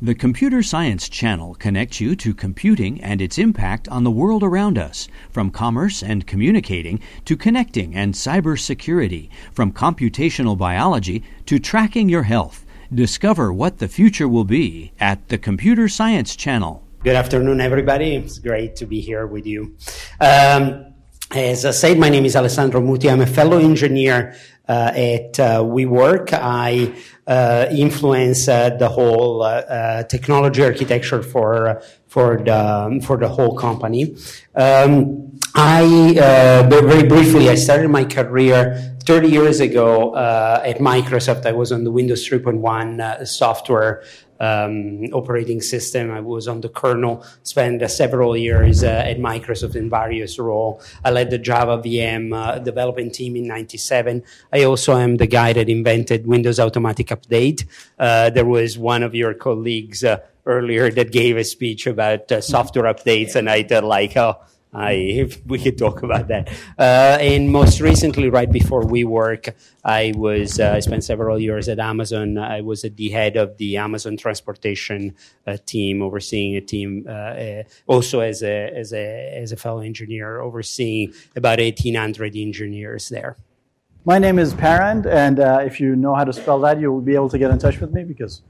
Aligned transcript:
The 0.00 0.14
Computer 0.14 0.62
Science 0.62 1.08
Channel 1.08 1.56
connects 1.56 2.00
you 2.00 2.14
to 2.14 2.32
computing 2.32 3.02
and 3.02 3.20
its 3.20 3.36
impact 3.36 3.88
on 3.88 4.04
the 4.04 4.12
world 4.12 4.44
around 4.44 4.78
us, 4.78 5.08
from 5.28 5.50
commerce 5.50 6.04
and 6.04 6.24
communicating 6.24 7.00
to 7.24 7.36
connecting 7.36 7.96
and 7.96 8.14
cybersecurity, 8.14 9.28
from 9.52 9.72
computational 9.72 10.56
biology 10.56 11.24
to 11.46 11.58
tracking 11.58 12.08
your 12.08 12.22
health. 12.22 12.64
Discover 12.94 13.52
what 13.52 13.78
the 13.78 13.88
future 13.88 14.28
will 14.28 14.44
be 14.44 14.92
at 15.00 15.30
the 15.30 15.36
Computer 15.36 15.88
Science 15.88 16.36
Channel. 16.36 16.86
Good 17.02 17.16
afternoon, 17.16 17.60
everybody. 17.60 18.14
It's 18.14 18.38
great 18.38 18.76
to 18.76 18.86
be 18.86 19.00
here 19.00 19.26
with 19.26 19.46
you. 19.46 19.74
Um, 20.20 20.94
as 21.32 21.64
I 21.64 21.72
said, 21.72 21.98
my 21.98 22.08
name 22.08 22.24
is 22.24 22.36
Alessandro 22.36 22.80
Muti. 22.80 23.10
I'm 23.10 23.20
a 23.20 23.26
fellow 23.26 23.58
engineer 23.58 24.36
uh, 24.68 24.92
at 24.94 25.40
uh, 25.40 25.62
WeWork. 25.62 26.32
I 26.32 26.94
influence 27.70 28.48
uh, 28.48 28.70
the 28.70 28.88
whole 28.88 29.42
uh, 29.42 29.48
uh, 29.48 30.02
technology 30.04 30.64
architecture 30.64 31.22
for 31.22 31.82
for 32.06 32.38
the 32.38 33.00
for 33.04 33.16
the 33.16 33.28
whole 33.28 33.56
company. 33.56 34.16
Um, 34.54 35.38
I 35.54 36.14
very 36.68 37.08
briefly, 37.08 37.48
I 37.50 37.56
started 37.56 37.88
my 37.88 38.04
career 38.04 38.96
30 39.04 39.28
years 39.28 39.60
ago 39.60 40.14
at 40.16 40.78
Microsoft. 40.78 41.46
I 41.46 41.52
was 41.52 41.72
on 41.72 41.84
the 41.84 41.90
Windows 41.90 42.28
3.1 42.28 43.26
software 43.26 44.02
um, 44.40 45.04
operating 45.12 45.60
system. 45.60 46.10
I 46.10 46.20
was 46.20 46.48
on 46.48 46.60
the 46.60 46.68
kernel, 46.68 47.24
spent 47.42 47.82
uh, 47.82 47.88
several 47.88 48.36
years 48.36 48.82
uh, 48.82 48.86
at 49.06 49.18
Microsoft 49.18 49.76
in 49.76 49.90
various 49.90 50.38
roles. 50.38 50.86
I 51.04 51.10
led 51.10 51.30
the 51.30 51.38
Java 51.38 51.78
VM 51.78 52.34
uh, 52.34 52.58
development 52.58 53.14
team 53.14 53.36
in 53.36 53.46
97. 53.46 54.22
I 54.52 54.64
also 54.64 54.96
am 54.96 55.16
the 55.16 55.26
guy 55.26 55.52
that 55.52 55.68
invented 55.68 56.26
Windows 56.26 56.60
Automatic 56.60 57.08
Update. 57.08 57.64
Uh, 57.98 58.30
there 58.30 58.46
was 58.46 58.78
one 58.78 59.02
of 59.02 59.14
your 59.14 59.34
colleagues 59.34 60.04
uh, 60.04 60.18
earlier 60.46 60.90
that 60.90 61.12
gave 61.12 61.36
a 61.36 61.44
speech 61.44 61.86
about 61.86 62.30
uh, 62.32 62.40
software 62.40 62.92
updates, 62.92 63.34
and 63.34 63.48
I 63.48 63.62
thought 63.62 63.84
like, 63.84 64.16
oh, 64.16 64.36
I, 64.72 65.30
we 65.46 65.58
could 65.58 65.78
talk 65.78 66.02
about 66.02 66.28
that. 66.28 66.48
Uh, 66.78 67.16
and 67.20 67.50
most 67.50 67.80
recently, 67.80 68.28
right 68.28 68.50
before 68.50 68.82
WeWork, 68.82 69.54
I 69.84 70.12
was 70.14 70.60
uh, 70.60 70.72
I 70.74 70.80
spent 70.80 71.04
several 71.04 71.38
years 71.38 71.68
at 71.68 71.78
Amazon. 71.78 72.36
I 72.36 72.60
was 72.60 72.84
at 72.84 72.96
the 72.96 73.08
head 73.08 73.36
of 73.36 73.56
the 73.56 73.78
Amazon 73.78 74.16
transportation 74.16 75.14
uh, 75.46 75.56
team, 75.64 76.02
overseeing 76.02 76.56
a 76.56 76.60
team. 76.60 77.06
Uh, 77.08 77.12
uh, 77.12 77.62
also, 77.86 78.20
as 78.20 78.42
a 78.42 78.70
as 78.76 78.92
a 78.92 79.32
as 79.34 79.52
a 79.52 79.56
fellow 79.56 79.80
engineer, 79.80 80.40
overseeing 80.40 81.14
about 81.34 81.60
eighteen 81.60 81.94
hundred 81.94 82.36
engineers 82.36 83.08
there. 83.08 83.36
My 84.04 84.18
name 84.18 84.38
is 84.38 84.54
Parand, 84.54 85.06
and 85.06 85.40
uh, 85.40 85.60
if 85.64 85.80
you 85.80 85.96
know 85.96 86.14
how 86.14 86.24
to 86.24 86.32
spell 86.32 86.60
that, 86.60 86.78
you 86.78 86.92
will 86.92 87.00
be 87.00 87.14
able 87.14 87.28
to 87.30 87.38
get 87.38 87.50
in 87.50 87.58
touch 87.58 87.80
with 87.80 87.92
me 87.92 88.04
because 88.04 88.42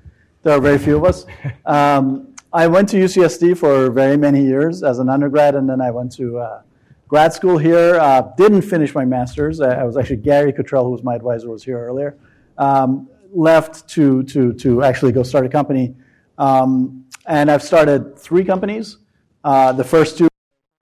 there 0.43 0.57
are 0.57 0.61
very 0.61 0.79
few 0.79 0.97
of 0.97 1.05
us. 1.05 1.27
Um, 1.67 2.35
I 2.53 2.67
went 2.67 2.89
to 2.91 2.97
UCSD 2.97 3.59
for 3.59 3.91
very 3.91 4.17
many 4.17 4.43
years 4.43 4.83
as 4.83 4.99
an 5.01 5.11
undergrad, 5.11 5.55
and 5.55 5.69
then 5.69 5.83
I 5.83 5.91
went 5.91 6.13
to 6.13 6.39
uh, 6.39 6.63
grad 7.07 7.35
school 7.35 7.59
here. 7.59 7.97
Uh, 7.97 8.23
didn't 8.39 8.63
finish 8.63 8.95
my 8.95 9.05
master's. 9.05 9.61
I, 9.61 9.81
I, 9.81 9.85
was 9.85 9.99
actually 9.99 10.17
Gary 10.17 10.55
Cottrell, 10.55 10.85
who 10.85 10.91
was 10.91 11.03
my 11.03 11.15
advisor, 11.15 11.51
was 11.51 11.63
here 11.63 11.79
earlier. 11.79 12.17
Um, 12.57 13.11
left 13.35 13.87
to, 13.91 14.23
to, 14.25 14.55
to 14.55 14.83
actually 14.83 15.13
go 15.13 15.23
start 15.23 15.45
a 15.45 15.51
company. 15.51 15.95
Um, 16.39 17.05
and 17.27 17.51
I've 17.51 17.63
started 17.63 18.19
three 18.19 18.45
companies. 18.45 18.97
Uh, 19.45 19.73
the 19.73 19.85
first 19.85 20.17
two, 20.17 20.29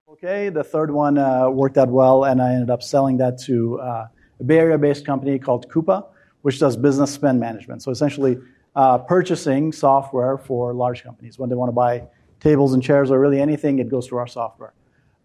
okay. 0.09 0.49
The 0.51 0.63
third 0.63 0.93
one 0.93 1.19
uh, 1.19 1.51
worked 1.51 1.79
out 1.79 1.89
well, 1.89 2.25
and 2.25 2.41
I 2.41 2.53
ended 2.53 2.71
up 2.71 2.85
selling 2.85 3.17
that 3.17 3.39
to 3.43 3.81
uh, 3.81 4.07
a 4.39 4.45
Bay 4.45 4.59
Area 4.59 4.79
based 4.79 5.05
company 5.05 5.37
called 5.41 5.69
Coupa, 5.69 6.07
which 6.43 6.61
does 6.61 6.77
business 6.77 7.11
spend 7.11 7.41
management. 7.41 7.83
So 7.83 7.91
essentially, 7.91 8.39
uh, 8.77 8.99
purchasing 8.99 9.73
software 9.73 10.37
for 10.37 10.75
large 10.75 11.03
companies. 11.03 11.39
When 11.39 11.49
they 11.49 11.57
want 11.57 11.71
to 11.71 11.73
buy 11.75 12.05
tables 12.41 12.75
and 12.75 12.83
chairs 12.83 13.11
or 13.11 13.19
really 13.19 13.41
anything, 13.41 13.79
it 13.79 13.89
goes 13.89 14.07
through 14.07 14.19
our 14.19 14.27
software. 14.27 14.75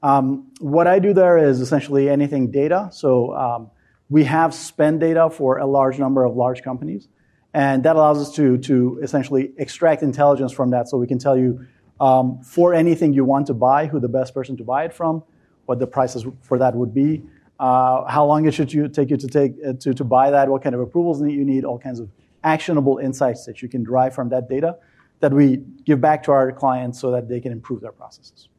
Um, 0.01 0.51
what 0.59 0.87
I 0.87 0.97
do 0.97 1.13
there 1.13 1.37
is 1.37 1.59
essentially 1.59 2.09
anything 2.09 2.49
data. 2.49 2.89
So 2.91 3.35
um, 3.35 3.69
we 4.09 4.23
have 4.23 4.53
spend 4.53 5.01
data 5.01 5.29
for 5.29 5.57
a 5.57 5.65
large 5.65 5.99
number 5.99 6.23
of 6.23 6.35
large 6.35 6.63
companies, 6.63 7.09
and 7.53 7.83
that 7.83 7.97
allows 7.97 8.19
us 8.19 8.33
to, 8.35 8.57
to 8.59 8.99
essentially 9.03 9.51
extract 9.57 10.01
intelligence 10.01 10.53
from 10.53 10.71
that 10.71 10.87
so 10.87 10.97
we 10.97 11.05
can 11.05 11.19
tell 11.19 11.37
you 11.37 11.67
um, 11.99 12.41
for 12.41 12.73
anything 12.73 13.13
you 13.13 13.25
want 13.25 13.47
to 13.47 13.53
buy, 13.53 13.85
who 13.85 13.99
the 13.99 14.07
best 14.07 14.33
person 14.33 14.57
to 14.57 14.63
buy 14.63 14.85
it 14.85 14.93
from, 14.93 15.23
what 15.65 15.77
the 15.77 15.85
prices 15.85 16.25
for 16.41 16.57
that 16.57 16.73
would 16.73 16.93
be, 16.93 17.21
uh, 17.59 18.05
how 18.05 18.25
long 18.25 18.47
it 18.47 18.53
should 18.53 18.73
you, 18.73 18.87
take 18.87 19.11
you 19.11 19.17
to, 19.17 19.27
take, 19.27 19.53
uh, 19.67 19.73
to, 19.73 19.93
to 19.93 20.03
buy 20.03 20.31
that, 20.31 20.49
what 20.49 20.63
kind 20.63 20.73
of 20.73 20.81
approvals 20.81 21.21
you 21.21 21.45
need, 21.45 21.63
all 21.63 21.77
kinds 21.77 21.99
of 21.99 22.09
actionable 22.43 22.97
insights 22.97 23.45
that 23.45 23.61
you 23.61 23.69
can 23.69 23.83
derive 23.83 24.13
from 24.15 24.29
that 24.29 24.49
data 24.49 24.77
that 25.19 25.31
we 25.31 25.57
give 25.85 26.01
back 26.01 26.23
to 26.23 26.31
our 26.31 26.51
clients 26.51 26.99
so 26.99 27.11
that 27.11 27.29
they 27.29 27.39
can 27.39 27.51
improve 27.51 27.81
their 27.81 27.91
processes. 27.91 28.49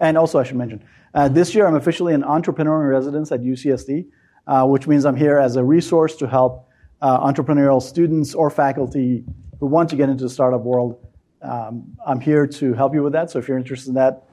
And 0.00 0.16
also, 0.16 0.38
I 0.38 0.44
should 0.44 0.56
mention, 0.56 0.82
uh, 1.14 1.28
this 1.28 1.54
year 1.54 1.66
I'm 1.66 1.74
officially 1.74 2.14
an 2.14 2.24
entrepreneur 2.24 2.82
in 2.82 2.88
residence 2.88 3.30
at 3.30 3.40
UCSD, 3.40 4.06
uh, 4.46 4.66
which 4.66 4.86
means 4.86 5.04
I'm 5.04 5.16
here 5.16 5.38
as 5.38 5.56
a 5.56 5.64
resource 5.64 6.16
to 6.16 6.26
help 6.26 6.68
uh, 7.02 7.20
entrepreneurial 7.20 7.82
students 7.82 8.34
or 8.34 8.50
faculty 8.50 9.24
who 9.58 9.66
want 9.66 9.90
to 9.90 9.96
get 9.96 10.08
into 10.08 10.24
the 10.24 10.30
startup 10.30 10.62
world. 10.62 11.06
Um, 11.42 11.96
I'm 12.06 12.20
here 12.20 12.46
to 12.46 12.72
help 12.74 12.94
you 12.94 13.02
with 13.02 13.12
that. 13.12 13.30
So 13.30 13.38
if 13.38 13.48
you're 13.48 13.58
interested 13.58 13.90
in 13.90 13.94
that, 13.94 14.24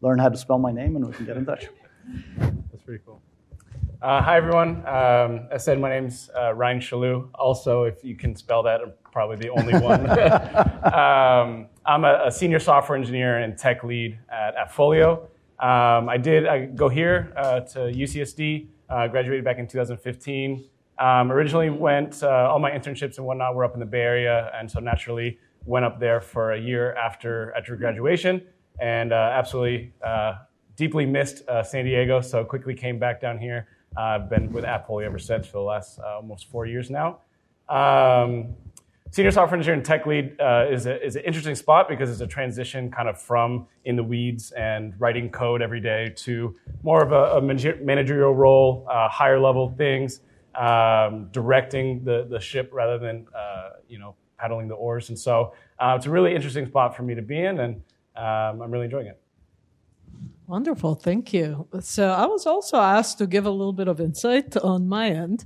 learn 0.00 0.18
how 0.18 0.30
to 0.30 0.36
spell 0.36 0.58
my 0.58 0.72
name 0.72 0.96
and 0.96 1.06
we 1.06 1.12
can 1.12 1.26
get 1.26 1.36
in 1.36 1.44
touch. 1.44 1.68
That's 2.38 2.82
pretty 2.84 3.02
cool. 3.04 3.20
Uh, 4.02 4.22
hi, 4.22 4.38
everyone. 4.38 4.76
Um, 4.86 5.46
as 5.50 5.62
said, 5.62 5.78
my 5.78 5.90
name's 5.90 6.30
uh, 6.34 6.54
Ryan 6.54 6.80
Chalou. 6.80 7.28
Also, 7.34 7.84
if 7.84 8.02
you 8.02 8.16
can 8.16 8.34
spell 8.34 8.62
that, 8.62 8.80
I'm 8.80 8.92
probably 9.12 9.36
the 9.36 9.50
only 9.50 9.74
one. 9.74 10.08
um, 10.94 11.66
I'm 11.84 12.04
a, 12.06 12.22
a, 12.24 12.32
senior 12.32 12.60
software 12.60 12.96
engineer 12.96 13.40
and 13.40 13.58
tech 13.58 13.84
lead 13.84 14.18
at 14.32 14.56
AppFolio. 14.56 15.24
Um, 15.58 16.08
I 16.08 16.16
did 16.16 16.46
I 16.46 16.64
go 16.64 16.88
here 16.88 17.30
uh, 17.36 17.60
to 17.60 17.78
UCSD, 17.78 18.68
uh, 18.88 19.08
graduated 19.08 19.44
back 19.44 19.58
in 19.58 19.66
2015. 19.66 20.64
Um, 20.98 21.30
originally 21.30 21.68
went, 21.68 22.22
uh, 22.22 22.48
all 22.50 22.58
my 22.58 22.70
internships 22.70 23.18
and 23.18 23.26
whatnot 23.26 23.54
were 23.54 23.66
up 23.66 23.74
in 23.74 23.80
the 23.80 23.86
Bay 23.86 24.00
Area, 24.00 24.50
and 24.54 24.70
so 24.70 24.80
naturally 24.80 25.38
went 25.66 25.84
up 25.84 26.00
there 26.00 26.22
for 26.22 26.52
a 26.52 26.58
year 26.58 26.94
after, 26.94 27.52
after 27.54 27.76
graduation, 27.76 28.40
and 28.80 29.12
uh, 29.12 29.34
absolutely 29.34 29.92
deeply 30.76 31.04
missed 31.04 31.42
San 31.64 31.84
Diego, 31.84 32.22
so 32.22 32.42
quickly 32.46 32.74
came 32.74 32.98
back 32.98 33.20
down 33.20 33.36
here. 33.36 33.68
I've 33.96 34.30
been 34.30 34.52
with 34.52 34.64
AppFolio 34.64 35.04
ever 35.04 35.18
since 35.18 35.46
for 35.46 35.58
the 35.58 35.64
last 35.64 35.98
uh, 35.98 36.16
almost 36.16 36.48
four 36.50 36.66
years 36.66 36.90
now. 36.90 37.18
Um, 37.68 38.54
senior 39.10 39.30
software 39.30 39.56
engineer 39.56 39.74
and 39.74 39.84
tech 39.84 40.06
lead 40.06 40.40
uh, 40.40 40.66
is, 40.70 40.86
a, 40.86 41.04
is 41.04 41.16
an 41.16 41.22
interesting 41.24 41.54
spot 41.54 41.88
because 41.88 42.10
it's 42.10 42.20
a 42.20 42.26
transition 42.26 42.90
kind 42.90 43.08
of 43.08 43.20
from 43.20 43.66
in 43.84 43.96
the 43.96 44.02
weeds 44.02 44.52
and 44.52 44.94
writing 45.00 45.28
code 45.30 45.62
every 45.62 45.80
day 45.80 46.12
to 46.16 46.54
more 46.82 47.02
of 47.02 47.12
a, 47.12 47.36
a 47.36 47.40
managerial 47.40 48.34
role, 48.34 48.86
uh, 48.90 49.08
higher 49.08 49.40
level 49.40 49.74
things, 49.76 50.20
um, 50.54 51.28
directing 51.32 52.04
the, 52.04 52.26
the 52.30 52.40
ship 52.40 52.70
rather 52.72 52.98
than 52.98 53.26
uh, 53.36 53.70
you 53.88 53.98
know 53.98 54.14
paddling 54.38 54.68
the 54.68 54.74
oars. 54.74 55.08
And 55.08 55.18
so 55.18 55.52
uh, 55.78 55.94
it's 55.96 56.06
a 56.06 56.10
really 56.10 56.34
interesting 56.34 56.66
spot 56.66 56.96
for 56.96 57.02
me 57.02 57.14
to 57.14 57.22
be 57.22 57.38
in, 57.38 57.60
and 57.60 57.74
um, 58.16 58.62
I'm 58.62 58.70
really 58.70 58.86
enjoying 58.86 59.06
it. 59.06 59.20
Wonderful, 60.50 60.96
thank 60.96 61.32
you. 61.32 61.68
So 61.78 62.08
I 62.10 62.26
was 62.26 62.44
also 62.44 62.76
asked 62.76 63.18
to 63.18 63.28
give 63.28 63.46
a 63.46 63.50
little 63.50 63.72
bit 63.72 63.86
of 63.86 64.00
insight 64.00 64.56
on 64.56 64.88
my 64.88 65.08
end. 65.08 65.44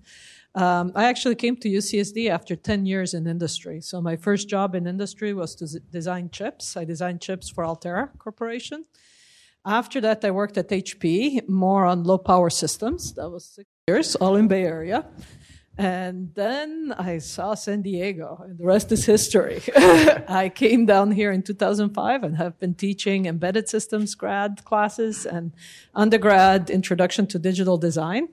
Um, 0.55 0.93
I 0.95 1.05
actually 1.05 1.35
came 1.35 1.57
to 1.57 1.69
UCSD 1.69 2.31
after 2.31 2.57
10 2.57 2.87
years 2.87 3.13
in 3.13 3.27
industry. 3.27 3.83
So 3.83 4.01
my 4.01 4.17
first 4.17 4.49
job 4.49 4.75
in 4.75 4.87
industry 4.87 5.35
was 5.35 5.55
to 5.57 5.79
design 5.91 6.31
chips. 6.31 6.75
I 6.75 6.87
designed 6.87 7.21
chips 7.21 7.51
for 7.51 7.67
Altera 7.67 8.13
Corporation. 8.19 8.87
After 9.67 10.01
that, 10.01 10.25
I 10.25 10.31
worked 10.31 10.57
at 10.57 10.71
HP, 10.71 11.47
more 11.51 11.85
on 11.85 12.05
low 12.05 12.17
power 12.17 12.49
systems. 12.49 13.13
That 13.13 13.29
was 13.29 13.45
six 13.45 13.69
years, 13.87 14.15
all 14.17 14.37
in 14.37 14.49
Bay 14.49 14.65
Area. 14.65 15.05
And 15.77 16.31
then 16.35 16.95
I 16.97 17.19
saw 17.19 17.55
San 17.55 17.83
Diego, 17.83 18.41
and 18.45 18.59
the 18.59 18.65
rest 18.65 18.93
is 18.93 19.05
history. 19.05 19.61
I 19.77 20.53
came 20.55 20.87
down 20.87 21.11
here 21.11 21.33
in 21.33 21.43
2005 21.43 22.23
and 22.23 22.37
have 22.37 22.59
been 22.61 22.75
teaching 22.75 23.27
embedded 23.27 23.69
systems 23.69 24.15
grad 24.15 24.65
classes 24.65 25.27
and 25.27 25.53
undergrad 25.93 26.71
introduction 26.71 27.27
to 27.29 27.41
digital 27.41 27.77
design. 27.77 28.29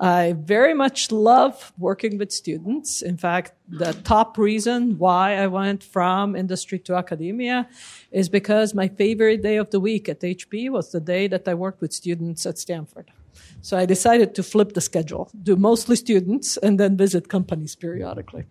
I 0.00 0.32
very 0.32 0.72
much 0.72 1.12
love 1.12 1.72
working 1.78 2.16
with 2.16 2.32
students. 2.32 3.02
In 3.02 3.18
fact, 3.18 3.52
the 3.68 3.92
top 3.92 4.38
reason 4.38 4.96
why 4.98 5.36
I 5.36 5.46
went 5.46 5.84
from 5.84 6.34
industry 6.34 6.78
to 6.80 6.94
academia 6.94 7.68
is 8.10 8.30
because 8.30 8.74
my 8.74 8.88
favorite 8.88 9.42
day 9.42 9.56
of 9.56 9.70
the 9.70 9.78
week 9.78 10.08
at 10.08 10.20
HP 10.20 10.70
was 10.70 10.90
the 10.90 11.00
day 11.00 11.28
that 11.28 11.46
I 11.46 11.52
worked 11.52 11.82
with 11.82 11.92
students 11.92 12.46
at 12.46 12.58
Stanford. 12.58 13.12
So 13.62 13.76
I 13.76 13.86
decided 13.86 14.34
to 14.36 14.42
flip 14.42 14.72
the 14.74 14.80
schedule, 14.80 15.30
do 15.42 15.56
mostly 15.56 15.96
students, 15.96 16.56
and 16.56 16.78
then 16.80 16.96
visit 16.96 17.28
companies 17.28 17.76
periodically. 17.76 18.44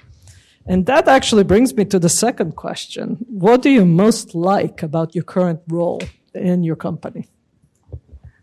And 0.65 0.85
that 0.85 1.07
actually 1.07 1.43
brings 1.43 1.73
me 1.73 1.85
to 1.85 1.99
the 1.99 2.09
second 2.09 2.55
question. 2.55 3.25
What 3.27 3.61
do 3.61 3.69
you 3.69 3.85
most 3.85 4.35
like 4.35 4.83
about 4.83 5.15
your 5.15 5.23
current 5.23 5.61
role 5.67 6.01
in 6.35 6.63
your 6.63 6.75
company? 6.75 7.27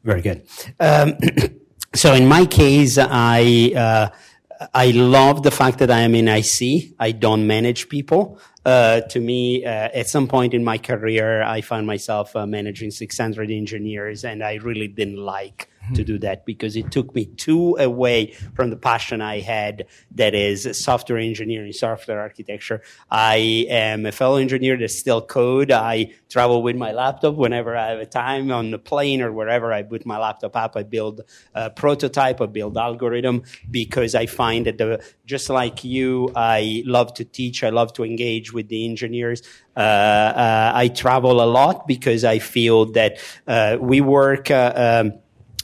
Very 0.03 0.23
good. 0.23 0.47
Um, 0.81 1.15
so 1.95 2.15
in 2.15 2.27
my 2.27 2.47
case, 2.47 2.99
I, 2.99 3.73
uh, 3.77 4.09
I 4.75 4.91
love 4.91 5.43
the 5.43 5.51
fact 5.51 5.79
that 5.79 5.91
I 5.91 6.01
am 6.01 6.15
in 6.15 6.27
IC. 6.27 6.95
I 6.99 7.13
don't 7.13 7.47
manage 7.47 7.89
people. 7.89 8.41
uh, 8.67 9.01
to 9.03 9.21
me, 9.21 9.65
uh, 9.65 9.71
at 9.95 10.09
some 10.09 10.27
point 10.27 10.53
in 10.53 10.65
my 10.65 10.77
career, 10.77 11.43
I 11.43 11.61
found 11.61 11.87
myself 11.87 12.35
uh, 12.35 12.47
managing 12.47 12.91
600 12.91 13.49
engineers, 13.49 14.25
and 14.25 14.43
I 14.43 14.55
really 14.55 14.89
didn't 14.89 15.19
like 15.19 15.69
to 15.95 16.05
do 16.05 16.19
that 16.19 16.45
because 16.45 16.77
it 16.77 16.91
took 16.91 17.15
me 17.15 17.27
too 17.27 17.77
away 17.79 18.33
from 18.55 18.71
the 18.71 18.77
passion 18.77 19.21
I 19.21 19.41
had 19.41 19.87
that 20.13 20.35
is 20.35 20.69
software 20.79 21.19
engineering, 21.19 21.73
software 21.73 22.21
architecture. 22.21 22.83
I 23.11 23.67
am 23.69 24.07
a 24.07 24.13
fellow 24.13 24.37
engineer 24.37 24.77
that 24.79 24.91
still 24.91 25.23
code. 25.23 25.71
I 25.71 26.13
travel 26.29 26.63
with 26.63 26.77
my 26.77 26.93
laptop 26.93 27.35
whenever 27.35 27.77
I 27.77 27.91
have 27.91 28.01
a 28.01 28.07
time 28.07 28.51
on 28.51 28.71
the 28.71 28.79
plane 28.79 29.23
or 29.23 29.33
wherever 29.33 29.73
I 29.73 29.83
put 29.83 30.07
my 30.07 30.19
laptop 30.19 30.57
up. 30.57 30.77
I 30.77 30.83
build 30.83 31.23
a 31.55 31.71
prototype, 31.71 32.41
I 32.41 32.47
build 32.47 32.77
algorithm 32.77 33.43
because 33.71 34.15
I 34.15 34.27
find 34.27 34.67
that 34.67 34.79
the, 34.79 35.03
just 35.25 35.51
like 35.51 35.85
you, 35.85 36.31
I 36.35 36.83
love 36.87 37.15
to 37.15 37.25
teach. 37.25 37.63
I 37.63 37.71
love 37.71 37.93
to 37.95 38.05
engage 38.05 38.53
with 38.53 38.69
the 38.69 38.85
engineers. 38.85 39.43
Uh, 39.77 39.81
uh, 39.81 40.73
I 40.75 40.89
travel 40.89 41.43
a 41.43 41.45
lot 41.45 41.87
because 41.87 42.25
I 42.25 42.39
feel 42.39 42.87
that 42.93 43.19
uh, 43.47 43.77
WeWork. 43.81 44.51
Uh, 44.51 45.03
um, 45.07 45.19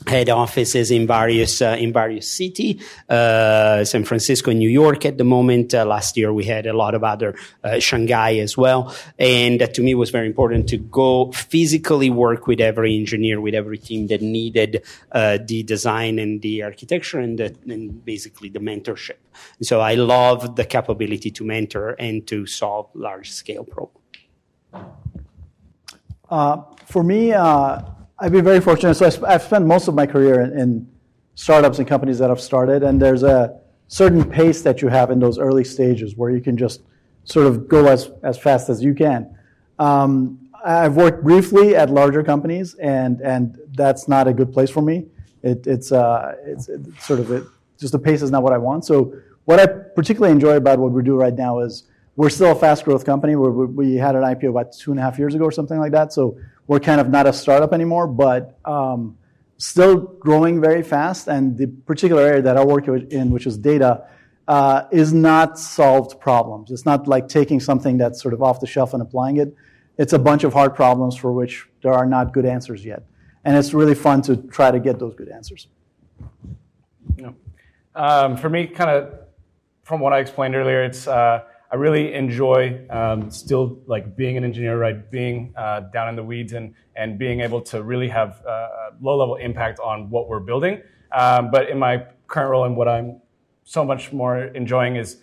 head 0.07 0.29
offices 0.29 0.91
in 0.91 1.07
various 1.07 1.63
uh, 1.63 1.77
in 1.79 1.93
various 1.93 2.29
city, 2.29 2.81
uh, 3.09 3.85
San 3.85 4.05
Francisco 4.05 4.51
and 4.51 4.59
New 4.59 4.69
York 4.69 5.05
at 5.05 5.19
the 5.19 5.25
moment. 5.25 5.75
Uh, 5.75 5.85
last 5.85 6.17
year 6.17 6.33
we 6.33 6.45
had 6.45 6.67
a 6.67 6.73
lot 6.73 6.95
of 6.95 7.05
other 7.05 7.35
uh, 7.65 7.79
Shanghai 7.79 8.37
as 8.37 8.57
well, 8.57 8.95
and 9.19 9.61
to 9.75 9.83
me 9.83 9.95
was 9.95 10.11
very 10.11 10.27
important 10.27 10.69
to 10.69 10.77
go 10.77 11.33
physically 11.33 12.11
work 12.11 12.47
with 12.47 12.61
every 12.61 12.97
engineer, 12.97 13.41
with 13.41 13.55
every 13.55 13.79
team 13.79 14.07
that 14.09 14.23
needed 14.23 14.85
uh, 15.13 15.39
the 15.45 15.63
design 15.63 16.19
and 16.19 16.43
the 16.43 16.63
architecture 16.63 17.19
and, 17.19 17.39
the, 17.39 17.55
and 17.67 18.05
basically 18.05 18.49
the 18.49 18.59
mentorship. 18.59 19.19
And 19.59 19.67
so 19.67 19.81
I 19.81 19.95
love 19.95 20.57
the 20.57 20.65
capability 20.65 21.31
to 21.31 21.45
mentor 21.45 21.97
and 21.99 22.27
to 22.27 22.47
solve 22.47 22.89
large 22.95 23.31
scale 23.31 23.65
problems. 23.65 23.99
Uh, 26.29 26.63
for 26.87 27.03
me 27.03 27.33
I've 28.23 28.31
been 28.31 28.45
very 28.45 28.61
fortunate. 28.61 28.95
So 28.95 29.27
I 29.27 29.33
have 29.33 29.43
spent 29.43 29.67
most 29.67 29.89
of 29.89 29.97
my 29.97 30.07
career 30.07 30.43
in, 30.43 30.57
in, 30.57 30.89
startups 31.35 31.79
and 31.79 31.89
companies 31.89 32.19
that 32.19 32.31
I've 32.31 32.43
started, 32.43 32.83
and 32.83 33.01
there's 33.01 33.23
a 33.23 33.59
certain 33.89 34.23
pace 34.23 34.61
that 34.63 34.83
you 34.83 34.89
have 34.89 35.11
in 35.11 35.19
those 35.19 35.39
early 35.39 35.65
stages 35.65 36.15
where 36.15 36.31
you 36.31 36.43
can 36.43 36.59
just 36.59 36.83
sort 37.25 37.47
of 37.47 37.67
go 37.69 37.87
as, 37.87 38.11
as 38.23 38.39
fast 38.39 38.69
as 38.69 38.85
you 38.85 38.95
can. 38.95 39.35
Um, 39.79 40.51
I've 40.63 40.95
worked 40.95 41.25
briefly 41.25 41.75
at 41.75 41.89
larger 41.89 42.23
companies, 42.23 42.75
and, 42.75 43.21
and 43.23 43.59
that's 43.73 44.09
not 44.09 44.29
a 44.29 44.33
good 44.35 44.53
place 44.53 44.69
for 44.69 44.83
me. 44.83 45.07
It, 45.43 45.67
it's, 45.67 45.91
uh, 45.91 46.37
it's, 46.45 46.69
it's, 46.69 47.05
sort 47.05 47.19
of 47.19 47.33
it, 47.33 47.45
just 47.81 47.93
the 47.93 47.99
pace 47.99 48.21
is 48.21 48.31
not 48.31 48.43
what 48.43 48.53
I 48.53 48.59
want. 48.59 48.85
So 48.85 49.17
what 49.47 49.59
I 49.59 49.67
particularly 49.67 50.33
enjoy 50.33 50.57
about 50.57 50.79
what 50.79 50.93
we 50.93 51.03
do 51.03 51.17
right 51.17 51.35
now 51.35 51.61
is 51.61 51.85
we're 52.17 52.31
still 52.31 52.53
a 52.53 52.55
fast 52.55 52.85
growth 52.85 53.07
company. 53.07 53.37
We're, 53.37 53.51
we 53.51 53.95
had 53.95 54.15
an 54.15 54.23
IPO 54.23 54.51
about 54.51 54.75
two 54.75 54.91
and 54.91 55.01
a 55.01 55.03
half 55.03 55.19
years 55.19 55.35
ago 55.35 55.45
or 55.45 55.51
something 55.51 55.79
like 55.79 55.93
that. 55.93 56.13
So 56.13 56.39
we're 56.67 56.81
kind 56.81 57.01
of 57.01 57.09
not 57.09 57.27
a 57.27 57.33
startup 57.33 57.73
anymore, 57.73 58.07
but 58.07 58.59
um, 58.65 59.19
still 59.57 59.97
growing 59.97 60.61
very 60.61 60.83
fast. 60.83 61.29
And 61.29 61.57
the 61.57 61.67
particular 61.67 62.23
area 62.23 62.43
that 62.43 62.57
I 62.57 62.65
work 62.65 62.89
in, 62.89 63.31
which 63.31 63.47
is 63.47 63.59
data, 63.59 64.07
uh, 64.49 64.85
is 64.91 65.13
not 65.13 65.59
solved 65.59 66.21
problems. 66.21 66.71
It's 66.71 66.85
not 66.85 67.07
like 67.07 67.29
taking 67.29 67.61
something 67.61 67.97
that's 67.99 68.21
sort 68.21 68.35
of 68.35 68.43
off 68.43 68.61
the 68.61 68.67
shelf 68.67 68.93
and 68.93 69.03
applying 69.03 69.37
it. 69.37 69.55
It's 69.99 70.13
a 70.13 70.19
bunch 70.19 70.45
of 70.45 70.53
hard 70.53 70.75
problems 70.75 71.17
for 71.17 71.33
which 71.33 71.69
there 71.83 71.93
are 71.93 72.07
not 72.07 72.33
good 72.33 72.47
answers 72.47 72.85
yet. 72.85 73.05
And 73.45 73.57
it's 73.57 73.75
really 73.75 73.95
fun 73.95 74.23
to 74.23 74.37
try 74.37 74.71
to 74.71 74.81
get 74.81 74.99
those 74.99 75.15
good 75.15 75.29
answers. 75.29 75.69
Yeah. 77.17 77.31
Um, 77.95 78.37
for 78.37 78.49
me, 78.49 78.67
kind 78.67 78.91
of 78.91 79.15
from 79.85 80.01
what 80.01 80.13
I 80.13 80.21
explained 80.21 80.55
earlier, 80.55 80.83
it's 80.83 81.07
uh, 81.07 81.43
I 81.73 81.77
really 81.77 82.13
enjoy 82.13 82.87
um, 82.91 83.31
still 83.31 83.81
like 83.87 84.15
being 84.15 84.37
an 84.37 84.45
engineer, 84.45 84.79
right? 84.79 85.11
Being 85.11 85.55
uh, 85.57 85.81
down 85.81 86.11
in 86.11 86.17
the 86.17 86.23
weeds 86.23 86.53
and 86.53 86.75
and 86.97 87.19
being 87.19 87.41
able 87.41 87.63
to 87.63 87.83
really 87.83 88.09
have 88.09 88.45
uh, 88.47 88.69
low 89.01 89.17
level 89.17 89.37
impact 89.37 89.81
on 89.81 90.11
what 90.11 90.29
we're 90.29 90.41
building. 90.41 90.83
Um, 91.13 91.51
but 91.51 91.71
in 91.71 91.79
my 91.79 92.05
current 92.27 92.51
role 92.51 92.65
and 92.65 92.77
what 92.77 92.89
I'm 92.89 93.23
so 93.65 93.87
much 93.87 94.13
more 94.13 94.45
enjoying 94.45 94.97
is 94.97 95.17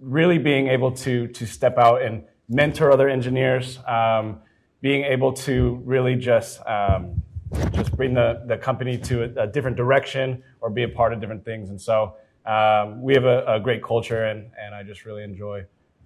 really 0.00 0.38
being 0.38 0.66
able 0.66 0.90
to 0.90 1.28
to 1.28 1.46
step 1.46 1.78
out 1.78 2.02
and 2.02 2.24
mentor 2.48 2.90
other 2.90 3.08
engineers, 3.08 3.78
um, 3.86 4.40
being 4.80 5.04
able 5.04 5.32
to 5.32 5.80
really 5.84 6.16
just 6.16 6.60
um, 6.66 7.22
just 7.70 7.96
bring 7.96 8.12
the, 8.14 8.42
the 8.46 8.56
company 8.56 8.98
to 8.98 9.22
a, 9.22 9.44
a, 9.44 9.46
different 9.46 9.76
direction 9.76 10.42
or 10.60 10.70
be 10.70 10.82
a 10.82 10.88
part 10.88 11.12
of 11.12 11.20
different 11.20 11.44
things. 11.44 11.70
And 11.70 11.80
so 11.80 12.16
um, 12.46 13.02
we 13.02 13.14
have 13.14 13.24
a, 13.24 13.44
a, 13.46 13.60
great 13.60 13.82
culture, 13.82 14.24
and, 14.24 14.50
and 14.58 14.74
I 14.74 14.82
just 14.82 15.04
really 15.04 15.22
enjoy 15.22 15.64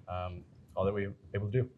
um, 0.09 0.43
all 0.75 0.85
that 0.85 0.95
we're 0.95 1.13
able 1.35 1.47
to 1.47 1.63
do. 1.63 1.69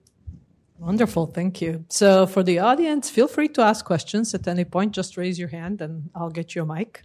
Wonderful, 0.78 1.26
thank 1.26 1.60
you. 1.60 1.84
So, 1.88 2.26
for 2.26 2.44
the 2.44 2.60
audience, 2.60 3.10
feel 3.10 3.26
free 3.26 3.48
to 3.48 3.62
ask 3.62 3.84
questions 3.84 4.32
at 4.32 4.46
any 4.46 4.64
point. 4.64 4.92
Just 4.92 5.16
raise 5.16 5.38
your 5.38 5.48
hand 5.48 5.82
and 5.82 6.08
I'll 6.14 6.30
get 6.30 6.54
you 6.54 6.62
a 6.62 6.66
mic. 6.66 7.02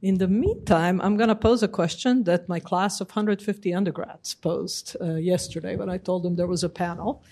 In 0.00 0.16
the 0.16 0.28
meantime, 0.28 1.00
I'm 1.00 1.16
going 1.16 1.28
to 1.28 1.34
pose 1.34 1.62
a 1.62 1.68
question 1.68 2.24
that 2.24 2.48
my 2.48 2.60
class 2.60 3.00
of 3.00 3.08
150 3.08 3.74
undergrads 3.74 4.34
posed 4.34 4.96
uh, 5.00 5.16
yesterday 5.16 5.76
when 5.76 5.90
I 5.90 5.98
told 5.98 6.22
them 6.22 6.36
there 6.36 6.46
was 6.46 6.64
a 6.64 6.68
panel. 6.68 7.22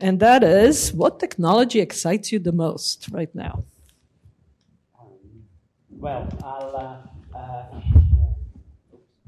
And 0.00 0.18
that 0.20 0.42
is 0.42 0.92
what 0.92 1.20
technology 1.20 1.80
excites 1.80 2.32
you 2.32 2.38
the 2.38 2.52
most 2.52 3.08
right 3.12 3.32
now? 3.34 3.64
Um, 4.98 5.08
well, 5.90 6.28
I'll. 6.42 7.04
Uh, 7.34 7.38
uh 7.38 8.05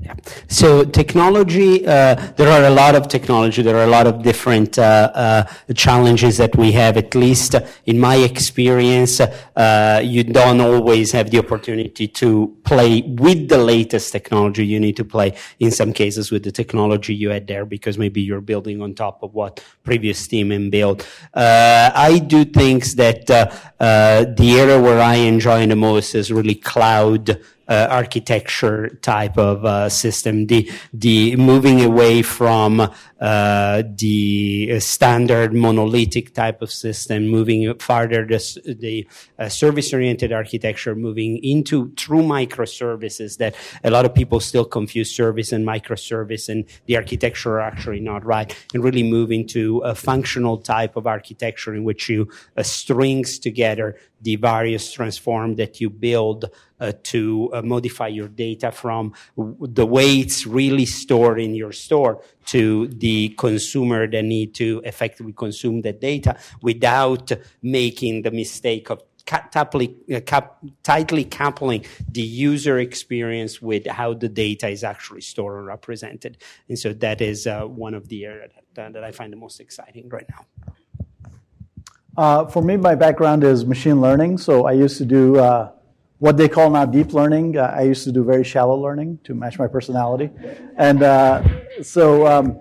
yeah. 0.01 0.15
So 0.47 0.85
technology, 0.85 1.85
uh, 1.85 2.15
there 2.37 2.49
are 2.49 2.69
a 2.69 2.71
lot 2.71 2.95
of 2.95 3.09
technology. 3.09 3.63
There 3.63 3.77
are 3.77 3.83
a 3.83 3.89
lot 3.89 4.07
of 4.07 4.23
different 4.23 4.79
uh, 4.79 5.11
uh, 5.13 5.73
challenges 5.75 6.37
that 6.37 6.55
we 6.55 6.71
have. 6.73 6.97
At 6.97 7.17
least 7.17 7.57
in 7.85 7.99
my 7.99 8.15
experience, 8.15 9.19
uh, 9.21 10.01
you 10.05 10.23
don't 10.23 10.61
always 10.61 11.11
have 11.11 11.33
the 11.33 11.39
opportunity 11.41 12.07
to 12.07 12.57
play 12.63 13.03
with 13.03 13.49
the 13.49 13.59
latest 13.59 14.13
technology. 14.13 14.65
You 14.65 14.79
need 14.79 14.97
to 14.99 15.05
play, 15.05 15.35
in 15.59 15.73
some 15.73 15.93
cases, 15.93 16.31
with 16.31 16.45
the 16.45 16.53
technology 16.53 17.13
you 17.13 17.31
had 17.31 17.49
there 17.49 17.65
because 17.65 17.99
maybe 17.99 18.21
you're 18.21 18.41
building 18.41 18.81
on 18.81 18.95
top 18.95 19.25
of 19.25 19.35
what 19.35 19.65
previous 19.83 20.29
team 20.29 20.53
and 20.53 20.71
built. 20.71 21.09
Uh, 21.35 21.91
I 21.93 22.21
do 22.21 22.45
think 22.45 22.85
that 22.93 23.29
uh, 23.29 23.47
the 23.81 24.61
area 24.61 24.81
where 24.81 25.01
I 25.01 25.17
enjoy 25.17 25.67
the 25.67 25.75
most 25.75 26.15
is 26.15 26.31
really 26.31 26.55
cloud 26.55 27.41
architecture 27.91 28.89
type 29.03 29.37
of 29.37 29.65
uh, 29.65 29.89
system. 29.89 30.47
The 30.47 30.71
the 30.93 31.37
moving 31.37 31.83
away 31.83 32.23
from 32.23 32.81
uh, 33.21 33.83
the 33.97 34.81
standard 34.81 35.53
monolithic 35.53 36.35
type 36.35 36.63
of 36.63 36.71
system, 36.71 37.29
moving 37.29 37.75
farther 37.79 38.25
the, 38.25 38.77
the 38.81 39.07
uh, 39.39 39.49
service-oriented 39.49 40.33
architecture, 40.33 40.95
moving 40.95 41.39
into 41.45 41.91
true 41.91 42.23
microservices 42.23 43.39
that 43.39 43.55
a 43.85 43.91
lot 43.91 44.05
of 44.05 44.15
people 44.15 44.41
still 44.41 44.65
confuse 44.65 45.15
service 45.15 45.53
and 45.53 45.67
microservice, 45.67 46.49
and 46.49 46.65
the 46.87 46.97
architecture 46.97 47.55
are 47.55 47.61
actually 47.61 48.01
not 48.01 48.25
right, 48.25 48.55
and 48.73 48.83
really 48.85 49.03
moving 49.03 49.47
to 49.47 49.79
a 49.81 49.95
functional 49.95 50.59
type 50.59 50.97
of 50.97 51.07
architecture 51.07 51.75
in 51.75 51.85
which 51.85 52.09
you 52.09 52.29
uh, 52.57 52.63
strings 52.63 53.39
together 53.39 53.97
the 54.21 54.37
various 54.37 54.93
transform 54.93 55.57
that 55.57 55.81
you 55.81 55.89
build 55.89 56.45
uh, 56.45 56.49
to 57.03 57.51
uh, 57.53 57.63
modify 57.63 58.09
your 58.09 58.29
data 58.29 58.71
from 58.71 59.13
the 59.37 59.87
way 59.87 60.19
it's 60.19 60.47
really 60.47 60.87
stored 60.87 61.41
in 61.41 61.55
your 61.55 61.73
store 61.73 62.23
to 62.47 62.87
the 62.89 63.31
consumer 63.31 64.07
that 64.07 64.25
need 64.25 64.55
to 64.55 64.81
effectively 64.85 65.33
consume 65.33 65.83
the 65.83 65.93
data 65.93 66.39
without 66.63 67.33
making 67.63 68.23
the 68.23 68.31
mistake 68.31 68.91
of 68.91 69.03
tightly, 69.29 69.97
uh, 70.15 70.41
tightly 70.83 71.25
coupling 71.25 71.85
the 72.11 72.23
user 72.23 72.79
experience 72.79 73.61
with 73.61 73.87
how 73.87 74.15
the 74.15 74.29
data 74.29 74.69
is 74.69 74.83
actually 74.83 75.21
stored 75.21 75.59
and 75.59 75.67
represented. 75.67 76.39
And 76.69 76.79
so 76.79 76.93
that 76.95 77.21
is 77.21 77.47
uh, 77.47 77.63
one 77.65 77.95
of 77.95 78.09
the 78.09 78.25
areas 78.25 78.53
that, 78.75 78.93
that 78.93 79.05
I 79.05 79.13
find 79.13 79.33
the 79.33 79.37
most 79.37 79.61
exciting 79.61 80.09
right 80.09 80.27
now. 80.29 80.47
Uh, 82.17 82.47
for 82.47 82.63
me, 82.63 82.77
my 82.77 82.95
background 82.95 83.45
is 83.45 83.65
machine 83.65 84.01
learning. 84.01 84.39
So 84.39 84.67
I 84.67 84.73
used 84.73 84.99
to 84.99 85.05
do 85.05 85.39
uh, 85.39 85.71
what 86.19 86.37
they 86.37 86.49
call 86.49 86.71
now 86.71 86.85
deep 86.85 87.13
learning. 87.13 87.57
Uh, 87.57 87.73
I 87.75 87.83
used 87.83 88.05
to 88.05 88.13
do 88.13 88.25
very 88.25 88.45
shallow 88.45 88.77
learning 88.77 89.21
to 89.25 89.35
match 89.35 89.59
my 89.59 89.67
personality. 89.67 90.31
And 90.77 91.03
uh, 91.03 91.43
so 91.83 92.27
um, 92.27 92.59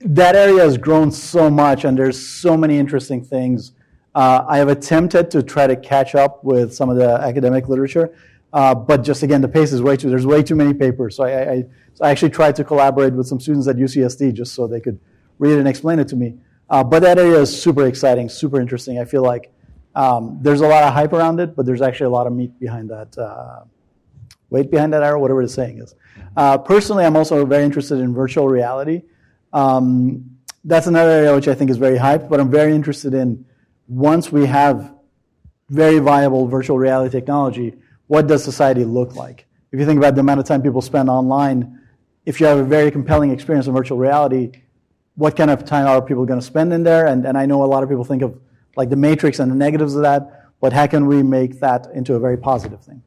that 0.00 0.34
area 0.34 0.62
has 0.62 0.76
grown 0.78 1.10
so 1.10 1.48
much, 1.48 1.84
and 1.84 1.96
there's 1.96 2.18
so 2.18 2.56
many 2.56 2.78
interesting 2.78 3.24
things. 3.24 3.72
Uh, 4.14 4.44
I 4.48 4.58
have 4.58 4.68
attempted 4.68 5.30
to 5.30 5.42
try 5.42 5.66
to 5.66 5.76
catch 5.76 6.14
up 6.14 6.42
with 6.44 6.74
some 6.74 6.90
of 6.90 6.96
the 6.96 7.08
academic 7.08 7.68
literature. 7.68 8.14
Uh, 8.52 8.74
but 8.74 9.02
just 9.02 9.22
again, 9.22 9.40
the 9.40 9.48
pace 9.48 9.72
is 9.72 9.80
way 9.80 9.96
too, 9.96 10.10
there's 10.10 10.26
way 10.26 10.42
too 10.42 10.54
many 10.54 10.74
papers. 10.74 11.16
So 11.16 11.24
I, 11.24 11.50
I, 11.50 11.62
so 11.94 12.04
I 12.04 12.10
actually 12.10 12.30
tried 12.30 12.54
to 12.56 12.64
collaborate 12.64 13.14
with 13.14 13.26
some 13.26 13.40
students 13.40 13.66
at 13.66 13.76
UCSD 13.76 14.34
just 14.34 14.54
so 14.54 14.66
they 14.66 14.80
could 14.80 15.00
read 15.38 15.58
and 15.58 15.66
explain 15.66 15.98
it 15.98 16.08
to 16.08 16.16
me. 16.16 16.34
Uh, 16.68 16.84
but 16.84 17.00
that 17.00 17.18
area 17.18 17.40
is 17.40 17.62
super 17.62 17.86
exciting, 17.86 18.28
super 18.28 18.60
interesting. 18.60 18.98
I 18.98 19.04
feel 19.04 19.22
like 19.22 19.52
um, 19.94 20.38
there's 20.40 20.60
a 20.60 20.66
lot 20.66 20.82
of 20.84 20.92
hype 20.92 21.12
around 21.12 21.40
it, 21.40 21.54
but 21.54 21.66
there's 21.66 21.82
actually 21.82 22.06
a 22.06 22.10
lot 22.10 22.26
of 22.26 22.32
meat 22.32 22.58
behind 22.58 22.90
that, 22.90 23.16
uh, 23.18 23.64
weight 24.50 24.70
behind 24.70 24.92
that 24.92 25.02
arrow, 25.02 25.18
whatever 25.18 25.42
the 25.42 25.48
saying 25.48 25.78
is. 25.78 25.94
Uh, 26.36 26.58
personally, 26.58 27.04
I'm 27.04 27.16
also 27.16 27.44
very 27.44 27.64
interested 27.64 27.98
in 27.98 28.14
virtual 28.14 28.48
reality. 28.48 29.02
Um, 29.52 30.38
that's 30.64 30.86
another 30.86 31.10
area 31.10 31.34
which 31.34 31.48
I 31.48 31.54
think 31.54 31.70
is 31.70 31.76
very 31.76 31.96
hype, 31.96 32.28
but 32.28 32.40
I'm 32.40 32.50
very 32.50 32.74
interested 32.74 33.14
in 33.14 33.44
once 33.88 34.32
we 34.32 34.46
have 34.46 34.94
very 35.68 35.98
viable 35.98 36.46
virtual 36.46 36.78
reality 36.78 37.10
technology, 37.10 37.74
what 38.06 38.26
does 38.26 38.44
society 38.44 38.84
look 38.84 39.16
like? 39.16 39.46
If 39.72 39.80
you 39.80 39.86
think 39.86 39.98
about 39.98 40.14
the 40.14 40.20
amount 40.20 40.40
of 40.40 40.46
time 40.46 40.62
people 40.62 40.82
spend 40.82 41.08
online, 41.08 41.80
if 42.24 42.40
you 42.40 42.46
have 42.46 42.58
a 42.58 42.64
very 42.64 42.90
compelling 42.90 43.30
experience 43.30 43.66
in 43.66 43.74
virtual 43.74 43.98
reality, 43.98 44.52
what 45.14 45.36
kind 45.36 45.50
of 45.50 45.64
time 45.64 45.86
are 45.86 46.00
people 46.00 46.24
going 46.24 46.40
to 46.40 46.46
spend 46.46 46.72
in 46.72 46.82
there? 46.82 47.06
And, 47.06 47.26
and 47.26 47.36
I 47.36 47.46
know 47.46 47.64
a 47.64 47.66
lot 47.66 47.82
of 47.82 47.88
people 47.88 48.04
think 48.04 48.22
of 48.22 48.38
like 48.76 48.90
the 48.90 48.96
matrix 48.96 49.38
and 49.38 49.50
the 49.50 49.56
negatives 49.56 49.94
of 49.94 50.02
that, 50.02 50.50
but 50.60 50.72
how 50.72 50.86
can 50.86 51.06
we 51.06 51.22
make 51.22 51.60
that 51.60 51.88
into 51.94 52.14
a 52.14 52.18
very 52.18 52.36
positive 52.36 52.82
thing? 52.82 53.02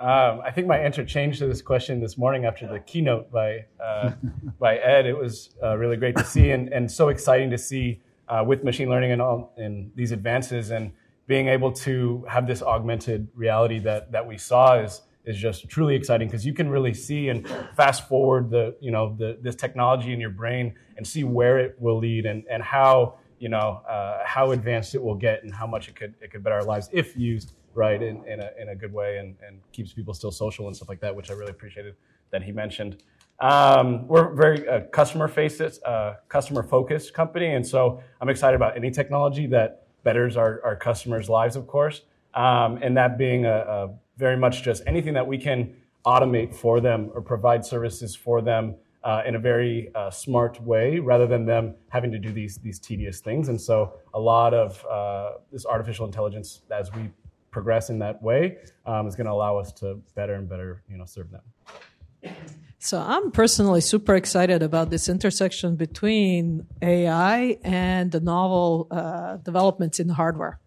Um, 0.00 0.40
I 0.42 0.50
think 0.50 0.66
my 0.66 0.78
answer 0.78 1.04
changed 1.04 1.40
to 1.40 1.46
this 1.46 1.60
question 1.60 2.00
this 2.00 2.16
morning 2.16 2.46
after 2.46 2.66
the 2.66 2.80
keynote 2.80 3.30
by 3.30 3.66
uh, 3.84 4.12
by 4.58 4.78
Ed. 4.78 5.04
It 5.04 5.16
was 5.16 5.50
uh, 5.62 5.76
really 5.76 5.98
great 5.98 6.16
to 6.16 6.24
see 6.24 6.52
and, 6.52 6.72
and 6.72 6.90
so 6.90 7.08
exciting 7.08 7.50
to 7.50 7.58
see 7.58 8.00
uh, 8.26 8.42
with 8.46 8.64
machine 8.64 8.88
learning 8.88 9.12
and 9.12 9.20
all 9.20 9.52
and 9.58 9.90
these 9.94 10.12
advances 10.12 10.70
and 10.70 10.92
being 11.26 11.48
able 11.48 11.70
to 11.70 12.24
have 12.28 12.46
this 12.46 12.62
augmented 12.62 13.28
reality 13.34 13.78
that 13.80 14.10
that 14.10 14.26
we 14.26 14.38
saw 14.38 14.80
is 14.80 15.02
is 15.26 15.36
just 15.36 15.68
truly 15.68 15.94
exciting 15.94 16.28
because 16.28 16.46
you 16.46 16.54
can 16.54 16.70
really 16.70 16.94
see 16.94 17.28
and 17.28 17.46
fast 17.76 18.08
forward 18.08 18.50
the 18.50 18.74
you 18.80 18.90
know 18.90 19.14
the, 19.18 19.38
this 19.42 19.54
technology 19.54 20.14
in 20.14 20.20
your 20.20 20.30
brain 20.30 20.74
and 20.96 21.06
see 21.06 21.24
where 21.24 21.58
it 21.58 21.76
will 21.78 21.98
lead 21.98 22.24
and, 22.24 22.44
and 22.50 22.62
how 22.62 23.16
you 23.40 23.48
know 23.48 23.82
uh, 23.88 24.18
how 24.24 24.52
advanced 24.52 24.94
it 24.94 25.02
will 25.02 25.16
get 25.16 25.42
and 25.42 25.52
how 25.52 25.66
much 25.66 25.88
it 25.88 25.96
could 25.96 26.14
it 26.20 26.30
could 26.30 26.44
better 26.44 26.56
our 26.56 26.64
lives 26.64 26.88
if 26.92 27.16
used 27.16 27.54
right 27.74 28.02
in, 28.02 28.24
in, 28.26 28.40
a, 28.40 28.50
in 28.60 28.68
a 28.70 28.74
good 28.74 28.92
way 28.92 29.18
and, 29.18 29.36
and 29.46 29.60
keeps 29.72 29.92
people 29.92 30.14
still 30.14 30.30
social 30.30 30.66
and 30.66 30.76
stuff 30.76 30.88
like 30.88 31.00
that, 31.00 31.14
which 31.14 31.30
I 31.30 31.34
really 31.34 31.50
appreciated 31.50 31.94
that 32.30 32.42
he 32.42 32.52
mentioned. 32.52 33.02
Um, 33.40 34.06
we're 34.06 34.34
very 34.34 34.68
uh, 34.68 34.80
customer 34.92 35.26
focused, 35.26 35.82
uh, 35.84 36.14
customer 36.28 36.62
focused 36.62 37.14
company, 37.14 37.54
and 37.54 37.66
so 37.66 38.02
I'm 38.20 38.28
excited 38.28 38.56
about 38.56 38.76
any 38.76 38.90
technology 38.90 39.46
that 39.46 39.86
betters 40.02 40.36
our, 40.36 40.60
our 40.62 40.76
customers' 40.76 41.28
lives, 41.28 41.56
of 41.56 41.66
course, 41.66 42.02
um, 42.34 42.78
and 42.82 42.96
that 42.96 43.16
being 43.16 43.46
a, 43.46 43.58
a 43.58 43.94
very 44.18 44.36
much 44.36 44.62
just 44.62 44.82
anything 44.86 45.14
that 45.14 45.26
we 45.26 45.38
can 45.38 45.74
automate 46.04 46.54
for 46.54 46.80
them 46.80 47.10
or 47.14 47.22
provide 47.22 47.64
services 47.64 48.14
for 48.14 48.42
them 48.42 48.74
uh, 49.04 49.22
in 49.26 49.34
a 49.34 49.38
very 49.38 49.90
uh, 49.94 50.10
smart 50.10 50.60
way 50.62 50.98
rather 50.98 51.26
than 51.26 51.46
them 51.46 51.74
having 51.88 52.10
to 52.12 52.18
do 52.18 52.32
these 52.32 52.58
these 52.58 52.78
tedious 52.78 53.20
things. 53.20 53.48
And 53.48 53.60
so 53.60 53.94
a 54.14 54.20
lot 54.20 54.54
of 54.54 54.84
uh, 54.86 55.32
this 55.52 55.66
artificial 55.66 56.06
intelligence 56.06 56.62
as 56.70 56.92
we 56.92 57.10
progress 57.50 57.90
in 57.90 57.98
that 57.98 58.22
way 58.22 58.58
um, 58.86 59.06
is 59.06 59.16
going 59.16 59.26
to 59.26 59.32
allow 59.32 59.56
us 59.56 59.72
to 59.72 60.00
better 60.14 60.34
and 60.34 60.48
better, 60.48 60.82
you 60.88 60.96
know, 60.96 61.04
serve 61.04 61.28
them. 61.30 62.34
So 62.82 62.98
I'm 62.98 63.30
personally 63.30 63.82
super 63.82 64.14
excited 64.14 64.62
about 64.62 64.88
this 64.88 65.10
intersection 65.10 65.76
between 65.76 66.66
AI 66.80 67.58
and 67.62 68.10
the 68.10 68.20
novel 68.20 68.88
uh, 68.90 69.36
developments 69.36 70.00
in 70.00 70.08
hardware. 70.08 70.58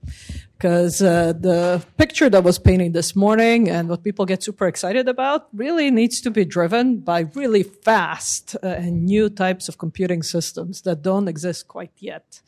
Because 0.55 1.01
uh, 1.01 1.33
the 1.33 1.83
picture 1.97 2.29
that 2.29 2.43
was 2.43 2.59
painted 2.59 2.93
this 2.93 3.15
morning 3.15 3.67
and 3.67 3.89
what 3.89 4.03
people 4.03 4.27
get 4.27 4.43
super 4.43 4.67
excited 4.67 5.09
about 5.09 5.47
really 5.53 5.89
needs 5.89 6.21
to 6.21 6.29
be 6.29 6.45
driven 6.45 6.99
by 6.99 7.21
really 7.33 7.63
fast 7.63 8.55
uh, 8.61 8.67
and 8.67 9.05
new 9.05 9.27
types 9.27 9.67
of 9.67 9.79
computing 9.79 10.21
systems 10.21 10.83
that 10.83 11.01
don't 11.01 11.27
exist 11.27 11.67
quite 11.67 11.93
yet. 11.97 12.41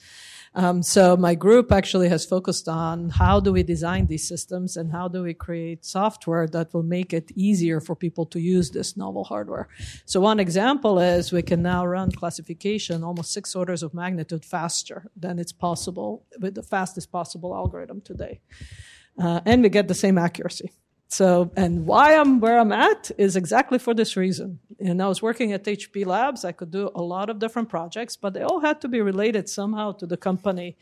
Um, 0.56 0.82
so 0.82 1.18
my 1.18 1.36
group 1.36 1.72
actually 1.72 2.08
has 2.10 2.26
focused 2.26 2.70
on 2.70 3.10
how 3.10 3.42
do 3.42 3.52
we 3.52 3.62
design 3.62 4.08
these 4.08 4.26
systems 4.26 4.78
and 4.78 4.90
how 4.90 5.10
do 5.10 5.24
we 5.24 5.34
create 5.34 5.84
software 5.84 6.48
that 6.48 6.74
will 6.74 6.84
make 6.84 7.12
it 7.14 7.30
easier 7.36 7.82
for 7.82 7.94
people 7.94 8.26
to 8.28 8.40
use 8.40 8.72
this 8.72 8.96
novel 8.96 9.26
hardware. 9.26 9.68
So 10.06 10.22
one 10.22 10.40
example 10.40 10.98
is 11.00 11.34
we 11.34 11.42
can 11.42 11.62
now 11.62 11.86
run 11.86 12.12
classification 12.12 13.04
almost 13.04 13.34
six 13.34 13.54
orders 13.54 13.84
of 13.84 13.94
magnitude 13.94 14.46
faster 14.46 15.12
than 15.18 15.40
it's 15.40 15.52
possible 15.52 16.26
with 16.40 16.56
the 16.56 16.64
fastest 16.64 17.12
possible 17.12 17.54
algorithm 17.54 18.00
today. 18.00 18.40
Uh, 19.22 19.42
and 19.46 19.62
we 19.62 19.70
get 19.70 19.90
the 19.90 19.94
same 19.94 20.18
accuracy. 20.18 20.72
So, 21.08 21.52
and 21.56 21.86
why 21.86 22.16
I'm 22.16 22.40
where 22.40 22.60
I'm 22.60 22.72
at 22.72 23.12
is 23.18 23.36
exactly 23.36 23.80
for 23.80 23.94
this 23.94 24.18
reason. 24.18 24.60
And 24.80 25.02
I 25.02 25.08
was 25.08 25.22
working 25.22 25.54
at 25.54 25.64
HP 25.64 26.06
Labs. 26.06 26.44
I 26.44 26.52
could 26.52 26.72
do 26.72 26.92
a 26.96 27.02
lot 27.02 27.30
of 27.30 27.40
different 27.40 27.70
projects, 27.70 28.16
but 28.16 28.34
they 28.34 28.42
all 28.42 28.60
had 28.60 28.82
to 28.82 28.88
be 28.88 29.02
related 29.02 29.48
somehow 29.48 29.94
to 29.94 30.06
the 30.06 30.18
company 30.18 30.76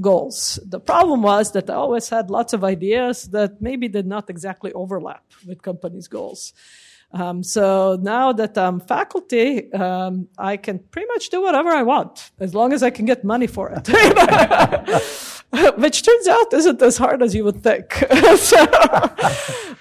goals. 0.00 0.58
The 0.64 0.80
problem 0.80 1.22
was 1.22 1.52
that 1.52 1.70
I 1.70 1.74
always 1.74 2.08
had 2.08 2.30
lots 2.30 2.52
of 2.52 2.64
ideas 2.64 3.28
that 3.28 3.62
maybe 3.62 3.88
did 3.88 4.06
not 4.06 4.28
exactly 4.28 4.72
overlap 4.72 5.24
with 5.46 5.62
companies' 5.62 6.08
goals. 6.08 6.52
Um, 7.12 7.42
so 7.42 7.98
now 8.00 8.32
that 8.32 8.56
I'm 8.56 8.78
faculty, 8.80 9.72
um, 9.72 10.28
I 10.38 10.56
can 10.56 10.78
pretty 10.78 11.08
much 11.08 11.28
do 11.30 11.42
whatever 11.42 11.70
I 11.70 11.82
want 11.82 12.30
as 12.38 12.54
long 12.54 12.72
as 12.72 12.82
I 12.82 12.90
can 12.90 13.04
get 13.04 13.24
money 13.24 13.48
for 13.48 13.70
it. 13.74 13.88
Which 15.78 16.04
turns 16.04 16.28
out 16.28 16.52
isn't 16.52 16.80
as 16.80 16.96
hard 16.96 17.22
as 17.22 17.34
you 17.34 17.42
would 17.44 17.62
think. 17.62 17.92
so, 18.36 18.64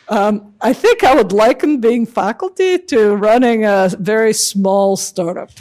um, 0.10 0.56
I 0.62 0.74
think 0.74 1.04
I 1.04 1.14
would 1.14 1.32
liken 1.32 1.80
being 1.80 2.08
faculty 2.08 2.80
to 2.80 3.16
running 3.16 3.66
a 3.66 3.90
very 4.00 4.34
small 4.34 4.98
startup 4.98 5.52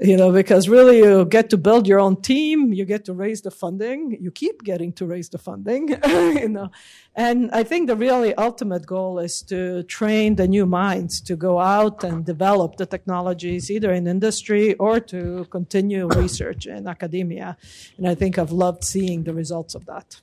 you 0.00 0.16
know, 0.16 0.30
because 0.30 0.68
really 0.68 0.98
you 0.98 1.24
get 1.24 1.50
to 1.50 1.56
build 1.56 1.88
your 1.88 1.98
own 1.98 2.20
team, 2.22 2.72
you 2.72 2.84
get 2.84 3.04
to 3.06 3.12
raise 3.12 3.42
the 3.42 3.50
funding, 3.50 4.16
you 4.20 4.30
keep 4.30 4.62
getting 4.62 4.92
to 4.92 5.06
raise 5.06 5.28
the 5.28 5.38
funding, 5.38 5.88
you 6.06 6.48
know. 6.48 6.70
And 7.16 7.50
I 7.50 7.64
think 7.64 7.88
the 7.88 7.96
really 7.96 8.32
ultimate 8.34 8.86
goal 8.86 9.18
is 9.18 9.42
to 9.42 9.82
train 9.84 10.36
the 10.36 10.46
new 10.46 10.66
minds 10.66 11.20
to 11.22 11.34
go 11.34 11.58
out 11.58 12.04
and 12.04 12.24
develop 12.24 12.76
the 12.76 12.86
technologies 12.86 13.70
either 13.70 13.92
in 13.92 14.06
industry 14.06 14.74
or 14.74 15.00
to 15.00 15.46
continue 15.50 16.06
research 16.16 16.66
in 16.66 16.86
academia. 16.86 17.56
And 17.96 18.06
I 18.06 18.14
think 18.14 18.38
I've 18.38 18.52
loved 18.52 18.84
seeing 18.84 19.24
the 19.24 19.34
results 19.34 19.74
of 19.74 19.84
that. 19.86 20.20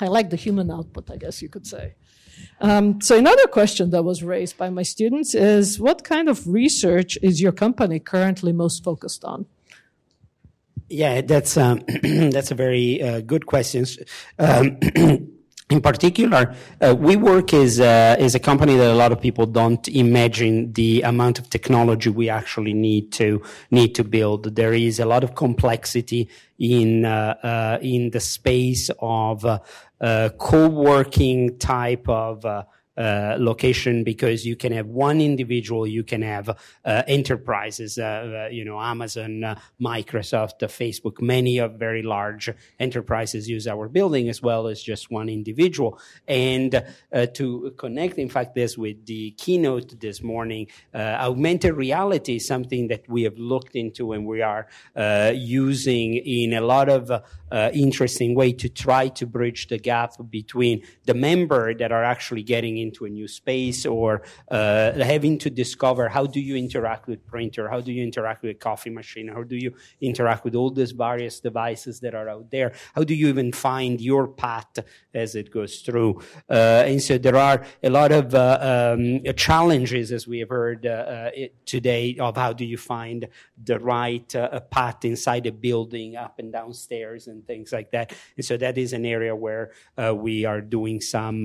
I 0.00 0.08
like 0.08 0.30
the 0.30 0.36
human 0.36 0.70
output, 0.70 1.10
I 1.10 1.16
guess 1.16 1.40
you 1.40 1.48
could 1.48 1.66
say. 1.66 1.94
Um, 2.60 3.00
so 3.00 3.18
another 3.18 3.46
question 3.46 3.90
that 3.90 4.02
was 4.02 4.22
raised 4.22 4.56
by 4.56 4.70
my 4.70 4.82
students 4.82 5.34
is, 5.34 5.78
what 5.78 6.04
kind 6.04 6.28
of 6.28 6.46
research 6.46 7.18
is 7.22 7.40
your 7.40 7.52
company 7.52 7.98
currently 7.98 8.52
most 8.52 8.82
focused 8.82 9.24
on? 9.24 9.46
Yeah, 10.88 11.20
that's 11.20 11.56
um, 11.56 11.82
that's 12.02 12.50
a 12.50 12.54
very 12.54 13.02
uh, 13.02 13.20
good 13.20 13.46
question. 13.46 13.86
Um, 14.38 14.78
in 15.68 15.80
particular, 15.80 16.54
uh, 16.80 16.94
WeWork 16.94 17.52
is 17.52 17.80
uh, 17.80 18.14
is 18.20 18.36
a 18.36 18.38
company 18.38 18.76
that 18.76 18.92
a 18.92 18.94
lot 18.94 19.10
of 19.10 19.20
people 19.20 19.46
don't 19.46 19.88
imagine 19.88 20.72
the 20.74 21.02
amount 21.02 21.40
of 21.40 21.50
technology 21.50 22.08
we 22.08 22.28
actually 22.28 22.72
need 22.72 23.10
to 23.12 23.42
need 23.72 23.96
to 23.96 24.04
build. 24.04 24.54
There 24.54 24.74
is 24.74 25.00
a 25.00 25.06
lot 25.06 25.24
of 25.24 25.34
complexity 25.34 26.28
in 26.58 27.04
uh, 27.04 27.34
uh 27.42 27.78
in 27.82 28.10
the 28.10 28.20
space 28.20 28.90
of 29.00 29.44
uh, 29.44 29.58
Uh, 29.98 30.28
co-working 30.38 31.56
type 31.58 32.06
of 32.06 32.44
uh, 32.44 32.62
uh, 32.96 33.36
location 33.38 34.04
because 34.04 34.46
you 34.46 34.56
can 34.56 34.72
have 34.72 34.86
one 34.86 35.20
individual, 35.20 35.86
you 35.86 36.02
can 36.02 36.22
have 36.22 36.48
uh, 36.48 37.02
enterprises, 37.06 37.98
uh, 37.98 38.46
uh 38.46 38.48
you 38.50 38.64
know, 38.64 38.80
Amazon, 38.80 39.44
uh, 39.44 39.58
Microsoft, 39.78 40.62
uh, 40.62 40.66
Facebook. 40.66 41.20
Many 41.20 41.58
of 41.58 41.74
very 41.74 42.02
large 42.02 42.48
enterprises 42.80 43.50
use 43.50 43.66
our 43.66 43.88
building 43.88 44.30
as 44.30 44.40
well 44.40 44.66
as 44.66 44.82
just 44.82 45.10
one 45.10 45.28
individual. 45.28 45.98
And 46.26 46.82
to 47.34 47.74
connect, 47.76 48.16
in 48.18 48.30
fact, 48.30 48.54
this 48.54 48.78
with 48.78 49.04
the 49.04 49.32
keynote 49.32 50.00
this 50.00 50.22
morning, 50.22 50.68
augmented 50.94 51.74
reality 51.74 52.36
is 52.36 52.46
something 52.46 52.88
that 52.88 53.08
we 53.08 53.24
have 53.24 53.36
looked 53.36 53.76
into 53.76 54.12
and 54.12 54.26
we 54.26 54.40
are 54.40 54.68
using 55.34 56.14
in 56.14 56.54
a 56.54 56.60
lot 56.60 56.88
of 56.88 57.10
interesting 57.74 58.34
way 58.34 58.52
to 58.52 58.68
try 58.68 59.08
to 59.08 59.26
bridge 59.26 59.68
the 59.68 59.78
gap 59.78 60.14
between 60.30 60.82
the 61.04 61.14
member 61.14 61.74
that 61.74 61.92
are 61.92 62.04
actually 62.04 62.42
getting 62.42 62.85
into 62.86 63.00
a 63.08 63.10
new 63.18 63.28
space 63.40 63.80
or 63.96 64.10
uh, 64.50 64.92
having 65.14 65.34
to 65.44 65.50
discover 65.62 66.04
how 66.16 66.24
do 66.36 66.40
you 66.48 66.54
interact 66.66 67.04
with 67.10 67.20
printer, 67.32 67.64
how 67.74 67.80
do 67.86 67.90
you 67.96 68.02
interact 68.10 68.40
with 68.42 68.58
coffee 68.68 68.94
machine, 69.00 69.28
how 69.36 69.44
do 69.52 69.56
you 69.64 69.70
interact 70.00 70.42
with 70.44 70.54
all 70.54 70.70
these 70.70 70.92
various 70.92 71.36
devices 71.48 71.94
that 72.00 72.14
are 72.14 72.28
out 72.34 72.50
there, 72.50 72.68
how 72.94 73.04
do 73.10 73.14
you 73.20 73.28
even 73.28 73.50
find 73.52 74.00
your 74.00 74.24
path 74.44 74.74
as 75.14 75.34
it 75.34 75.50
goes 75.50 75.80
through. 75.80 76.20
Uh, 76.48 76.84
and 76.90 77.02
so 77.02 77.18
there 77.18 77.36
are 77.36 77.64
a 77.82 77.90
lot 77.90 78.12
of 78.12 78.34
uh, 78.34 78.94
um, 78.94 79.20
challenges, 79.34 80.12
as 80.12 80.26
we 80.26 80.38
have 80.40 80.50
heard 80.50 80.86
uh, 80.86 80.90
uh, 80.90 81.30
today, 81.64 82.16
of 82.20 82.36
how 82.36 82.52
do 82.52 82.64
you 82.64 82.76
find 82.76 83.28
the 83.62 83.78
right 83.80 84.34
uh, 84.36 84.60
path 84.60 85.04
inside 85.04 85.46
a 85.46 85.52
building, 85.52 86.16
up 86.16 86.38
and 86.38 86.52
downstairs, 86.52 87.26
and 87.26 87.46
things 87.46 87.72
like 87.72 87.90
that. 87.90 88.12
And 88.36 88.44
so 88.44 88.56
that 88.58 88.76
is 88.78 88.92
an 88.92 89.04
area 89.04 89.34
where 89.34 89.72
we 90.14 90.44
are 90.44 90.60
doing 90.60 91.00
some 91.00 91.44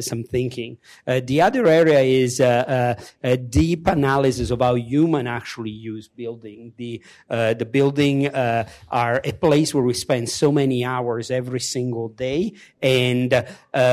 some 0.00 0.22
thinking 0.24 0.67
building. 0.68 0.78
Uh, 1.06 1.20
the 1.24 1.40
other 1.40 1.66
area 1.66 2.00
is 2.00 2.40
uh, 2.40 2.96
uh, 2.98 3.02
a 3.22 3.36
deep 3.36 3.86
analysis 3.86 4.50
of 4.50 4.60
how 4.60 4.74
human 4.74 5.26
actually 5.26 5.70
use 5.70 6.08
building. 6.08 6.72
The 6.76 7.02
uh, 7.30 7.54
the 7.54 7.64
building 7.64 8.26
uh, 8.26 8.68
are 8.88 9.20
a 9.24 9.32
place 9.32 9.74
where 9.74 9.84
we 9.84 9.94
spend 9.94 10.28
so 10.28 10.52
many 10.52 10.84
hours 10.84 11.30
every 11.30 11.60
single 11.60 12.08
day, 12.08 12.52
and 12.82 13.44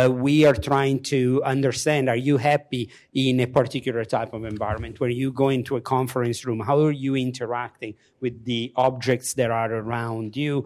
we 0.10 0.46
are 0.46 0.56
trying 0.56 1.04
to 1.04 1.44
understand: 1.44 2.10
Are 2.10 2.16
you 2.16 2.38
happy 2.38 2.90
in 3.14 3.40
a 3.40 3.48
particular 3.48 4.06
type 4.06 4.34
of 4.34 4.46
environment? 4.46 5.00
When 5.00 5.12
you 5.12 5.32
go 5.32 5.50
into 5.50 5.76
a 5.76 5.82
conference 5.82 6.46
room, 6.46 6.60
how 6.60 6.80
are 6.86 6.92
you 6.92 7.16
interacting 7.16 7.96
with 8.20 8.46
the 8.46 8.74
objects 8.76 9.34
that 9.36 9.52
are 9.52 9.74
around 9.74 10.36
you? 10.36 10.66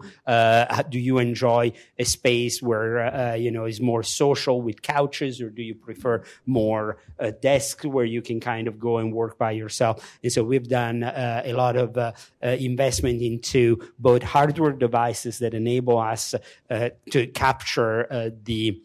do 0.88 0.98
you 0.98 1.18
enjoy 1.18 1.72
a 1.98 2.04
space 2.04 2.62
where 2.62 3.36
you 3.36 3.50
know 3.50 3.66
is 3.66 3.80
more 3.80 4.02
social 4.02 4.62
with 4.62 4.82
couches, 4.82 5.40
or 5.40 5.50
do 5.50 5.62
you 5.62 5.74
prefer 5.74 5.99
more 6.46 6.98
uh, 7.18 7.32
desks 7.42 7.84
where 7.84 8.04
you 8.04 8.22
can 8.22 8.40
kind 8.40 8.68
of 8.68 8.78
go 8.78 8.98
and 8.98 9.12
work 9.12 9.38
by 9.38 9.52
yourself? 9.52 10.18
And 10.22 10.32
so 10.32 10.42
we've 10.42 10.68
done 10.68 11.02
uh, 11.02 11.42
a 11.44 11.52
lot 11.52 11.76
of 11.76 11.96
uh, 11.96 12.12
uh 12.42 12.48
investment 12.48 13.22
into 13.22 13.76
both 13.98 14.22
hardware 14.22 14.72
devices 14.72 15.38
that 15.38 15.54
enable 15.54 15.98
us 15.98 16.34
uh, 16.70 16.90
to 17.10 17.26
capture 17.28 18.12
uh, 18.12 18.30
the 18.44 18.80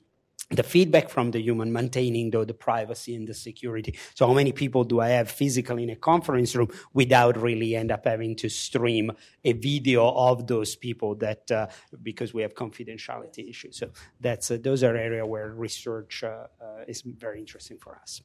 the 0.52 0.64
feedback 0.64 1.10
from 1.10 1.32
the 1.32 1.42
human 1.42 1.74
maintaining 1.74 2.30
though 2.30 2.46
the 2.46 2.54
privacy 2.54 3.16
and 3.16 3.28
the 3.28 3.34
security. 3.34 3.98
So 4.14 4.28
how 4.28 4.34
many 4.34 4.52
people 4.52 4.84
do 4.84 5.00
i 5.00 5.10
have 5.10 5.30
physically 5.30 5.84
in 5.84 5.90
a 5.90 5.96
conference 5.96 6.56
room 6.56 6.70
without 6.94 7.42
really 7.42 7.75
end 7.75 7.92
up 7.92 8.06
having 8.06 8.36
to 8.38 8.50
stream 8.50 9.12
a 9.44 9.54
video 9.54 10.08
of 10.08 10.46
those 10.46 10.75
people 10.75 11.16
that 11.16 11.50
uh, 11.50 11.68
because 12.04 12.34
we 12.34 12.44
have 12.44 12.54
confidentiality 12.54 13.50
issues. 13.50 13.78
So 13.78 13.90
that's 14.20 14.52
uh, 14.52 14.58
those 14.62 14.84
are 14.84 14.96
area 14.96 15.25
where 15.25 15.54
research 15.54 16.24
uh, 16.24 16.48
uh 16.62 16.84
is 16.88 17.02
very 17.02 17.40
interesting 17.40 17.78
for 17.78 17.96
us. 17.96 18.22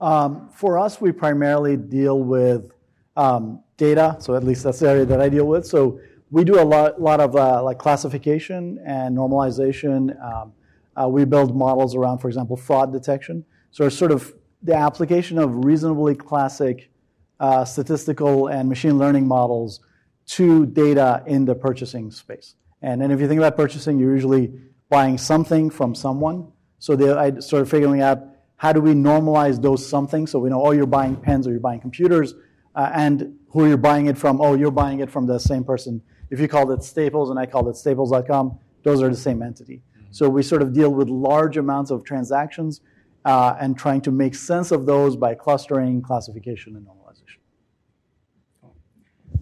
Um, 0.00 0.48
for 0.50 0.78
us 0.78 1.00
we 1.00 1.12
primarily 1.12 1.76
deal 1.76 2.18
with 2.18 2.72
um, 3.16 3.62
data. 3.76 4.16
So 4.18 4.34
at 4.34 4.44
least 4.44 4.64
that's 4.64 4.80
the 4.80 4.90
area 4.90 5.04
that 5.06 5.20
i 5.20 5.28
deal 5.28 5.46
with. 5.46 5.66
So 5.66 6.00
we 6.30 6.44
do 6.44 6.60
a 6.60 6.64
lot, 6.64 7.00
lot 7.00 7.20
of 7.20 7.36
uh, 7.36 7.62
like 7.62 7.78
classification 7.78 8.78
and 8.84 9.16
normalization. 9.16 10.20
Um, 10.22 10.52
uh, 10.96 11.08
we 11.08 11.24
build 11.24 11.56
models 11.56 11.94
around, 11.94 12.18
for 12.18 12.28
example, 12.28 12.56
fraud 12.56 12.92
detection. 12.92 13.44
So 13.70 13.86
it's 13.86 13.96
sort 13.96 14.12
of 14.12 14.34
the 14.62 14.74
application 14.74 15.38
of 15.38 15.64
reasonably 15.64 16.14
classic 16.14 16.90
uh, 17.38 17.64
statistical 17.64 18.48
and 18.48 18.68
machine 18.68 18.98
learning 18.98 19.26
models 19.26 19.80
to 20.26 20.66
data 20.66 21.22
in 21.26 21.44
the 21.44 21.54
purchasing 21.54 22.10
space. 22.10 22.54
And 22.82 23.00
then 23.00 23.10
if 23.10 23.20
you 23.20 23.28
think 23.28 23.38
about 23.38 23.56
purchasing, 23.56 23.98
you're 23.98 24.14
usually 24.14 24.52
buying 24.88 25.18
something 25.18 25.70
from 25.70 25.94
someone. 25.94 26.50
So 26.78 26.94
I 27.18 27.38
started 27.40 27.66
figuring 27.66 28.00
out 28.00 28.22
how 28.56 28.72
do 28.72 28.80
we 28.80 28.92
normalize 28.92 29.60
those 29.60 29.86
something 29.86 30.26
so 30.26 30.38
we 30.38 30.50
know, 30.50 30.64
oh, 30.64 30.72
you're 30.72 30.86
buying 30.86 31.16
pens 31.16 31.46
or 31.46 31.50
you're 31.50 31.60
buying 31.60 31.80
computers, 31.80 32.34
uh, 32.74 32.90
and 32.94 33.38
who 33.50 33.68
you're 33.68 33.76
buying 33.76 34.06
it 34.06 34.16
from, 34.16 34.40
oh, 34.40 34.54
you're 34.54 34.70
buying 34.70 35.00
it 35.00 35.10
from 35.10 35.26
the 35.26 35.38
same 35.38 35.62
person 35.64 36.02
if 36.30 36.40
you 36.40 36.48
called 36.48 36.70
it 36.72 36.82
Staples 36.82 37.30
and 37.30 37.38
I 37.38 37.46
called 37.46 37.68
it 37.68 37.76
Staples.com, 37.76 38.58
those 38.82 39.02
are 39.02 39.08
the 39.08 39.16
same 39.16 39.42
entity. 39.42 39.82
Mm-hmm. 39.96 40.06
So 40.10 40.28
we 40.28 40.42
sort 40.42 40.62
of 40.62 40.72
deal 40.72 40.90
with 40.90 41.08
large 41.08 41.56
amounts 41.56 41.90
of 41.90 42.04
transactions 42.04 42.80
uh, 43.24 43.56
and 43.60 43.76
trying 43.76 44.00
to 44.02 44.10
make 44.10 44.34
sense 44.34 44.70
of 44.70 44.86
those 44.86 45.16
by 45.16 45.34
clustering, 45.34 46.02
classification, 46.02 46.76
and 46.76 46.86
normalization. 46.86 47.40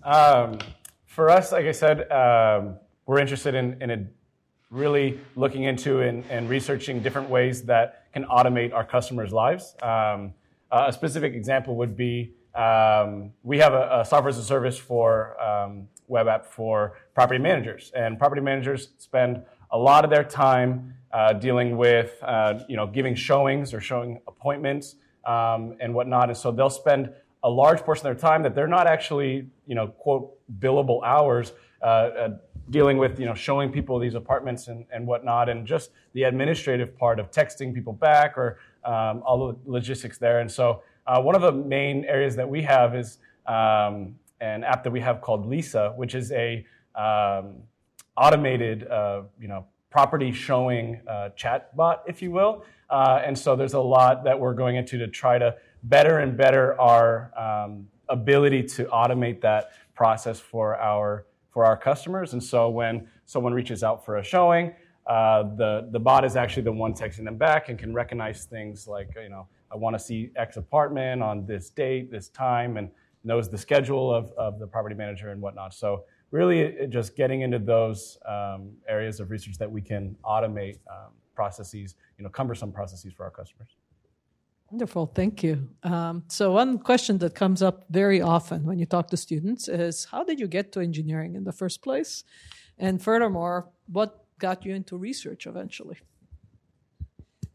Um, 0.02 0.58
for 1.06 1.30
us, 1.30 1.52
like 1.52 1.66
I 1.66 1.72
said, 1.72 2.10
um, 2.10 2.76
we're 3.06 3.20
interested 3.20 3.54
in, 3.54 3.80
in 3.82 3.90
a 3.90 4.06
really 4.70 5.20
looking 5.36 5.64
into 5.64 6.00
and, 6.00 6.24
and, 6.30 6.48
researching 6.48 7.00
different 7.00 7.30
ways 7.30 7.62
that 7.62 8.12
can 8.12 8.24
automate 8.24 8.72
our 8.74 8.84
customers' 8.84 9.32
lives. 9.32 9.76
Um, 9.82 10.34
a 10.72 10.92
specific 10.92 11.34
example 11.34 11.76
would 11.76 11.96
be 11.96 12.34
um, 12.54 13.32
we 13.42 13.58
have 13.58 13.72
a, 13.72 14.00
a, 14.00 14.04
software 14.04 14.30
as 14.30 14.38
a 14.38 14.42
service 14.42 14.76
for 14.76 15.40
um, 15.40 15.88
web 16.08 16.28
app 16.28 16.46
for 16.46 16.98
property 17.14 17.38
managers. 17.38 17.92
And 17.94 18.18
property 18.18 18.40
managers 18.40 18.90
spend 18.98 19.42
a 19.70 19.78
lot 19.78 20.04
of 20.04 20.10
their 20.10 20.24
time 20.24 20.94
uh, 21.12 21.32
dealing 21.32 21.76
with, 21.76 22.18
uh, 22.22 22.60
you 22.68 22.76
know, 22.76 22.86
giving 22.86 23.14
showings 23.14 23.72
or 23.72 23.80
showing 23.80 24.20
appointments 24.26 24.96
um, 25.24 25.76
and 25.80 25.94
whatnot. 25.94 26.28
And 26.28 26.36
so 26.36 26.50
they'll 26.50 26.70
spend 26.70 27.10
a 27.42 27.50
large 27.50 27.80
portion 27.80 28.06
of 28.06 28.16
their 28.16 28.20
time 28.20 28.42
that 28.42 28.54
they're 28.54 28.66
not 28.66 28.86
actually, 28.86 29.46
you 29.66 29.74
know, 29.74 29.88
quote, 29.88 30.32
billable 30.60 31.02
hours 31.04 31.52
uh, 31.82 31.84
uh 31.84 32.28
dealing 32.70 32.96
with, 32.96 33.20
you 33.20 33.26
know, 33.26 33.34
showing 33.34 33.70
people 33.70 33.98
these 33.98 34.14
apartments 34.14 34.68
and, 34.68 34.86
and 34.90 35.06
whatnot, 35.06 35.50
and 35.50 35.66
just 35.66 35.90
the 36.14 36.22
administrative 36.22 36.96
part 36.96 37.20
of 37.20 37.30
texting 37.30 37.74
people 37.74 37.92
back 37.92 38.38
or 38.38 38.58
um, 38.84 39.22
all 39.24 39.48
the 39.48 39.70
logistics 39.70 40.16
there. 40.16 40.40
And 40.40 40.50
so 40.50 40.82
uh, 41.06 41.20
one 41.20 41.34
of 41.34 41.42
the 41.42 41.52
main 41.52 42.06
areas 42.06 42.34
that 42.36 42.48
we 42.48 42.62
have 42.62 42.96
is 42.96 43.18
um, 43.46 44.14
an 44.44 44.62
app 44.62 44.84
that 44.84 44.90
we 44.90 45.00
have 45.00 45.20
called 45.20 45.46
Lisa, 45.46 45.92
which 45.96 46.14
is 46.14 46.30
a 46.32 46.64
um, 46.94 47.56
automated, 48.16 48.86
uh, 48.88 49.22
you 49.40 49.48
know, 49.48 49.66
property 49.90 50.32
showing 50.32 51.00
uh, 51.08 51.30
chat 51.30 51.74
bot, 51.76 52.02
if 52.06 52.20
you 52.20 52.30
will. 52.30 52.64
Uh, 52.90 53.22
and 53.24 53.36
so 53.36 53.56
there's 53.56 53.74
a 53.74 53.80
lot 53.80 54.24
that 54.24 54.38
we're 54.38 54.54
going 54.54 54.76
into 54.76 54.98
to 54.98 55.08
try 55.08 55.38
to 55.38 55.56
better 55.84 56.18
and 56.18 56.36
better 56.36 56.78
our 56.80 57.32
um, 57.38 57.86
ability 58.08 58.62
to 58.62 58.84
automate 58.86 59.40
that 59.40 59.70
process 59.94 60.38
for 60.38 60.76
our 60.76 61.26
for 61.50 61.64
our 61.64 61.76
customers. 61.76 62.32
And 62.32 62.42
so 62.42 62.68
when 62.68 63.08
someone 63.26 63.54
reaches 63.54 63.82
out 63.82 64.04
for 64.04 64.18
a 64.18 64.24
showing, 64.24 64.74
uh, 65.06 65.44
the 65.56 65.88
the 65.90 66.00
bot 66.00 66.24
is 66.24 66.36
actually 66.36 66.64
the 66.64 66.72
one 66.72 66.92
texting 66.92 67.24
them 67.24 67.38
back 67.38 67.68
and 67.68 67.78
can 67.78 67.94
recognize 67.94 68.44
things 68.44 68.86
like 68.86 69.08
you 69.16 69.30
know 69.30 69.46
I 69.72 69.76
want 69.76 69.94
to 69.94 70.00
see 70.00 70.30
X 70.36 70.56
apartment 70.56 71.22
on 71.22 71.46
this 71.46 71.70
date, 71.70 72.10
this 72.10 72.28
time, 72.28 72.76
and 72.76 72.90
knows 73.24 73.50
the 73.50 73.58
schedule 73.58 74.14
of, 74.14 74.32
of 74.36 74.58
the 74.58 74.66
property 74.66 74.94
manager 74.94 75.30
and 75.30 75.40
whatnot. 75.40 75.74
So 75.74 76.04
really 76.30 76.86
just 76.88 77.16
getting 77.16 77.40
into 77.40 77.58
those 77.58 78.18
um, 78.26 78.72
areas 78.88 79.20
of 79.20 79.30
research 79.30 79.56
that 79.58 79.70
we 79.70 79.80
can 79.80 80.16
automate 80.24 80.78
um, 80.90 81.12
processes, 81.34 81.96
you 82.18 82.24
know, 82.24 82.30
cumbersome 82.30 82.72
processes 82.72 83.12
for 83.12 83.24
our 83.24 83.30
customers. 83.30 83.76
Wonderful, 84.70 85.06
thank 85.06 85.42
you. 85.42 85.68
Um, 85.82 86.24
so 86.28 86.52
one 86.52 86.78
question 86.78 87.18
that 87.18 87.34
comes 87.34 87.62
up 87.62 87.84
very 87.90 88.20
often 88.20 88.64
when 88.64 88.78
you 88.78 88.86
talk 88.86 89.08
to 89.10 89.16
students 89.16 89.68
is, 89.68 90.06
how 90.06 90.24
did 90.24 90.40
you 90.40 90.48
get 90.48 90.72
to 90.72 90.80
engineering 90.80 91.34
in 91.34 91.44
the 91.44 91.52
first 91.52 91.82
place? 91.82 92.24
And 92.78 93.00
furthermore, 93.00 93.68
what 93.86 94.24
got 94.38 94.64
you 94.64 94.74
into 94.74 94.96
research 94.96 95.46
eventually? 95.46 95.98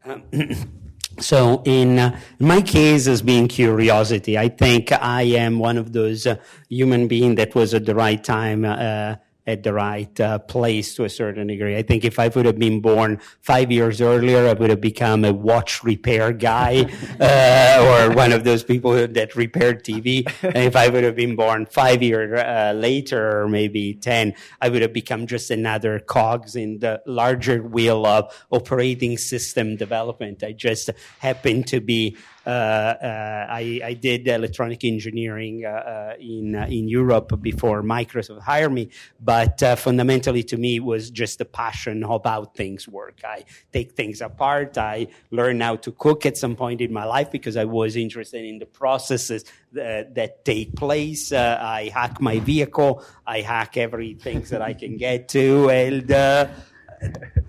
So 1.18 1.62
in, 1.64 1.98
uh, 1.98 2.18
my 2.38 2.62
case 2.62 3.06
as 3.06 3.20
being 3.20 3.48
curiosity, 3.48 4.38
I 4.38 4.48
think 4.48 4.92
I 4.92 5.22
am 5.22 5.58
one 5.58 5.76
of 5.76 5.92
those 5.92 6.26
uh, 6.26 6.36
human 6.68 7.08
being 7.08 7.34
that 7.34 7.54
was 7.54 7.74
at 7.74 7.84
the 7.84 7.94
right 7.94 8.22
time 8.22 8.64
uh, 8.64 9.16
at 9.50 9.62
the 9.62 9.72
right 9.72 10.20
uh, 10.20 10.38
place 10.38 10.94
to 10.94 11.04
a 11.04 11.08
certain 11.08 11.48
degree. 11.48 11.76
I 11.76 11.82
think 11.82 12.04
if 12.04 12.18
I 12.18 12.28
would 12.28 12.46
have 12.46 12.58
been 12.58 12.80
born 12.80 13.20
five 13.42 13.70
years 13.70 14.00
earlier, 14.00 14.46
I 14.48 14.52
would 14.52 14.70
have 14.70 14.80
become 14.80 15.24
a 15.24 15.32
watch 15.32 15.82
repair 15.84 16.32
guy 16.32 16.86
uh, 17.20 18.08
or 18.08 18.14
one 18.14 18.32
of 18.32 18.44
those 18.44 18.62
people 18.62 18.92
that 18.92 19.36
repaired 19.36 19.84
TV. 19.84 20.24
And 20.42 20.58
if 20.58 20.76
I 20.76 20.88
would 20.88 21.04
have 21.04 21.16
been 21.16 21.36
born 21.36 21.66
five 21.66 22.02
years 22.02 22.38
uh, 22.38 22.72
later, 22.76 23.42
or 23.42 23.48
maybe 23.48 23.94
10, 23.94 24.34
I 24.60 24.68
would 24.68 24.82
have 24.82 24.92
become 24.92 25.26
just 25.26 25.50
another 25.50 25.98
cogs 25.98 26.56
in 26.56 26.78
the 26.78 27.02
larger 27.06 27.62
wheel 27.62 28.06
of 28.06 28.32
operating 28.50 29.18
system 29.18 29.76
development. 29.76 30.42
I 30.42 30.52
just 30.52 30.90
happen 31.18 31.64
to 31.64 31.80
be 31.80 32.16
I, 32.46 33.80
I, 33.84 33.94
did 33.94 34.26
electronic 34.26 34.84
engineering 34.84 35.64
uh, 35.64 36.14
in 36.18 36.54
in 36.54 36.88
Europe 36.88 37.40
before 37.42 37.82
Microsoft 37.82 38.40
hired 38.40 38.72
me, 38.72 38.90
but 39.20 39.60
fundamentally 39.78 40.42
to 40.44 40.56
me 40.56 40.76
it 40.76 40.84
was 40.84 41.10
just 41.10 41.40
a 41.40 41.44
passion 41.44 42.02
about 42.04 42.54
things 42.54 42.88
work. 42.88 43.20
I 43.24 43.44
take 43.72 43.92
things 43.92 44.20
apart. 44.20 44.78
I 44.78 45.08
learn 45.30 45.60
how 45.60 45.76
to 45.76 45.92
cook 45.92 46.26
at 46.26 46.36
some 46.36 46.56
point 46.56 46.80
in 46.80 46.92
my 46.92 47.04
life 47.04 47.30
because 47.30 47.56
I 47.56 47.64
was 47.64 47.96
interested 47.96 48.44
in 48.44 48.58
the 48.58 48.66
processes 48.66 49.44
that, 49.72 50.14
that 50.14 50.44
take 50.44 50.74
place. 50.74 51.32
Uh, 51.32 51.58
I 51.60 51.90
hack 51.94 52.20
my 52.20 52.38
vehicle. 52.40 53.04
I 53.26 53.40
hack 53.40 53.76
everything 53.76 54.42
that 54.42 54.62
I 54.62 54.74
can 54.74 54.96
get 54.96 55.28
to, 55.28 55.70
and 55.70 56.10
uh, 56.10 56.48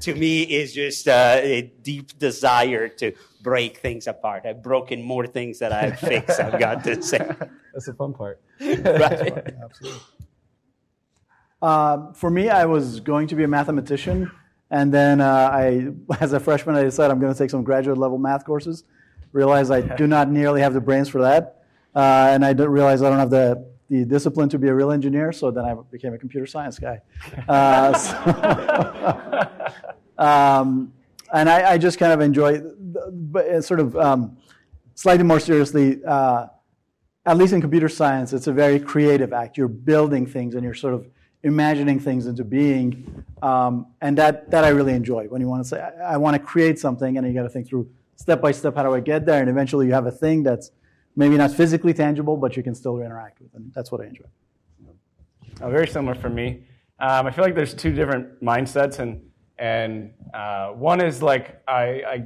to 0.02 0.16
me, 0.16 0.44
is 0.44 0.74
just 0.74 1.08
uh, 1.08 1.38
a 1.40 1.72
deep 1.82 2.18
desire 2.18 2.88
to 2.88 3.14
break 3.44 3.78
things 3.78 4.08
apart. 4.08 4.46
I've 4.46 4.62
broken 4.62 5.02
more 5.02 5.28
things 5.28 5.60
that 5.60 5.72
I've 5.72 6.00
fixed, 6.00 6.40
I've 6.40 6.60
got 6.60 6.84
to 6.86 7.02
say. 7.02 7.18
That's 7.74 7.86
the 7.86 7.94
fun 7.94 8.14
part. 8.14 8.42
right. 8.60 9.54
Absolutely. 9.64 10.02
Uh, 11.62 12.12
for 12.14 12.30
me, 12.30 12.50
I 12.50 12.66
was 12.66 13.00
going 13.00 13.28
to 13.28 13.36
be 13.36 13.44
a 13.44 13.48
mathematician, 13.48 14.32
and 14.72 14.94
then 14.94 15.22
uh, 15.22 15.50
I, 15.54 15.90
as 16.20 16.34
a 16.34 16.40
freshman, 16.40 16.76
I 16.76 16.84
decided 16.84 17.12
I'm 17.12 17.20
going 17.20 17.34
to 17.34 17.38
take 17.38 17.50
some 17.50 17.64
graduate 17.64 17.98
level 17.98 18.18
math 18.18 18.46
courses. 18.46 18.84
Realized 19.32 19.72
I 19.72 19.82
do 19.82 20.08
not 20.08 20.30
nearly 20.30 20.62
have 20.62 20.74
the 20.74 20.82
brains 20.82 21.08
for 21.08 21.22
that, 21.22 21.64
uh, 21.96 22.28
and 22.32 22.44
I 22.44 22.52
realized 22.52 23.04
I 23.04 23.10
don't 23.10 23.20
have 23.20 23.30
the 23.30 23.72
the 23.92 24.06
discipline 24.06 24.48
to 24.48 24.58
be 24.58 24.70
a 24.70 24.74
real 24.74 24.92
engineer. 24.92 25.34
So 25.34 25.52
then 25.52 25.66
I 25.66 25.76
became 25.92 26.14
a 26.14 26.18
computer 26.18 26.48
science 26.48 26.80
guy. 26.80 27.02
Uh, 27.48 27.94
so, 30.18 30.20
um, 30.24 30.94
and 31.34 31.50
I, 31.50 31.74
I, 31.74 31.78
just 31.78 32.00
kind 32.00 32.14
of 32.14 32.22
enjoy, 32.22 32.62
but 33.12 33.64
sort 33.64 33.80
of 33.80 33.96
um, 33.98 34.38
slightly 34.96 35.24
more 35.24 35.40
seriously, 35.40 36.04
uh, 36.06 36.48
at 37.26 37.38
least 37.38 37.54
in 37.54 37.62
computer 37.62 37.90
science, 37.90 38.34
it's 38.34 38.48
a 38.48 38.54
very 38.54 38.80
creative 38.80 39.34
act. 39.34 39.58
You're 39.58 39.68
building 39.68 40.26
things 40.26 40.56
and 40.56 40.64
you're 40.64 40.74
sort 40.74 40.94
of 40.94 41.08
imagining 41.44 42.00
things 42.00 42.28
into 42.28 42.44
being, 42.44 43.24
um, 43.42 43.88
and 44.02 44.18
that 44.18 44.50
that 44.52 44.64
I 44.64 44.70
really 44.70 44.94
enjoy. 44.94 45.26
When 45.28 45.42
you 45.42 45.48
want 45.48 45.64
to 45.64 45.70
say, 45.70 45.82
I, 45.82 46.14
I 46.14 46.18
want 46.18 46.36
to 46.36 46.40
create 46.40 46.80
something, 46.80 47.18
and 47.18 47.28
you 47.28 47.34
got 47.34 47.44
to 47.44 47.50
think 47.50 47.68
through 47.68 47.90
step 48.16 48.42
by 48.42 48.52
step, 48.52 48.76
how 48.76 48.84
do 48.84 48.94
I 48.94 49.00
get 49.00 49.26
there, 49.26 49.40
and 49.42 49.50
eventually 49.50 49.88
you 49.88 49.94
have 49.94 50.06
a 50.06 50.12
thing 50.12 50.44
that's 50.44 50.72
maybe 51.16 51.38
not 51.38 51.52
physically 51.52 51.94
tangible, 51.94 52.38
but 52.38 52.56
you 52.56 52.64
can 52.64 52.76
still 52.76 53.00
interact 53.02 53.42
with, 53.42 53.54
and 53.56 53.72
that's 53.74 53.92
what 53.92 54.02
I 54.02 54.06
enjoy. 54.06 54.26
Oh, 55.62 55.70
very 55.70 55.88
similar 55.88 56.16
for 56.16 56.30
me. 56.30 56.64
Um, 57.00 57.28
I 57.28 57.32
feel 57.32 57.44
like 57.44 57.56
there's 57.56 57.74
two 57.74 57.94
different 57.94 58.42
mindsets, 58.44 59.00
and 59.00 59.22
and 59.58 60.14
uh, 60.34 60.70
one 60.70 61.02
is 61.02 61.22
like 61.22 61.62
I, 61.68 61.84
I, 62.14 62.24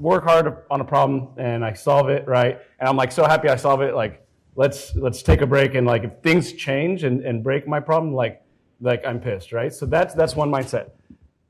work 0.00 0.24
hard 0.24 0.56
on 0.70 0.80
a 0.80 0.84
problem 0.84 1.28
and 1.36 1.64
I 1.64 1.74
solve 1.74 2.08
it 2.08 2.26
right, 2.26 2.58
and 2.78 2.88
I'm 2.88 2.96
like 2.96 3.12
so 3.12 3.24
happy 3.24 3.48
I 3.48 3.56
solve 3.56 3.82
it. 3.82 3.94
Like 3.94 4.26
let's 4.56 4.94
let's 4.96 5.22
take 5.22 5.42
a 5.42 5.46
break 5.46 5.74
and 5.74 5.86
like 5.86 6.04
if 6.04 6.12
things 6.22 6.52
change 6.52 7.04
and, 7.04 7.20
and 7.24 7.42
break 7.42 7.68
my 7.68 7.80
problem, 7.80 8.14
like 8.14 8.42
like 8.80 9.04
I'm 9.06 9.20
pissed, 9.20 9.52
right? 9.52 9.72
So 9.72 9.86
that's 9.86 10.14
that's 10.14 10.34
one 10.34 10.50
mindset. 10.50 10.90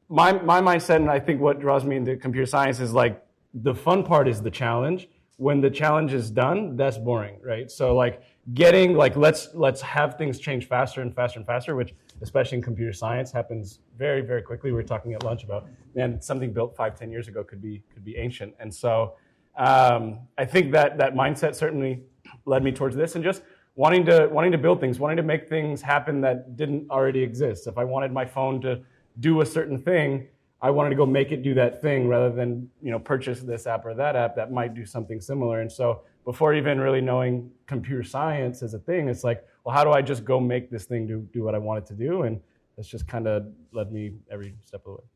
My 0.09 0.33
my 0.33 0.61
mindset, 0.61 0.97
and 0.97 1.11
I 1.11 1.21
think 1.21 1.41
what 1.41 1.61
draws 1.61 1.85
me 1.85 1.97
into 1.97 2.17
computer 2.17 2.47
science 2.47 2.81
is 2.81 2.93
like 2.93 3.25
the 3.55 3.75
fun 3.75 4.03
part 4.03 4.29
is 4.29 4.43
the 4.43 4.51
challenge. 4.51 5.09
When 5.37 5.61
the 5.61 5.71
challenge 5.71 6.13
is 6.13 6.31
done, 6.31 6.77
that's 6.77 6.99
boring, 6.99 7.39
right? 7.43 7.71
So 7.71 7.95
like 7.95 8.23
getting 8.55 8.95
like 8.95 9.17
let's 9.17 9.49
let's 9.55 9.81
have 9.81 10.17
things 10.17 10.39
change 10.39 10.67
faster 10.67 11.03
and 11.03 11.15
faster 11.15 11.39
and 11.39 11.47
faster, 11.47 11.77
which 11.77 11.95
especially 12.23 12.59
in 12.59 12.63
computer 12.63 12.93
science 12.93 13.31
happens 13.31 13.81
very 13.97 14.21
very 14.23 14.43
quickly. 14.43 14.71
We 14.71 14.77
were 14.77 14.83
talking 14.83 15.13
at 15.15 15.23
lunch 15.23 15.45
about 15.45 15.67
man 15.95 16.21
something 16.21 16.53
built 16.53 16.75
five 16.77 16.99
ten 16.99 17.11
years 17.11 17.29
ago 17.29 17.45
could 17.45 17.63
be 17.63 17.83
could 17.93 18.05
be 18.05 18.17
ancient, 18.17 18.55
and 18.59 18.73
so 18.73 19.15
um, 19.57 20.21
I 20.39 20.45
think 20.45 20.73
that 20.73 20.99
that 20.99 21.15
mindset 21.15 21.55
certainly 21.55 22.03
led 22.47 22.65
me 22.65 22.73
towards 22.73 22.97
this, 22.97 23.15
and 23.15 23.23
just 23.25 23.43
wanting 23.75 24.05
to 24.07 24.29
wanting 24.33 24.53
to 24.53 24.59
build 24.59 24.81
things, 24.81 24.99
wanting 24.99 25.17
to 25.19 25.23
make 25.23 25.49
things 25.49 25.83
happen 25.83 26.21
that 26.23 26.57
didn't 26.57 26.91
already 26.91 27.23
exist. 27.23 27.67
If 27.67 27.79
I 27.79 27.85
wanted 27.85 28.13
my 28.13 28.25
phone 28.25 28.61
to 28.63 28.81
do 29.21 29.41
a 29.43 29.47
certain 29.47 29.79
thing, 29.79 30.29
I 30.63 30.71
wanted 30.71 30.91
to 30.91 30.97
go 30.97 31.07
make 31.07 31.33
it 31.33 31.43
do 31.43 31.55
that 31.55 31.81
thing 31.83 32.09
rather 32.09 32.31
than 32.31 32.69
you 32.83 32.91
know 32.91 32.99
purchase 32.99 33.41
this 33.41 33.67
app 33.67 33.85
or 33.85 33.95
that 33.95 34.17
app 34.17 34.35
that 34.37 34.51
might 34.53 34.75
do 34.75 34.85
something 34.85 35.21
similar. 35.21 35.61
And 35.61 35.71
so 35.71 36.03
before 36.25 36.55
even 36.55 36.81
really 36.81 37.01
knowing 37.01 37.51
computer 37.67 38.03
science 38.03 38.63
as 38.63 38.75
a 38.75 38.79
thing, 38.79 39.09
it's 39.09 39.25
like, 39.25 39.45
well, 39.65 39.75
how 39.75 39.85
do 39.85 39.91
I 39.91 40.03
just 40.03 40.25
go 40.25 40.41
make 40.41 40.71
this 40.71 40.85
thing 40.85 41.07
do, 41.07 41.27
do 41.33 41.43
what 41.43 41.55
I 41.55 41.59
want 41.59 41.85
it 41.85 41.87
to 41.89 41.95
do? 41.95 42.23
And 42.23 42.41
that's 42.77 42.89
just 42.89 43.07
kind 43.07 43.27
of 43.27 43.47
led 43.73 43.93
me 43.93 44.13
every 44.31 44.55
step 44.65 44.81
of 44.81 44.85
the 44.85 44.93
way. 44.93 45.09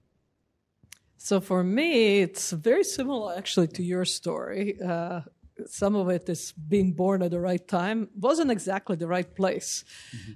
So 1.16 1.40
for 1.40 1.64
me, 1.64 2.20
it's 2.20 2.50
very 2.50 2.84
similar 2.84 3.36
actually 3.36 3.68
to 3.68 3.82
your 3.82 4.04
story. 4.04 4.78
Uh, 4.80 5.22
some 5.66 5.94
of 5.94 6.08
it 6.08 6.28
is 6.28 6.52
being 6.52 6.92
born 6.92 7.22
at 7.22 7.30
the 7.30 7.40
right 7.40 7.66
time. 7.66 8.08
wasn't 8.18 8.50
exactly 8.50 8.96
the 8.96 9.06
right 9.06 9.34
place. 9.34 9.84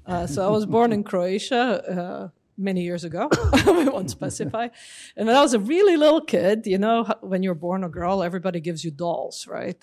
Uh, 0.06 0.26
so 0.26 0.46
I 0.46 0.50
was 0.50 0.64
born 0.64 0.92
in 0.92 1.02
Croatia. 1.02 1.62
Uh, 2.00 2.28
many 2.58 2.82
years 2.82 3.04
ago. 3.04 3.30
we 3.66 3.88
won't 3.88 4.10
specify. 4.10 4.68
And 5.16 5.28
when 5.28 5.36
I 5.36 5.40
was 5.40 5.54
a 5.54 5.60
really 5.60 5.96
little 5.96 6.20
kid, 6.20 6.66
you 6.66 6.76
know, 6.76 7.04
when 7.20 7.42
you're 7.42 7.54
born 7.54 7.84
a 7.84 7.88
girl, 7.88 8.22
everybody 8.22 8.60
gives 8.60 8.84
you 8.84 8.90
dolls, 8.90 9.46
right? 9.46 9.82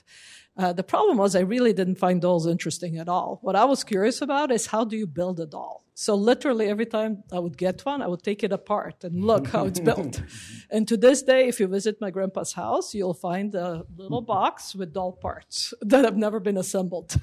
Uh, 0.57 0.71
the 0.71 0.83
problem 0.83 1.17
was 1.17 1.35
I 1.35 1.41
really 1.41 1.73
didn't 1.73 1.95
find 1.95 2.21
dolls 2.21 2.47
interesting 2.47 2.97
at 2.97 3.09
all. 3.09 3.39
What 3.41 3.57
I 3.57 3.65
was 3.65 3.83
curious 3.83 4.21
about 4.21 4.51
is 4.51 4.67
how 4.67 4.85
do 4.85 4.95
you 4.95 5.05
build 5.05 5.39
a 5.41 5.45
doll? 5.45 5.83
So 5.95 6.15
literally 6.15 6.67
every 6.67 6.85
time 6.85 7.23
I 7.31 7.39
would 7.39 7.57
get 7.57 7.85
one, 7.85 8.01
I 8.01 8.07
would 8.07 8.23
take 8.23 8.43
it 8.43 8.51
apart 8.51 9.03
and 9.03 9.23
look 9.23 9.47
how 9.47 9.65
it's 9.65 9.79
built. 9.79 10.21
and 10.69 10.87
to 10.87 10.97
this 10.97 11.23
day, 11.23 11.47
if 11.47 11.59
you 11.59 11.67
visit 11.67 11.99
my 11.99 12.09
grandpa's 12.09 12.53
house, 12.53 12.93
you'll 12.93 13.13
find 13.13 13.55
a 13.55 13.85
little 13.97 14.21
box 14.21 14.75
with 14.75 14.93
doll 14.93 15.13
parts 15.13 15.73
that 15.81 16.05
have 16.05 16.17
never 16.17 16.39
been 16.39 16.57
assembled. 16.57 17.15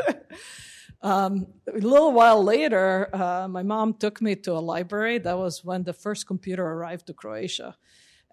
um, 1.02 1.46
a 1.68 1.78
little 1.78 2.12
while 2.12 2.42
later, 2.42 3.08
uh, 3.14 3.46
my 3.48 3.62
mom 3.62 3.94
took 3.94 4.20
me 4.20 4.36
to 4.36 4.52
a 4.52 4.62
library. 4.72 5.18
That 5.18 5.38
was 5.38 5.64
when 5.64 5.84
the 5.84 5.94
first 5.94 6.26
computer 6.26 6.66
arrived 6.66 7.06
to 7.06 7.14
Croatia. 7.14 7.76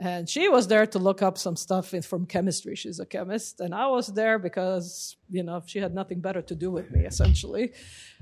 And 0.02 0.30
she 0.30 0.48
was 0.48 0.68
there 0.68 0.86
to 0.88 0.98
look 0.98 1.22
up 1.22 1.38
some 1.38 1.58
stuff 1.58 1.94
from 2.04 2.26
chemistry. 2.26 2.76
She's 2.76 3.02
a 3.02 3.06
chemist. 3.06 3.60
And 3.60 3.76
I 3.76 3.88
was 3.88 4.08
there 4.08 4.40
because, 4.40 5.18
you 5.30 5.44
know, 5.44 5.62
she 5.66 5.80
had 5.80 5.94
nothing 5.94 6.22
better 6.22 6.42
to 6.42 6.56
do 6.56 6.72
with 6.72 6.90
me, 6.90 7.06
essentially. 7.06 7.74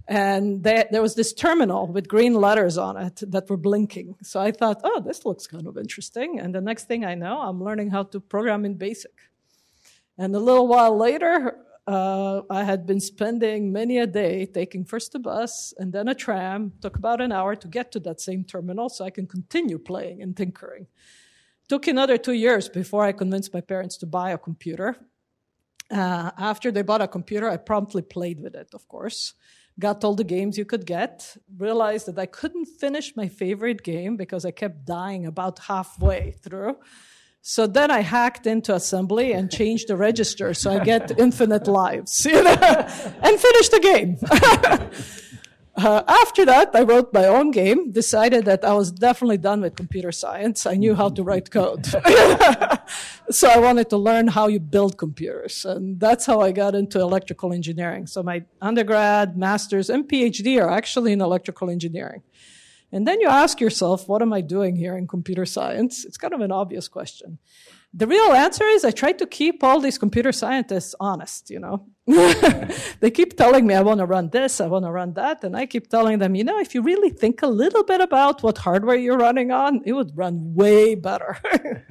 And 0.08 0.64
they, 0.64 0.86
there 0.90 1.04
was 1.04 1.14
this 1.14 1.34
terminal 1.34 1.86
with 1.86 2.08
green 2.08 2.34
letters 2.34 2.80
on 2.80 2.98
it 2.98 3.22
that 3.28 3.48
were 3.48 3.58
blinking. 3.58 4.16
So 4.24 4.40
I 4.40 4.52
thought, 4.52 4.82
oh, 4.84 5.02
this 5.02 5.24
looks 5.24 5.46
kind 5.46 5.68
of 5.68 5.78
interesting. 5.78 6.40
And 6.40 6.56
the 6.56 6.62
next 6.62 6.86
thing 6.86 7.06
I 7.06 7.14
know, 7.14 7.42
I'm 7.42 7.64
learning 7.64 7.92
how 7.92 8.04
to 8.04 8.20
program 8.20 8.66
in 8.66 8.74
BASIC. 8.74 9.14
And 10.18 10.36
a 10.36 10.40
little 10.40 10.68
while 10.68 10.98
later, 10.98 11.60
uh, 11.86 12.42
I 12.50 12.64
had 12.64 12.88
been 12.88 13.00
spending 13.00 13.72
many 13.72 14.00
a 14.00 14.08
day 14.08 14.48
taking 14.48 14.84
first 14.84 15.14
a 15.14 15.20
bus 15.20 15.76
and 15.78 15.94
then 15.94 16.08
a 16.08 16.16
tram. 16.16 16.74
Took 16.82 16.98
about 16.98 17.22
an 17.22 17.32
hour 17.32 17.56
to 17.56 17.68
get 17.68 17.92
to 17.92 18.00
that 18.00 18.20
same 18.20 18.44
terminal 18.44 18.90
so 18.90 19.06
I 19.06 19.12
can 19.12 19.28
continue 19.28 19.78
playing 19.78 20.24
and 20.24 20.36
tinkering. 20.36 20.88
Took 21.70 21.88
another 21.88 22.18
two 22.18 22.34
years 22.34 22.70
before 22.70 23.04
I 23.04 23.12
convinced 23.12 23.54
my 23.54 23.62
parents 23.62 23.98
to 23.98 24.06
buy 24.06 24.32
a 24.32 24.38
computer. 24.38 24.96
Uh, 25.92 26.32
after 26.38 26.72
they 26.72 26.82
bought 26.82 27.02
a 27.02 27.08
computer, 27.08 27.50
I 27.50 27.58
promptly 27.58 28.02
played 28.02 28.40
with 28.40 28.56
it, 28.56 28.70
of 28.74 28.88
course. 28.88 29.34
Got 29.80 30.04
all 30.04 30.16
the 30.16 30.24
games 30.24 30.58
you 30.58 30.66
could 30.66 30.86
get. 30.86 31.38
Realized 31.58 32.08
that 32.08 32.18
I 32.18 32.26
couldn't 32.26 32.66
finish 32.66 33.16
my 33.16 33.28
favorite 33.28 33.84
game 33.84 34.18
because 34.18 34.46
I 34.46 34.52
kept 34.52 34.86
dying 34.86 35.26
about 35.26 35.60
halfway 35.60 36.32
through. 36.32 36.78
So 37.42 37.68
then 37.68 37.92
I 37.92 38.02
hacked 38.02 38.48
into 38.48 38.74
assembly 38.74 39.34
and 39.34 39.52
changed 39.60 39.88
the 39.90 39.96
register 39.96 40.54
so 40.54 40.72
I 40.72 40.84
get 40.84 41.20
infinite 41.20 41.68
lives, 41.68 42.26
you 42.26 42.44
know, 42.44 42.52
and 43.22 43.40
finish 43.40 43.70
the 43.70 43.80
game. 43.82 44.18
Uh, 45.78 46.02
after 46.08 46.44
that, 46.44 46.72
I 46.74 46.82
wrote 46.82 47.14
my 47.14 47.26
own 47.26 47.52
game, 47.52 47.92
decided 47.92 48.46
that 48.46 48.66
I 48.66 48.74
was 48.74 48.92
definitely 48.92 49.38
done 49.38 49.62
with 49.62 49.76
computer 49.76 50.12
science. 50.12 50.66
I 50.66 50.74
knew 50.74 50.96
how 50.96 51.10
to 51.10 51.22
write 51.22 51.52
code. 51.52 51.86
so 53.30 53.48
I 53.48 53.60
wanted 53.60 53.88
to 53.92 53.98
learn 53.98 54.28
how 54.30 54.48
you 54.48 54.60
build 54.60 54.98
computers. 54.98 55.66
And 55.66 56.00
that's 56.00 56.26
how 56.26 56.42
I 56.42 56.52
got 56.52 56.74
into 56.74 57.00
electrical 57.00 57.54
engineering. 57.54 58.08
So 58.08 58.24
my 58.24 58.44
undergrad, 58.60 59.38
master's, 59.38 59.92
and 59.92 60.06
PhD 60.06 60.60
are 60.60 60.70
actually 60.70 61.14
in 61.14 61.22
electrical 61.22 61.70
engineering. 61.70 62.24
And 62.92 63.08
then 63.08 63.22
you 63.22 63.28
ask 63.28 63.62
yourself, 63.62 64.08
what 64.08 64.24
am 64.24 64.34
I 64.34 64.42
doing 64.42 64.78
here 64.78 64.98
in 64.98 65.06
computer 65.06 65.46
science? 65.46 66.06
It's 66.06 66.18
kind 66.18 66.34
of 66.34 66.42
an 66.42 66.52
obvious 66.52 66.88
question. 66.88 67.38
The 67.98 68.06
real 68.06 68.32
answer 68.32 68.64
is 68.64 68.86
I 68.86 68.92
try 68.92 69.12
to 69.14 69.26
keep 69.26 69.64
all 69.64 69.80
these 69.80 69.98
computer 69.98 70.32
scientists 70.32 70.94
honest, 71.00 71.50
you 71.50 71.60
know. 71.60 71.88
they 73.00 73.10
keep 73.10 73.36
telling 73.36 73.66
me 73.66 73.74
I 73.74 73.82
want 73.82 74.02
to 74.02 74.06
run 74.06 74.30
this, 74.30 74.62
I 74.62 74.68
want 74.68 74.86
to 74.86 74.92
run 74.92 75.14
that, 75.14 75.44
and 75.44 75.58
I 75.58 75.66
keep 75.66 75.90
telling 75.90 76.20
them, 76.20 76.36
you 76.36 76.44
know, 76.44 76.60
if 76.60 76.76
you 76.76 76.84
really 76.84 77.10
think 77.10 77.42
a 77.42 77.48
little 77.48 77.84
bit 77.84 78.00
about 78.00 78.44
what 78.44 78.60
hardware 78.60 78.98
you're 78.98 79.18
running 79.18 79.52
on, 79.52 79.82
it 79.84 79.94
would 79.94 80.16
run 80.16 80.54
way 80.54 80.94
better. 80.94 81.42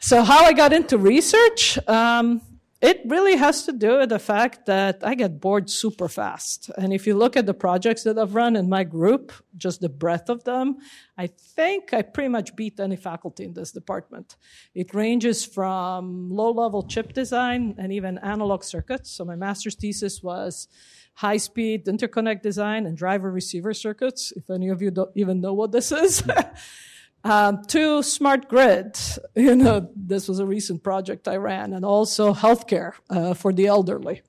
so 0.00 0.24
how 0.24 0.44
I 0.44 0.52
got 0.54 0.72
into 0.72 0.98
research, 0.98 1.78
um, 1.86 2.40
it 2.82 3.00
really 3.06 3.36
has 3.36 3.64
to 3.66 3.72
do 3.72 3.98
with 3.98 4.08
the 4.08 4.18
fact 4.18 4.66
that 4.66 5.04
I 5.04 5.14
get 5.14 5.40
bored 5.40 5.70
super 5.70 6.08
fast. 6.08 6.68
And 6.76 6.92
if 6.92 7.06
you 7.06 7.14
look 7.14 7.36
at 7.36 7.46
the 7.46 7.54
projects 7.54 8.02
that 8.02 8.18
I've 8.18 8.34
run 8.34 8.56
in 8.56 8.68
my 8.68 8.82
group, 8.82 9.32
just 9.56 9.80
the 9.80 9.88
breadth 9.88 10.28
of 10.28 10.42
them, 10.42 10.78
I 11.16 11.28
think 11.28 11.94
I 11.94 12.02
pretty 12.02 12.28
much 12.28 12.56
beat 12.56 12.80
any 12.80 12.96
faculty 12.96 13.44
in 13.44 13.54
this 13.54 13.70
department. 13.70 14.36
It 14.74 14.94
ranges 14.94 15.44
from 15.44 16.28
low 16.28 16.50
level 16.50 16.82
chip 16.82 17.12
design 17.12 17.76
and 17.78 17.92
even 17.92 18.18
analog 18.18 18.64
circuits. 18.64 19.12
So 19.12 19.24
my 19.24 19.36
master's 19.36 19.76
thesis 19.76 20.20
was 20.20 20.66
high 21.14 21.36
speed 21.36 21.86
interconnect 21.86 22.42
design 22.42 22.86
and 22.86 22.96
driver 22.96 23.30
receiver 23.30 23.74
circuits, 23.74 24.32
if 24.34 24.50
any 24.50 24.70
of 24.70 24.82
you 24.82 24.90
don't 24.90 25.12
even 25.14 25.40
know 25.40 25.54
what 25.54 25.70
this 25.70 25.92
is. 25.92 26.24
Um, 27.24 27.64
two 27.64 28.02
smart 28.02 28.48
grid. 28.48 28.98
You 29.34 29.56
know, 29.56 29.88
this 29.96 30.28
was 30.28 30.40
a 30.40 30.46
recent 30.46 30.82
project 30.82 31.26
I 31.26 31.36
ran, 31.36 31.72
and 31.72 31.84
also 31.84 32.34
healthcare 32.34 32.92
uh, 33.08 33.34
for 33.34 33.52
the 33.52 33.66
elderly. 33.66 34.22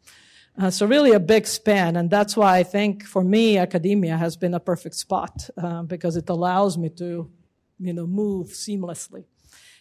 Uh, 0.57 0.69
so 0.69 0.85
really 0.85 1.11
a 1.11 1.19
big 1.19 1.45
span, 1.47 1.97
and 1.97 2.09
that's 2.09 2.37
why 2.37 2.57
I 2.57 2.63
think 2.63 3.03
for 3.03 3.23
me 3.23 3.57
academia 3.57 4.15
has 4.17 4.37
been 4.37 4.53
a 4.53 4.59
perfect 4.59 4.95
spot 4.95 5.49
uh, 5.57 5.81
because 5.83 6.15
it 6.15 6.29
allows 6.29 6.77
me 6.77 6.89
to, 6.89 7.29
you 7.79 7.93
know, 7.93 8.07
move 8.07 8.47
seamlessly. 8.49 9.25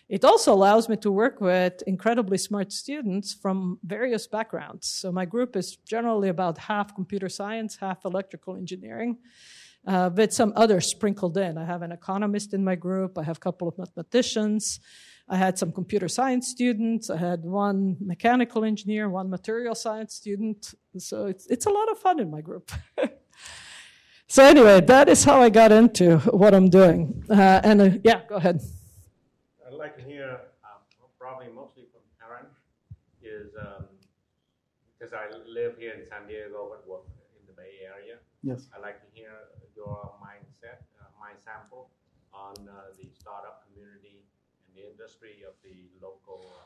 It 0.08 0.24
also 0.24 0.52
allows 0.52 0.88
me 0.88 0.96
to 0.96 1.10
work 1.10 1.40
with 1.40 1.82
incredibly 1.86 2.38
smart 2.38 2.72
students 2.72 3.32
from 3.32 3.78
various 3.84 4.26
backgrounds. 4.26 4.86
So 4.86 5.12
my 5.12 5.24
group 5.24 5.56
is 5.56 5.76
generally 5.76 6.30
about 6.30 6.58
half 6.58 6.94
computer 6.94 7.28
science, 7.28 7.76
half 7.76 8.04
electrical 8.04 8.56
engineering 8.56 9.18
uh, 9.86 10.10
with 10.14 10.32
some 10.32 10.52
others 10.56 10.86
sprinkled 10.86 11.36
in. 11.36 11.58
I 11.58 11.64
have 11.64 11.82
an 11.82 11.92
economist 11.92 12.54
in 12.54 12.64
my 12.64 12.74
group, 12.74 13.18
I 13.18 13.22
have 13.22 13.36
a 13.36 13.40
couple 13.40 13.68
of 13.68 13.78
mathematicians, 13.78 14.80
I 15.28 15.36
had 15.36 15.58
some 15.58 15.72
computer 15.72 16.08
science 16.08 16.48
students, 16.48 17.08
I 17.10 17.16
had 17.16 17.42
one 17.42 17.96
mechanical 18.00 18.64
engineer, 18.64 19.08
one 19.08 19.30
material 19.30 19.74
science 19.74 20.14
student. 20.14 20.74
So 20.98 21.26
it's, 21.26 21.46
it's 21.46 21.66
a 21.66 21.70
lot 21.70 21.90
of 21.90 21.98
fun 21.98 22.20
in 22.20 22.30
my 22.30 22.40
group. 22.40 22.70
so, 24.26 24.44
anyway, 24.44 24.80
that 24.82 25.08
is 25.08 25.24
how 25.24 25.40
I 25.40 25.48
got 25.48 25.72
into 25.72 26.18
what 26.18 26.54
I'm 26.54 26.68
doing. 26.68 27.24
Uh, 27.30 27.60
and 27.64 27.80
uh, 27.80 27.90
yeah, 28.04 28.22
go 28.28 28.36
ahead. 28.36 28.60
I'd 29.66 29.74
like 29.74 29.96
to 29.96 30.02
hear 30.02 30.40
um, 30.64 30.82
probably 31.18 31.46
mostly 31.54 31.84
from 31.92 32.02
Aaron, 32.20 32.46
is 33.22 33.52
um, 33.58 33.86
because 34.98 35.12
I 35.12 35.34
live 35.48 35.76
here 35.78 35.92
in 35.94 36.06
San 36.08 36.28
Diego 36.28 36.68
but 36.70 36.86
work 36.88 37.02
in 37.40 37.46
the 37.46 37.52
Bay 37.52 37.82
Area. 37.84 38.18
Yes. 38.42 38.66
I'd 38.76 38.82
like 38.82 39.00
to 39.00 39.01
hear 39.01 39.01
your 39.84 40.12
mindset, 40.22 40.78
uh, 41.00 41.10
mind 41.18 41.38
sample 41.44 41.90
on 42.32 42.54
uh, 42.68 42.94
the 42.98 43.08
startup 43.18 43.64
community 43.66 44.22
and 44.66 44.76
the 44.76 44.90
industry 44.90 45.42
of 45.46 45.54
the 45.64 45.90
local 46.00 46.46
uh, 46.46 46.62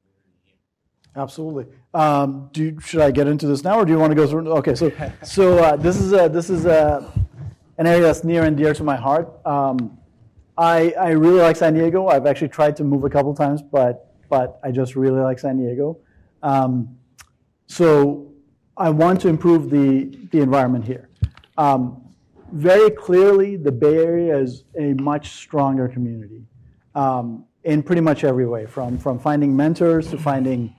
community 0.00 0.34
here. 0.44 1.22
Absolutely. 1.22 1.66
Um, 1.92 2.48
do 2.52 2.64
you, 2.64 2.80
should 2.80 3.00
I 3.00 3.10
get 3.10 3.26
into 3.26 3.46
this 3.46 3.64
now, 3.64 3.78
or 3.78 3.84
do 3.84 3.92
you 3.92 3.98
want 3.98 4.10
to 4.10 4.14
go 4.14 4.26
through? 4.26 4.48
Okay, 4.60 4.74
so 4.74 4.90
so 5.22 5.58
uh, 5.58 5.76
this 5.76 5.96
is 6.00 6.12
a, 6.12 6.28
this 6.28 6.50
is 6.50 6.64
a, 6.64 7.12
an 7.78 7.86
area 7.86 8.02
that's 8.02 8.24
near 8.24 8.44
and 8.44 8.56
dear 8.56 8.72
to 8.74 8.84
my 8.84 8.96
heart. 8.96 9.28
Um, 9.46 9.98
I 10.56 10.94
I 10.98 11.10
really 11.10 11.40
like 11.40 11.56
San 11.56 11.74
Diego. 11.74 12.08
I've 12.08 12.26
actually 12.26 12.48
tried 12.48 12.76
to 12.76 12.84
move 12.84 13.04
a 13.04 13.10
couple 13.10 13.34
times, 13.34 13.60
but 13.60 14.12
but 14.30 14.58
I 14.62 14.70
just 14.70 14.96
really 14.96 15.20
like 15.20 15.38
San 15.38 15.58
Diego. 15.58 15.98
Um, 16.42 16.96
so 17.66 18.32
I 18.76 18.90
want 18.90 19.20
to 19.22 19.28
improve 19.28 19.70
the 19.70 20.16
the 20.30 20.40
environment 20.40 20.84
here. 20.84 21.08
Um, 21.56 22.03
very 22.54 22.90
clearly, 22.90 23.56
the 23.56 23.72
Bay 23.72 23.96
Area 23.96 24.38
is 24.38 24.64
a 24.78 24.94
much 24.94 25.32
stronger 25.32 25.88
community 25.88 26.44
um, 26.94 27.44
in 27.64 27.82
pretty 27.82 28.00
much 28.00 28.22
every 28.22 28.46
way, 28.46 28.64
from 28.66 28.96
from 28.96 29.18
finding 29.18 29.56
mentors 29.56 30.08
to 30.10 30.18
finding 30.18 30.74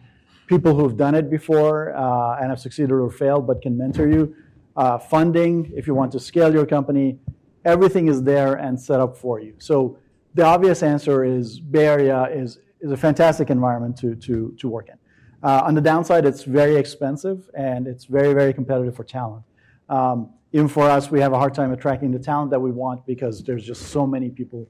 people 0.48 0.74
who've 0.76 0.96
done 0.96 1.16
it 1.16 1.30
before 1.30 1.96
uh, 1.96 2.38
and 2.40 2.50
have 2.50 2.60
succeeded 2.60 2.92
or 2.92 3.10
failed 3.10 3.46
but 3.46 3.62
can 3.62 3.78
mentor 3.78 4.08
you. 4.08 4.36
Uh, 4.78 4.98
funding, 4.98 5.72
if 5.76 5.88
you 5.88 5.94
want 5.94 6.12
to 6.12 6.20
scale 6.20 6.54
your 6.54 6.66
company, 6.66 7.20
everything 7.66 8.08
is 8.08 8.24
there 8.24 8.54
and 8.56 8.80
set 8.80 9.00
up 9.00 9.18
for 9.18 9.40
you. 9.42 9.54
So 9.58 9.98
the 10.34 10.44
obvious 10.44 10.84
answer 10.84 11.24
is 11.24 11.60
Bay 11.60 11.88
Area 11.88 12.30
is, 12.32 12.60
is 12.82 12.92
a 12.92 12.98
fantastic 12.98 13.50
environment 13.50 13.98
to, 13.98 14.16
to, 14.16 14.54
to 14.60 14.70
work 14.70 14.90
in. 14.90 14.96
Uh, 15.42 15.62
on 15.64 15.76
the 15.76 15.82
downside, 15.82 16.26
it's 16.26 16.44
very 16.44 16.76
expensive 16.76 17.50
and 17.58 17.88
it's 17.88 18.06
very, 18.06 18.34
very 18.34 18.54
competitive 18.54 18.96
for 18.96 19.04
talent. 19.04 19.44
Um, 19.90 20.30
even 20.56 20.70
for 20.70 20.89
us, 20.89 21.12
we 21.12 21.20
have 21.20 21.34
a 21.34 21.38
hard 21.38 21.54
time 21.54 21.74
attracting 21.74 22.12
the 22.12 22.18
talent 22.18 22.50
that 22.50 22.62
we 22.62 22.72
want 22.72 23.06
because 23.06 23.44
there's 23.44 23.65
just 23.65 23.89
so 23.89 24.08
many 24.08 24.30
people 24.30 24.70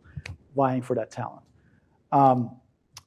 vying 0.56 0.82
for 0.82 0.96
that 0.96 1.12
talent. 1.12 1.44
Um, 2.12 2.56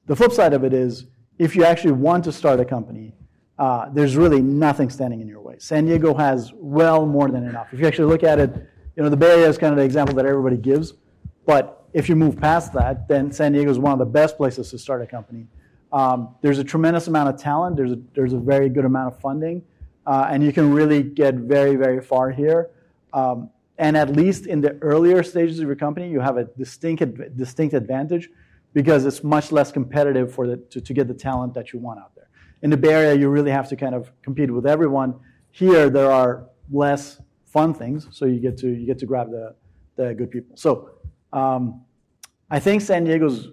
the 0.07 0.15
flip 0.15 0.31
side 0.31 0.53
of 0.53 0.63
it 0.63 0.73
is 0.73 1.07
if 1.41 1.57
you 1.57 1.65
actually 1.65 1.91
want 1.91 2.23
to 2.23 2.31
start 2.31 2.61
a 2.61 2.65
company, 2.65 3.17
uh, 3.59 3.89
there's 3.93 4.15
really 4.15 4.41
nothing 4.41 4.91
standing 4.91 5.21
in 5.21 5.27
your 5.27 5.41
way. 5.41 5.57
San 5.59 5.87
Diego 5.87 6.15
has 6.15 6.53
well 6.55 7.05
more 7.05 7.29
than 7.29 7.43
enough. 7.49 7.67
If 7.73 7.81
you 7.81 7.87
actually 7.89 8.13
look 8.13 8.23
at 8.23 8.39
it, 8.39 8.55
you 8.95 9.03
know, 9.03 9.09
the 9.09 9.17
Bay 9.17 9.33
Area 9.33 9.49
is 9.49 9.59
kind 9.59 9.73
of 9.73 9.79
the 9.79 9.85
example 9.85 10.15
that 10.15 10.25
everybody 10.25 10.57
gives, 10.57 10.95
but 11.47 11.85
if 11.95 12.09
you 12.09 12.15
move 12.15 12.39
past 12.39 12.73
that, 12.75 13.09
then 13.09 13.33
San 13.33 13.55
Diego 13.55 13.73
is 13.73 13.81
one 13.81 13.93
of 13.93 13.99
the 13.99 14.07
best 14.07 14.37
places 14.37 14.71
to 14.71 14.79
start 14.79 15.03
a 15.03 15.07
company. 15.07 15.49
Um, 15.93 16.37
there's 16.43 16.61
a 16.61 16.65
tremendous 16.65 17.09
amount 17.09 17.29
of 17.31 17.41
talent. 17.41 17.75
There's 17.75 17.91
a, 17.91 17.99
there's 18.15 18.35
a 18.35 18.39
very 18.39 18.69
good 18.69 18.85
amount 18.85 19.13
of 19.13 19.21
funding, 19.21 19.65
uh, 20.09 20.27
and 20.31 20.43
you 20.43 20.53
can 20.55 20.73
really 20.73 21.03
get 21.03 21.35
very, 21.35 21.77
very 21.77 22.01
far 22.01 22.31
here. 22.31 22.71
Um, 23.13 23.51
and 23.77 23.95
at 23.95 24.09
least 24.17 24.47
in 24.47 24.63
the 24.63 24.73
earlier 24.81 25.23
stages 25.23 25.61
of 25.61 25.67
your 25.67 25.77
company, 25.77 26.09
you 26.09 26.21
have 26.21 26.39
a 26.39 26.45
distinct, 26.45 27.03
distinct 27.37 27.75
advantage 27.75 28.31
because 28.73 29.05
it's 29.05 29.23
much 29.23 29.53
less 29.53 29.71
competitive 29.71 30.33
for 30.33 30.47
the, 30.47 30.57
to, 30.57 30.81
to 30.81 30.95
get 30.95 31.09
the 31.09 31.15
talent 31.15 31.53
that 31.55 31.75
you 31.75 31.79
want 31.79 32.01
out 32.01 32.15
there. 32.17 32.29
In 32.63 32.71
the 32.71 32.77
Bay 32.77 32.93
Area, 32.93 33.15
you 33.15 33.29
really 33.29 33.51
have 33.51 33.69
to 33.69 33.77
kind 33.77 33.95
of 33.95 34.11
compete 34.23 34.51
with 34.51 34.67
everyone. 34.67 35.15
Here, 35.51 35.91
there 35.91 36.11
are 36.11 36.47
less 36.73 37.21
fun 37.45 37.75
things, 37.75 38.09
so 38.11 38.25
you 38.25 38.41
get 38.41 38.57
to 38.59 38.69
you 38.69 38.87
get 38.87 38.99
to 39.01 39.07
grab 39.07 39.31
the, 39.31 39.55
the 39.97 40.15
good 40.15 40.31
people. 40.31 40.57
So, 40.57 40.91
um, 41.33 41.83
I 42.51 42.59
think 42.61 42.83
San 42.83 43.05
Diego's, 43.05 43.49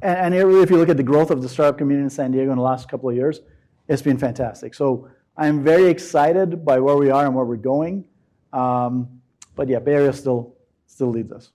and, 0.00 0.34
and 0.34 0.34
if 0.34 0.70
you 0.70 0.76
look 0.76 0.88
at 0.88 0.96
the 0.96 1.02
growth 1.02 1.30
of 1.30 1.42
the 1.42 1.48
startup 1.48 1.76
community 1.76 2.04
in 2.04 2.10
San 2.10 2.30
Diego 2.30 2.50
in 2.50 2.56
the 2.56 2.62
last 2.62 2.88
couple 2.88 3.08
of 3.08 3.16
years, 3.16 3.40
it's 3.88 4.02
been 4.02 4.18
fantastic. 4.18 4.74
So, 4.74 5.08
I'm 5.38 5.62
very 5.62 5.86
excited 5.86 6.64
by 6.64 6.80
where 6.80 6.96
we 6.96 7.10
are 7.10 7.26
and 7.26 7.34
where 7.34 7.44
we're 7.44 7.56
going. 7.56 8.04
Um, 8.52 9.20
but 9.54 9.68
yeah, 9.68 9.78
Bay 9.78 9.94
Area 9.94 10.12
still 10.12 10.54
still 10.86 11.10
leads 11.10 11.30
us. 11.30 11.50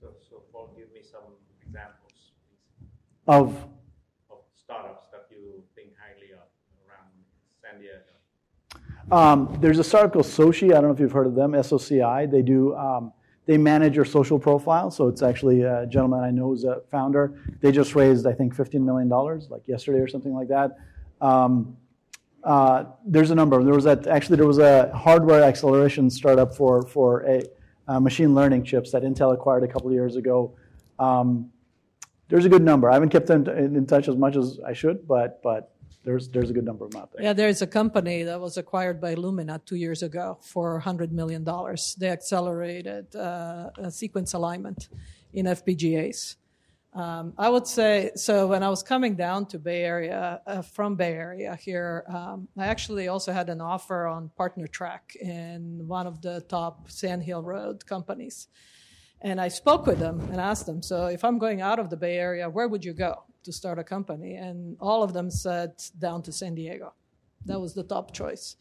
So, 0.00 0.08
so 0.30 0.42
Paul, 0.52 0.70
give 0.76 0.92
me 0.92 1.00
some 1.02 1.22
examples 1.66 2.12
of 3.26 3.48
of 4.30 4.38
startups 4.54 5.08
that 5.10 5.26
you 5.30 5.62
think 5.74 5.88
highly 5.98 6.32
of 6.32 6.46
around 6.88 7.10
San 7.62 7.80
Diego? 7.80 9.10
Um, 9.10 9.58
there's 9.60 9.78
a 9.80 9.84
startup 9.84 10.12
called 10.12 10.26
Soci. 10.26 10.70
I 10.70 10.74
don't 10.74 10.84
know 10.84 10.92
if 10.92 11.00
you've 11.00 11.12
heard 11.12 11.26
of 11.26 11.34
them. 11.34 11.52
SOCI. 11.52 12.30
They 12.30 12.42
do. 12.42 12.76
Um, 12.76 13.12
they 13.46 13.58
manage 13.58 13.94
your 13.94 14.06
social 14.06 14.38
profile. 14.38 14.90
So 14.90 15.08
it's 15.08 15.20
actually 15.22 15.62
a 15.62 15.86
gentleman 15.86 16.20
I 16.20 16.30
know 16.30 16.48
who's 16.48 16.64
a 16.64 16.80
founder. 16.90 17.38
They 17.60 17.72
just 17.72 17.94
raised, 17.94 18.26
I 18.26 18.32
think, 18.32 18.56
$15 18.56 18.80
million, 18.80 19.08
like 19.50 19.68
yesterday 19.68 19.98
or 19.98 20.08
something 20.08 20.32
like 20.32 20.48
that. 20.48 20.78
Um, 21.20 21.76
uh, 22.44 22.84
there's 23.06 23.30
a 23.30 23.34
number. 23.34 23.62
There 23.64 23.74
was 23.74 23.84
that 23.84 24.06
actually 24.06 24.36
there 24.36 24.46
was 24.46 24.58
a 24.58 24.92
hardware 24.94 25.42
acceleration 25.42 26.10
startup 26.10 26.54
for 26.54 26.82
for 26.82 27.22
a 27.26 27.42
uh, 27.88 28.00
machine 28.00 28.34
learning 28.34 28.64
chips 28.64 28.92
that 28.92 29.02
Intel 29.02 29.32
acquired 29.32 29.64
a 29.64 29.68
couple 29.68 29.88
of 29.88 29.94
years 29.94 30.16
ago. 30.16 30.54
Um, 30.98 31.50
there's 32.28 32.44
a 32.44 32.48
good 32.48 32.62
number. 32.62 32.90
I 32.90 32.94
haven't 32.94 33.10
kept 33.10 33.30
in, 33.30 33.48
in 33.48 33.86
touch 33.86 34.08
as 34.08 34.16
much 34.16 34.36
as 34.36 34.60
I 34.66 34.72
should, 34.72 35.06
but 35.08 35.42
but 35.42 35.74
there's 36.04 36.28
there's 36.28 36.50
a 36.50 36.52
good 36.52 36.64
number 36.64 36.84
of 36.84 36.90
them 36.90 37.02
out 37.02 37.12
there. 37.12 37.22
Yeah, 37.22 37.32
there's 37.32 37.62
a 37.62 37.66
company 37.66 38.22
that 38.24 38.40
was 38.40 38.56
acquired 38.56 39.00
by 39.00 39.14
Illumina 39.14 39.64
two 39.64 39.76
years 39.76 40.02
ago 40.02 40.38
for 40.42 40.80
$100 40.80 41.12
million. 41.12 41.44
They 41.98 42.10
accelerated 42.10 43.16
uh, 43.16 43.90
sequence 43.90 44.34
alignment 44.34 44.88
in 45.32 45.46
FPGAs. 45.46 46.36
Um, 46.94 47.34
I 47.36 47.48
would 47.48 47.66
say 47.66 48.12
so. 48.14 48.46
When 48.46 48.62
I 48.62 48.68
was 48.68 48.82
coming 48.82 49.16
down 49.16 49.46
to 49.46 49.58
Bay 49.58 49.82
Area 49.82 50.40
uh, 50.46 50.62
from 50.62 50.94
Bay 50.94 51.12
Area 51.12 51.56
here, 51.56 52.04
um, 52.08 52.48
I 52.56 52.66
actually 52.66 53.08
also 53.08 53.32
had 53.32 53.48
an 53.48 53.60
offer 53.60 54.06
on 54.06 54.30
partner 54.36 54.68
track 54.68 55.16
in 55.20 55.88
one 55.88 56.06
of 56.06 56.22
the 56.22 56.42
top 56.42 56.88
Sand 56.90 57.24
Hill 57.24 57.42
Road 57.42 57.84
companies. 57.84 58.46
And 59.20 59.40
I 59.40 59.48
spoke 59.48 59.86
with 59.86 59.98
them 59.98 60.20
and 60.30 60.40
asked 60.40 60.66
them, 60.66 60.82
so 60.82 61.06
if 61.06 61.24
I'm 61.24 61.38
going 61.38 61.62
out 61.62 61.78
of 61.78 61.90
the 61.90 61.96
Bay 61.96 62.16
Area, 62.18 62.48
where 62.48 62.68
would 62.68 62.84
you 62.84 62.92
go 62.92 63.24
to 63.42 63.52
start 63.52 63.78
a 63.78 63.84
company? 63.84 64.36
And 64.36 64.76
all 64.80 65.02
of 65.02 65.12
them 65.14 65.30
said 65.30 65.82
down 65.98 66.22
to 66.24 66.32
San 66.32 66.54
Diego. 66.54 66.92
That 67.46 67.60
was 67.60 67.74
the 67.74 67.82
top 67.82 68.12
choice, 68.12 68.56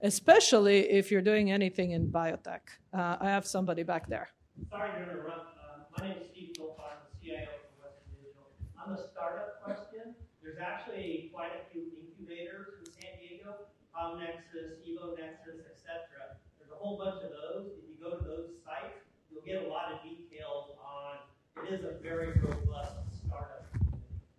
especially 0.00 0.90
if 0.90 1.10
you're 1.10 1.22
doing 1.22 1.52
anything 1.52 1.92
in 1.92 2.08
biotech. 2.08 2.60
Uh, 2.92 3.16
I 3.20 3.30
have 3.30 3.46
somebody 3.46 3.82
back 3.82 4.08
there. 4.08 4.28
Sorry 4.70 4.90
to 4.90 5.10
interrupt. 5.10 5.56
Uh, 5.56 5.84
my 5.98 6.08
name 6.08 6.16
is 6.18 6.28
Steve. 6.32 6.52
I'm 6.60 6.96
the 7.12 7.26
CIO 7.26 7.46
for 7.76 7.84
Western 7.84 8.08
Digital. 8.16 8.48
On 8.86 8.94
the 8.94 9.02
startup 9.10 9.64
question, 9.64 10.14
there's 10.40 10.58
actually 10.62 11.32
quite 11.34 11.50
a 11.50 11.66
few 11.72 11.90
incubators 11.98 12.78
in 12.78 12.86
San 12.86 13.18
Diego, 13.18 13.66
CommNexus, 13.90 14.78
EvoNexus, 14.86 15.58
etc. 15.66 16.38
There's 16.58 16.70
a 16.70 16.78
whole 16.78 16.96
bunch 16.96 17.24
of 17.24 17.30
those. 17.30 17.72
If 17.82 17.90
you 17.90 17.96
go 17.98 18.16
to 18.16 18.22
those 18.22 18.50
sites, 18.64 19.02
you'll 19.28 19.42
get 19.42 19.66
a 19.66 19.68
lot 19.68 19.90
of 19.90 20.02
details 20.04 20.70
on, 20.78 21.18
it 21.66 21.74
is 21.74 21.84
a 21.84 22.00
very 22.00 22.38
robust 22.38 22.94
startup. 23.26 23.66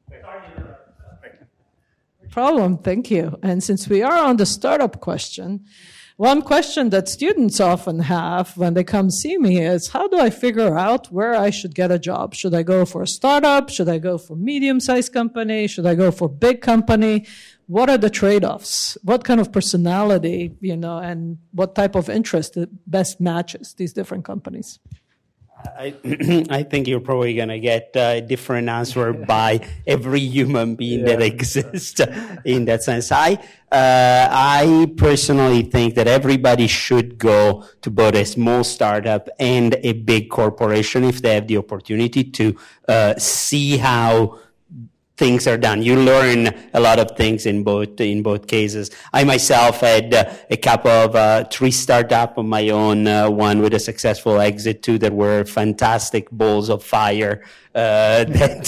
Sorry 0.10 0.39
to 0.39 0.55
interrupt. 0.55 0.88
Problem, 2.31 2.77
thank 2.77 3.12
you. 3.12 3.38
And 3.43 3.62
since 3.62 3.89
we 3.89 4.01
are 4.01 4.17
on 4.17 4.38
the 4.38 4.45
startup 4.45 5.01
question, 5.01 5.65
one 6.17 6.41
question 6.41 6.89
that 6.89 7.08
students 7.08 7.60
often 7.60 7.99
have 7.99 8.58
when 8.58 8.73
they 8.73 8.84
come 8.84 9.12
see 9.12 9.38
me 9.38 9.62
is 9.62 9.89
how 9.89 10.08
do 10.08 10.19
I 10.19 10.32
figure 10.32 10.75
out 10.75 11.12
where 11.12 11.36
I 11.36 11.51
should 11.51 11.75
get 11.75 11.91
a 11.91 11.99
job? 11.99 12.34
Should 12.34 12.56
I 12.56 12.63
go 12.63 12.86
for 12.86 13.03
a 13.03 13.08
startup? 13.08 13.69
Should 13.69 13.88
I 13.88 13.99
go 13.99 14.17
for 14.17 14.36
medium 14.36 14.80
sized 14.80 15.13
company? 15.13 15.67
Should 15.67 15.86
I 15.86 15.93
go 15.93 16.10
for 16.10 16.27
big 16.27 16.62
company? 16.62 17.27
What 17.67 17.89
are 17.91 17.99
the 17.99 18.10
trade 18.10 18.43
offs? 18.43 18.97
What 19.03 19.25
kind 19.25 19.39
of 19.39 19.51
personality, 19.51 20.56
you 20.60 20.75
know, 20.75 20.97
and 20.97 21.38
what 21.51 21.75
type 21.75 21.93
of 21.93 22.10
interest 22.10 22.58
best 22.88 23.21
matches 23.21 23.75
these 23.77 23.93
different 23.93 24.25
companies? 24.25 24.80
I, 25.65 25.95
I 26.49 26.63
think 26.63 26.87
you're 26.87 26.99
probably 26.99 27.33
going 27.33 27.49
to 27.49 27.59
get 27.59 27.91
a 27.95 28.21
different 28.21 28.69
answer 28.69 29.13
by 29.35 29.67
every 29.85 30.19
human 30.19 30.75
being 30.75 31.01
yeah. 31.01 31.15
that 31.15 31.21
exists 31.21 31.99
in 32.45 32.65
that 32.65 32.83
sense. 32.83 33.11
I, 33.11 33.33
uh, 33.71 34.27
I 34.31 34.91
personally 34.97 35.63
think 35.63 35.95
that 35.95 36.07
everybody 36.07 36.67
should 36.67 37.17
go 37.17 37.65
to 37.81 37.91
both 37.91 38.15
a 38.15 38.25
small 38.25 38.63
startup 38.63 39.29
and 39.39 39.75
a 39.83 39.93
big 39.93 40.29
corporation 40.29 41.03
if 41.03 41.21
they 41.21 41.35
have 41.35 41.47
the 41.47 41.57
opportunity 41.57 42.23
to 42.23 42.55
uh, 42.87 43.15
see 43.17 43.77
how 43.77 44.39
things 45.17 45.47
are 45.47 45.58
done. 45.58 45.82
You 45.82 45.95
learn 45.95 46.53
a 46.73 46.80
lot 46.80 46.99
of 46.99 47.17
things 47.17 47.45
in 47.45 47.63
both 47.63 47.99
in 47.99 48.21
both 48.21 48.47
cases. 48.47 48.91
I 49.12 49.23
myself 49.23 49.82
had 49.82 50.13
uh, 50.13 50.32
a 50.49 50.58
couple 50.58 50.91
of 50.91 51.15
uh, 51.15 51.43
three 51.45 51.71
startup 51.71 52.38
of 52.38 52.45
my 52.45 52.69
own. 52.69 53.08
Uh, 53.08 53.30
one 53.30 53.62
with 53.62 53.73
a 53.73 53.80
successful 53.80 54.39
exit, 54.39 54.84
two 54.84 54.97
that 54.99 55.13
were 55.13 55.43
fantastic 55.43 56.30
balls 56.30 56.69
of 56.69 56.84
fire 56.84 57.43
uh, 57.73 58.23
that 58.38 58.65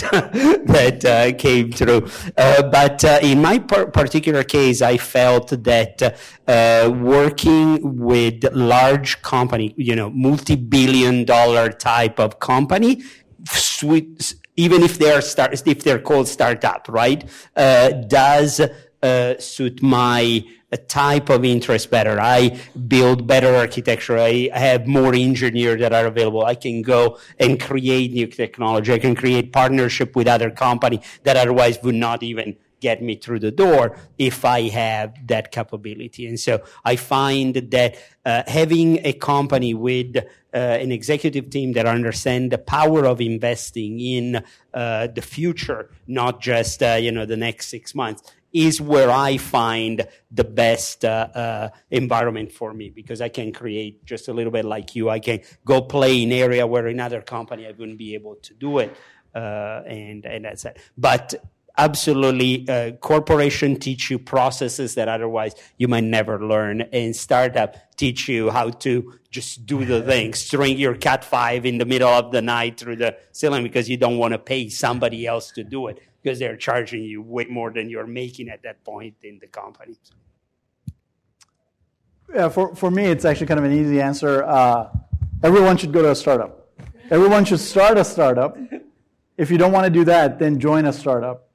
that 0.65 1.05
uh, 1.05 1.37
came 1.37 1.71
through. 1.71 2.01
But 2.35 3.03
in 3.23 3.41
my 3.41 3.59
par- 3.59 3.87
particular 3.87 4.43
case, 4.43 4.81
I 4.81 4.97
felt 4.97 5.49
that 5.63 6.17
working 6.47 7.99
with 7.99 8.43
large 8.53 9.21
company, 9.21 9.73
you 9.77 9.95
know, 9.95 10.09
multi-billion 10.09 11.25
dollar 11.25 11.69
type 11.69 12.19
of 12.19 12.39
company, 12.39 13.03
sweet 13.45 14.33
even 14.59 14.83
if 14.83 14.97
they're 14.99 15.21
start, 15.21 15.53
if 15.65 15.83
they're 15.85 16.03
called 16.09 16.27
startup, 16.27 16.85
right? 16.89 17.21
Uh, 17.55 17.89
does 17.91 18.59
uh, 19.01 19.37
suit 19.39 19.81
my 19.81 20.43
type 20.87 21.29
of 21.29 21.45
interest 21.45 21.89
better. 21.89 22.19
I 22.19 22.59
build 22.87 23.25
better 23.25 23.55
architecture. 23.55 24.17
I 24.19 24.49
have 24.53 24.85
more 24.85 25.15
engineers 25.15 25.79
that 25.79 25.93
are 25.93 26.05
available. 26.05 26.45
I 26.45 26.55
can 26.55 26.81
go 26.81 27.17
and 27.39 27.59
create 27.59 28.11
new 28.11 28.27
technology. 28.27 28.93
I 28.93 28.99
can 28.99 29.15
create 29.15 29.51
partnership 29.53 30.15
with 30.15 30.27
other 30.27 30.51
company 30.51 31.01
that 31.23 31.37
otherwise 31.37 31.79
would 31.81 31.95
not 31.95 32.21
even 32.21 32.57
get 32.81 33.01
me 33.01 33.15
through 33.15 33.39
the 33.39 33.51
door 33.51 33.97
if 34.17 34.45
I 34.45 34.69
have 34.69 35.27
that 35.27 35.51
capability. 35.51 36.27
And 36.27 36.39
so 36.39 36.61
I 36.85 36.95
find 36.95 37.55
that 37.55 37.95
uh, 38.25 38.43
having 38.47 39.05
a 39.05 39.13
company 39.13 39.73
with 39.73 40.17
uh, 40.53 40.57
an 40.57 40.91
executive 40.91 41.49
team 41.49 41.73
that 41.73 41.85
understand 41.85 42.51
the 42.51 42.57
power 42.57 43.05
of 43.05 43.21
investing 43.21 43.99
in 43.99 44.43
uh, 44.73 45.07
the 45.07 45.21
future, 45.21 45.89
not 46.07 46.41
just 46.41 46.81
uh, 46.81 46.97
you 46.99 47.11
know 47.11 47.25
the 47.25 47.37
next 47.37 47.67
six 47.67 47.93
months, 47.93 48.23
is 48.51 48.81
where 48.81 49.11
I 49.11 49.37
find 49.37 50.07
the 50.31 50.43
best 50.43 51.05
uh, 51.05 51.27
uh, 51.33 51.69
environment 51.91 52.51
for 52.51 52.73
me 52.73 52.89
because 52.89 53.21
I 53.21 53.29
can 53.29 53.53
create 53.53 54.05
just 54.05 54.27
a 54.27 54.33
little 54.33 54.51
bit 54.51 54.65
like 54.65 54.95
you. 54.95 55.09
I 55.09 55.19
can 55.19 55.41
go 55.65 55.81
play 55.81 56.23
in 56.23 56.31
area 56.31 56.65
where 56.65 56.87
another 56.87 57.21
company 57.21 57.67
I 57.67 57.71
wouldn't 57.71 57.97
be 57.97 58.15
able 58.15 58.35
to 58.35 58.53
do 58.53 58.79
it, 58.79 58.95
uh, 59.35 59.83
and 59.85 60.25
and 60.25 60.45
that's 60.45 60.65
it. 60.65 60.79
But 60.97 61.35
absolutely, 61.79 62.67
uh, 62.69 62.91
corporation 62.97 63.79
teach 63.79 64.11
you 64.11 64.19
processes 64.19 64.95
that 64.95 65.07
otherwise 65.07 65.55
you 65.77 65.87
might 65.87 66.03
never 66.03 66.45
learn, 66.45 66.81
and 66.81 67.15
startup 67.15 67.75
teach 67.95 68.27
you 68.27 68.49
how 68.49 68.69
to 68.69 69.13
just 69.31 69.65
do 69.65 69.85
the 69.85 70.01
thing, 70.01 70.33
string 70.33 70.77
your 70.77 70.95
Cat 70.95 71.23
five 71.23 71.65
in 71.65 71.77
the 71.77 71.85
middle 71.85 72.09
of 72.09 72.31
the 72.31 72.41
night 72.41 72.79
through 72.79 72.97
the 72.97 73.17
ceiling 73.31 73.63
because 73.63 73.89
you 73.89 73.97
don't 73.97 74.17
want 74.17 74.33
to 74.33 74.37
pay 74.37 74.69
somebody 74.69 75.25
else 75.25 75.51
to 75.51 75.63
do 75.63 75.87
it 75.87 75.99
because 76.21 76.37
they're 76.39 76.57
charging 76.57 77.03
you 77.03 77.21
way 77.21 77.45
more 77.45 77.71
than 77.71 77.89
you're 77.89 78.07
making 78.07 78.49
at 78.49 78.61
that 78.63 78.83
point 78.83 79.15
in 79.23 79.39
the 79.39 79.47
company. 79.47 79.97
Yeah, 82.33 82.49
for, 82.49 82.75
for 82.75 82.91
me, 82.91 83.05
it's 83.05 83.25
actually 83.25 83.47
kind 83.47 83.59
of 83.59 83.65
an 83.65 83.71
easy 83.71 84.01
answer. 84.01 84.43
Uh, 84.43 84.89
everyone 85.41 85.77
should 85.77 85.93
go 85.93 86.01
to 86.01 86.11
a 86.11 86.15
startup. 86.15 86.69
Everyone 87.09 87.45
should 87.45 87.59
start 87.59 87.97
a 87.97 88.03
startup. 88.03 88.57
If 89.37 89.49
you 89.49 89.57
don't 89.57 89.71
want 89.71 89.85
to 89.85 89.89
do 89.89 90.03
that, 90.05 90.37
then 90.37 90.59
join 90.59 90.85
a 90.85 90.93
startup. 90.93 91.48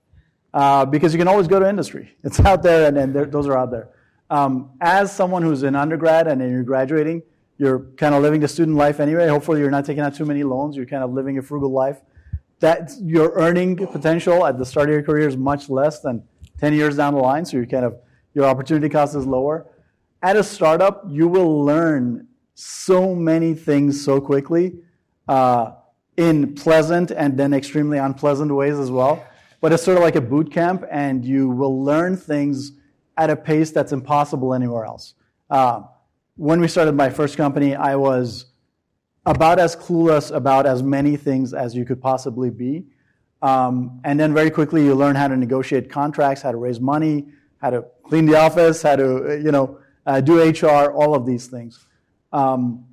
Uh, 0.55 0.85
because 0.85 1.13
you 1.13 1.19
can 1.19 1.27
always 1.27 1.49
go 1.49 1.59
to 1.59 1.69
industry. 1.69 2.17
It's 2.23 2.39
out 2.39 2.63
there, 2.63 2.87
and, 2.87 2.97
and 2.97 3.33
those 3.33 3.49
are 3.49 3.59
out 3.59 3.73
there. 3.73 3.89
Um, 4.31 4.71
as 4.81 5.15
someone 5.15 5.43
who's 5.43 5.65
in 5.65 5.75
undergrad 5.75 6.29
and 6.29 6.41
you're 6.41 6.63
graduating, 6.63 7.23
you're 7.59 7.81
kind 7.97 8.15
of 8.15 8.23
living 8.23 8.41
the 8.41 8.47
student 8.47 8.77
life 8.77 9.01
anyway. 9.01 9.27
Hopefully, 9.27 9.59
you're 9.59 9.71
not 9.71 9.85
taking 9.85 10.05
out 10.05 10.15
too 10.15 10.25
many 10.25 10.45
loans. 10.45 10.77
You're 10.77 10.87
kind 10.87 11.03
of 11.03 11.13
living 11.13 11.39
a 11.39 11.43
frugal 11.43 11.71
life 11.71 12.01
that 12.61 12.93
your 13.03 13.33
earning 13.33 13.77
potential 13.77 14.47
at 14.47 14.57
the 14.57 14.65
start 14.65 14.89
of 14.89 14.95
your 14.95 15.03
career 15.03 15.29
is 15.29 15.37
much 15.37 15.69
less 15.69 16.01
than 16.01 16.23
10 16.61 16.73
years 16.73 16.97
down 16.97 17.15
the 17.15 17.21
line, 17.21 17.45
so 17.45 17.57
you 17.57 17.67
kind 17.67 17.85
of 17.85 17.97
your 18.33 18.45
opportunity 18.45 18.89
cost 18.89 19.15
is 19.15 19.27
lower. 19.27 19.67
At 20.23 20.37
a 20.37 20.45
startup, 20.45 21.05
you 21.09 21.29
will 21.29 21.65
learn 21.65 22.29
so 22.55 23.15
many 23.15 23.55
things 23.55 24.03
so 24.03 24.21
quickly 24.21 24.77
uh, 25.29 25.73
in 26.17 26.55
pleasant 26.55 27.11
and 27.11 27.37
then 27.37 27.53
extremely 27.53 27.99
unpleasant 27.99 28.55
ways 28.55 28.79
as 28.79 28.91
well. 28.91 29.23
But 29.65 29.73
it's 29.73 29.83
sort 29.83 29.97
of 29.97 30.03
like 30.03 30.15
a 30.15 30.21
boot 30.21 30.53
camp, 30.53 30.85
and 30.91 31.25
you 31.25 31.49
will 31.49 31.83
learn 31.83 32.19
things 32.19 32.73
at 33.17 33.31
a 33.31 33.35
pace 33.35 33.71
that's 33.71 33.93
impossible 33.93 34.53
anywhere 34.53 34.85
else. 34.85 35.15
Uh, 35.49 35.85
when 36.37 36.61
we 36.61 36.69
started 36.69 36.95
my 36.95 37.09
first 37.09 37.39
company, 37.39 37.75
I 37.75 37.97
was 37.97 38.45
about 39.25 39.59
as 39.59 39.75
clueless 39.75 40.31
about 40.37 40.67
as 40.67 40.83
many 40.83 41.17
things 41.17 41.55
as 41.55 41.75
you 41.75 41.87
could 41.87 42.03
possibly 42.03 42.51
be. 42.51 42.85
Um, 43.41 44.03
and 44.05 44.21
then 44.21 44.35
very 44.35 44.51
quickly 44.51 44.85
you 44.85 44.95
learn 44.95 45.17
how 45.17 45.29
to 45.29 45.37
negotiate 45.39 45.89
contracts, 45.89 46.43
how 46.43 46.53
to 46.53 46.59
raise 46.59 46.79
money, 46.79 47.29
how 47.57 47.71
to 47.71 47.87
clean 48.03 48.27
the 48.27 48.39
office, 48.39 48.83
how 48.83 48.97
to, 48.97 49.41
you 49.43 49.51
know, 49.51 49.79
uh, 50.05 50.21
do 50.21 50.47
HR, 50.47 50.93
all 50.93 51.15
of 51.15 51.25
these 51.25 51.47
things. 51.47 51.87
Um, 52.35 52.85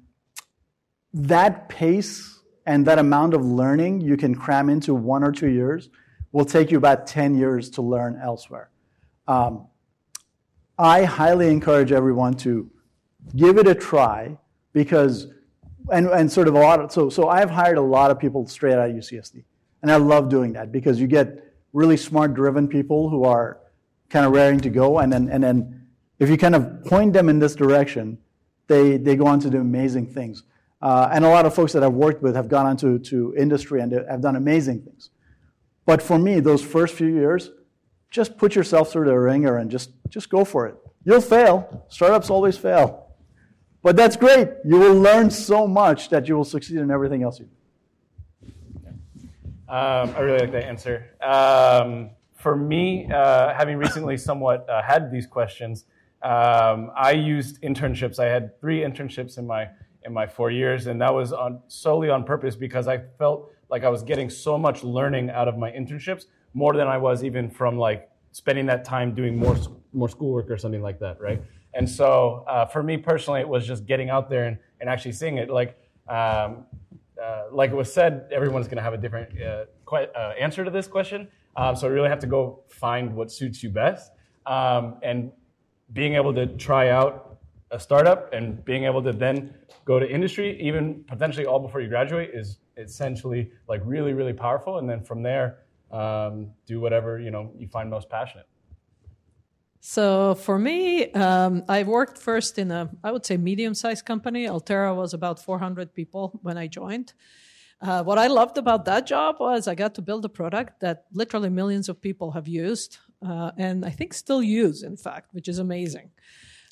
that 1.14 1.68
pace 1.68 2.40
and 2.66 2.88
that 2.88 2.98
amount 2.98 3.34
of 3.34 3.44
learning 3.46 4.00
you 4.00 4.16
can 4.16 4.34
cram 4.34 4.70
into 4.70 4.96
one 4.96 5.22
or 5.22 5.34
two 5.34 5.50
years 5.50 5.90
will 6.32 6.46
take 6.46 6.72
you 6.72 6.78
about 6.78 7.08
10 7.08 7.36
years 7.36 7.70
to 7.72 7.82
learn 7.82 8.20
elsewhere. 8.22 8.70
Um, 9.28 9.68
I 10.78 11.04
highly 11.04 11.50
encourage 11.50 11.92
everyone 11.92 12.36
to 12.36 12.70
give 13.36 13.58
it 13.58 13.68
a 13.68 13.76
try 13.76 14.38
because 14.74 15.28
and, 15.90 16.08
and 16.08 16.32
sort 16.32 16.48
of 16.48 16.56
a 16.56 16.60
lot 16.60 16.80
of, 16.80 16.92
so, 16.92 17.10
so 17.10 17.30
I've 17.30 17.50
hired 17.50 17.78
a 17.78 17.82
lot 17.82 18.12
of 18.12 18.20
people 18.20 18.46
straight 18.48 18.74
out 18.74 18.90
of 18.90 18.96
UCSD. 18.96 19.44
And 19.82 19.92
I 19.92 19.96
love 19.96 20.30
doing 20.30 20.54
that 20.54 20.72
because 20.72 21.00
you 21.00 21.08
get 21.08 21.54
really 21.74 21.98
smart, 21.98 22.34
driven 22.34 22.68
people 22.68 23.10
who 23.10 23.24
are 23.24 23.60
kind 24.10 24.26
of 24.26 24.32
raring 24.32 24.60
to 24.62 24.70
go. 24.70 25.00
And 25.00 25.12
then, 25.12 25.30
and 25.30 25.44
then 25.44 25.88
if 26.20 26.30
you 26.30 26.38
kind 26.38 26.56
of 26.56 26.86
point 26.86 27.14
them 27.14 27.30
in 27.30 27.40
this 27.40 27.56
direction, 27.56 28.20
they, 28.68 28.98
they 28.98 29.16
go 29.16 29.26
on 29.26 29.40
to 29.40 29.50
do 29.50 29.60
amazing 29.60 30.08
things. 30.08 30.44
Uh, 30.82 31.10
and 31.12 31.26
a 31.26 31.30
lot 31.30 31.46
of 31.46 31.54
folks 31.54 31.74
that 31.74 31.84
I've 31.84 31.94
worked 31.94 32.22
with 32.22 32.36
have 32.36 32.48
gone 32.48 32.66
on 32.66 32.78
to, 32.78 33.00
to 33.00 33.34
industry 33.38 33.82
and 33.82 33.92
have 33.92 34.22
done 34.22 34.36
amazing 34.36 34.82
things. 34.82 35.10
But 35.86 36.02
for 36.02 36.18
me, 36.18 36.40
those 36.40 36.64
first 36.64 36.96
few 36.96 37.08
years, 37.08 37.52
just 38.10 38.38
put 38.38 38.56
yourself 38.56 38.92
through 38.92 39.06
the 39.06 39.18
ringer 39.18 39.58
and 39.58 39.72
just, 39.72 39.92
just 40.10 40.30
go 40.30 40.46
for 40.46 40.68
it. 40.68 40.76
You'll 41.04 41.22
fail. 41.22 41.86
Startups 41.90 42.30
always 42.30 42.58
fail. 42.58 43.08
But 43.82 43.96
that's 43.96 44.16
great. 44.16 44.50
You 44.64 44.78
will 44.78 44.96
learn 44.96 45.32
so 45.32 45.68
much 45.68 46.10
that 46.10 46.28
you 46.28 46.36
will 46.36 46.46
succeed 46.46 46.78
in 46.78 46.92
everything 46.92 47.24
else 47.24 47.40
you 47.40 47.46
do. 47.46 47.52
Um, 49.68 50.14
I 50.16 50.20
really 50.20 50.40
like 50.40 50.52
that 50.52 50.66
answer. 50.66 51.16
Um, 51.22 52.10
for 52.36 52.56
me, 52.56 53.10
uh, 53.12 53.54
having 53.54 53.78
recently 53.78 54.18
somewhat 54.18 54.70
uh, 54.70 54.82
had 54.84 55.12
these 55.12 55.26
questions, 55.26 55.86
um, 56.22 56.92
I 56.96 57.12
used 57.12 57.62
internships. 57.62 58.20
I 58.20 58.26
had 58.26 58.60
three 58.60 58.82
internships 58.82 59.38
in 59.38 59.48
my 59.48 59.70
in 60.04 60.14
my 60.14 60.28
four 60.28 60.52
years, 60.52 60.88
and 60.88 61.00
that 61.02 61.14
was 61.14 61.32
on, 61.32 61.62
solely 61.68 62.10
on 62.10 62.24
purpose 62.24 62.56
because 62.56 62.88
I 62.88 62.98
felt 63.18 63.52
like 63.72 63.84
I 63.84 63.90
was 63.90 64.04
getting 64.04 64.30
so 64.30 64.58
much 64.58 64.84
learning 64.84 65.30
out 65.30 65.48
of 65.48 65.58
my 65.58 65.72
internships, 65.72 66.26
more 66.54 66.74
than 66.74 66.88
I 66.88 66.98
was 66.98 67.24
even 67.24 67.50
from 67.50 67.78
like 67.78 68.10
spending 68.34 68.66
that 68.68 68.86
time 68.86 69.16
doing 69.16 69.36
more 69.38 69.58
more 69.94 70.10
schoolwork 70.10 70.52
or 70.52 70.58
something 70.58 70.82
like 70.82 71.00
that, 71.00 71.20
right? 71.20 71.42
And 71.74 71.90
so 71.90 72.44
uh, 72.48 72.66
for 72.66 72.84
me 72.84 72.98
personally, 72.98 73.40
it 73.40 73.48
was 73.48 73.66
just 73.66 73.86
getting 73.86 74.10
out 74.10 74.30
there 74.30 74.46
and, 74.46 74.58
and 74.82 74.90
actually 74.90 75.14
seeing 75.14 75.38
it. 75.38 75.50
Like 75.50 75.78
um, 76.08 76.66
uh, 77.22 77.46
like 77.52 77.72
it 77.72 77.76
was 77.76 77.92
said, 77.92 78.28
everyone's 78.32 78.68
going 78.68 78.78
to 78.78 78.84
have 78.84 78.94
a 78.94 78.98
different 78.98 79.30
uh, 79.42 79.66
uh, 79.96 80.34
answer 80.40 80.66
to 80.66 80.72
this 80.72 80.88
question. 80.88 81.28
Um, 81.56 81.76
so 81.76 81.88
you 81.88 81.94
really 81.94 82.10
have 82.10 82.20
to 82.20 82.28
go 82.28 82.64
find 82.70 83.14
what 83.14 83.32
suits 83.32 83.62
you 83.64 83.70
best. 83.70 84.12
Um, 84.46 84.98
and 85.04 85.32
being 85.94 86.16
able 86.16 86.34
to 86.34 86.48
try 86.48 86.90
out 86.90 87.38
a 87.72 87.80
startup 87.80 88.34
and 88.34 88.64
being 88.66 88.86
able 88.86 89.04
to 89.04 89.14
then 89.14 89.54
go 89.86 90.00
to 90.00 90.10
industry, 90.10 90.60
even 90.62 91.04
potentially 91.08 91.46
all 91.46 91.60
before 91.60 91.82
you 91.82 91.90
graduate, 91.90 92.32
is 92.34 92.58
essentially 92.78 93.52
like 93.68 93.82
really, 93.84 94.14
really 94.14 94.34
powerful. 94.34 94.78
And 94.80 94.90
then 94.90 95.04
from 95.04 95.24
there, 95.24 95.60
um, 95.92 96.52
do 96.66 96.80
whatever 96.80 97.20
you 97.20 97.32
know 97.32 97.52
you 97.58 97.68
find 97.68 97.90
most 97.90 98.10
passionate. 98.10 98.48
So 99.84 100.36
for 100.36 100.60
me, 100.60 101.12
um, 101.14 101.64
I 101.68 101.82
worked 101.84 102.20
first 102.20 102.60
in 102.60 102.70
a, 102.70 102.90
I 103.04 103.12
would 103.12 103.26
say, 103.26 103.36
medium-sized 103.36 104.06
company. 104.06 104.48
Altera 104.48 104.94
was 104.94 105.16
about 105.16 105.44
400 105.44 105.96
people 105.96 106.40
when 106.44 106.56
I 106.56 106.68
joined. 106.68 107.14
Uh, 107.82 108.04
what 108.04 108.20
I 108.20 108.28
loved 108.28 108.60
about 108.60 108.86
that 108.86 109.08
job 109.08 109.38
was 109.40 109.68
I 109.68 109.74
got 109.74 109.96
to 109.96 110.04
build 110.04 110.24
a 110.24 110.30
product 110.30 110.82
that 110.82 111.06
literally 111.12 111.50
millions 111.50 111.90
of 111.90 112.00
people 112.00 112.30
have 112.32 112.48
used, 112.48 113.00
uh, 113.26 113.52
and 113.58 113.84
I 113.84 113.90
think 113.90 114.14
still 114.14 114.44
use, 114.44 114.84
in 114.84 114.98
fact, 114.98 115.34
which 115.34 115.48
is 115.48 115.58
amazing. 115.58 116.12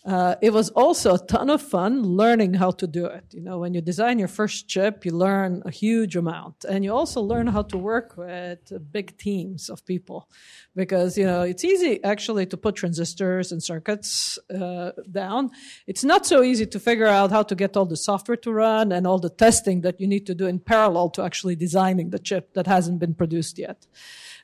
Uh, 0.06 0.36
it 0.42 0.54
was 0.54 0.70
also 0.70 1.16
a 1.16 1.26
ton 1.28 1.50
of 1.50 1.62
fun 1.62 2.04
learning 2.04 2.54
how 2.54 2.72
to 2.72 2.88
do 2.88 3.06
it. 3.06 3.26
You 3.32 3.42
know, 3.42 3.60
when 3.60 3.74
you 3.74 3.82
design 3.82 4.18
your 4.18 4.30
first 4.30 4.70
chip, 4.70 5.04
you 5.04 5.12
learn 5.12 5.62
a 5.66 5.72
huge 5.72 6.16
amount, 6.16 6.64
and 6.64 6.86
you 6.86 6.94
also 6.94 7.22
learn 7.22 7.48
how 7.48 7.64
to 7.64 7.78
work 7.78 8.16
with 8.16 8.72
big 8.94 9.18
teams 9.18 9.70
of 9.70 9.86
people, 9.86 10.30
because 10.74 11.18
you 11.18 11.26
know 11.26 11.42
it's 11.42 11.66
easy 11.66 12.02
actually 12.04 12.46
to 12.46 12.56
put 12.56 12.76
transistors 12.76 13.52
and 13.52 13.62
circuits 13.62 14.40
uh, 14.50 14.92
down. 15.12 15.52
It's 15.86 16.06
not 16.06 16.26
so 16.26 16.44
easy 16.44 16.66
to 16.68 16.80
figure 16.80 17.08
out 17.08 17.32
how 17.32 17.44
to 17.44 17.56
get 17.56 17.76
all 17.76 17.86
the 17.86 17.98
software 17.98 18.38
to 18.38 18.54
run 18.54 18.94
and 18.94 19.06
all 19.06 19.20
the 19.20 19.30
testing 19.30 19.82
that 19.82 20.00
you 20.00 20.08
need 20.08 20.26
to 20.28 20.34
do 20.34 20.48
in 20.48 20.60
parallel 20.60 21.10
to 21.10 21.24
actually 21.24 21.58
designing 21.58 22.12
the 22.12 22.20
chip 22.20 22.54
that 22.54 22.68
hasn't 22.68 23.00
been 23.00 23.16
produced 23.16 23.60
yet. 23.60 23.86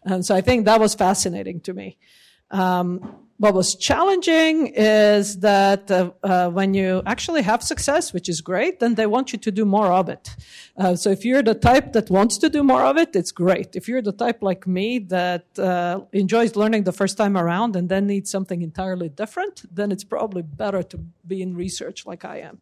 And 0.03 0.25
so 0.25 0.35
I 0.35 0.41
think 0.41 0.65
that 0.65 0.81
was 0.81 0.95
fascinating 0.95 1.61
to 1.61 1.73
me. 1.73 1.97
Um, 2.55 2.89
what 3.37 3.53
was 3.53 3.75
challenging 3.75 4.67
is 4.67 5.39
that 5.39 5.91
uh, 5.91 6.11
uh, 6.23 6.49
when 6.49 6.73
you 6.73 7.01
actually 7.05 7.41
have 7.41 7.61
success, 7.61 8.13
which 8.13 8.29
is 8.29 8.39
great, 8.39 8.79
then 8.79 8.95
they 8.95 9.07
want 9.07 9.33
you 9.33 9.39
to 9.39 9.51
do 9.51 9.65
more 9.65 9.91
of 9.91 10.07
it. 10.07 10.29
Uh, 10.77 10.95
so 10.95 11.09
if 11.09 11.25
you're 11.25 11.43
the 11.43 11.53
type 11.53 11.91
that 11.93 12.09
wants 12.09 12.37
to 12.37 12.49
do 12.49 12.63
more 12.63 12.83
of 12.83 12.95
it, 12.95 13.13
it's 13.13 13.33
great. 13.33 13.75
If 13.75 13.89
you're 13.89 14.01
the 14.01 14.13
type 14.13 14.41
like 14.41 14.65
me 14.65 14.99
that 14.99 15.47
uh, 15.59 16.01
enjoys 16.13 16.55
learning 16.55 16.83
the 16.85 16.93
first 16.93 17.17
time 17.17 17.35
around 17.35 17.75
and 17.75 17.89
then 17.89 18.07
needs 18.07 18.31
something 18.31 18.61
entirely 18.61 19.09
different, 19.09 19.63
then 19.69 19.91
it's 19.91 20.05
probably 20.05 20.41
better 20.41 20.81
to 20.83 20.97
be 21.27 21.41
in 21.41 21.55
research 21.55 22.05
like 22.05 22.23
I 22.23 22.37
am. 22.37 22.61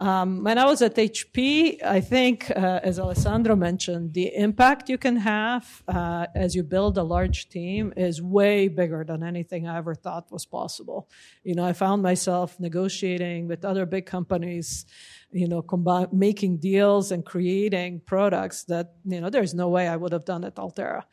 Um, 0.00 0.42
when 0.44 0.56
I 0.56 0.64
was 0.64 0.80
at 0.80 0.94
HP, 0.94 1.84
I 1.84 2.00
think, 2.00 2.50
uh, 2.56 2.80
as 2.82 2.98
Alessandro 2.98 3.54
mentioned, 3.54 4.14
the 4.14 4.34
impact 4.34 4.88
you 4.88 4.96
can 4.96 5.16
have 5.16 5.82
uh, 5.88 6.26
as 6.34 6.54
you 6.54 6.62
build 6.62 6.96
a 6.96 7.02
large 7.02 7.50
team 7.50 7.92
is 7.98 8.22
way 8.22 8.68
bigger 8.68 9.04
than 9.04 9.22
anything 9.22 9.68
I 9.68 9.76
ever 9.76 9.94
thought 9.94 10.32
was 10.32 10.46
possible. 10.46 11.10
You 11.44 11.54
know, 11.54 11.66
I 11.66 11.74
found 11.74 12.02
myself 12.02 12.58
negotiating 12.58 13.46
with 13.46 13.62
other 13.62 13.84
big 13.84 14.06
companies, 14.06 14.86
you 15.32 15.46
know, 15.46 15.60
combi- 15.60 16.10
making 16.14 16.56
deals 16.56 17.12
and 17.12 17.22
creating 17.22 18.00
products 18.06 18.64
that, 18.64 18.94
you 19.04 19.20
know, 19.20 19.28
there's 19.28 19.52
no 19.52 19.68
way 19.68 19.86
I 19.86 19.96
would 19.96 20.12
have 20.12 20.24
done 20.24 20.44
at 20.44 20.58
Altera. 20.58 21.04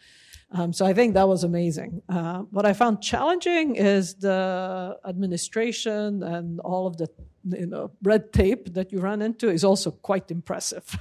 Um, 0.51 0.71
so 0.71 0.85
I 0.85 0.93
think 0.93 1.13
that 1.15 1.27
was 1.27 1.43
amazing. 1.43 2.01
Uh, 2.07 2.39
what 2.51 2.65
I 2.65 2.71
found 2.71 3.01
challenging 3.01 3.75
is 3.75 4.15
the 4.15 4.97
administration 5.05 6.23
and 6.23 6.61
all 6.61 6.87
of 6.87 6.95
the 6.95 7.09
you 7.51 7.65
know, 7.65 7.91
red 8.03 8.33
tape 8.33 8.73
that 8.73 8.91
you 8.91 8.99
run 8.99 9.21
into 9.21 9.49
is 9.49 9.63
also 9.63 9.91
quite 9.91 10.31
impressive. 10.31 10.83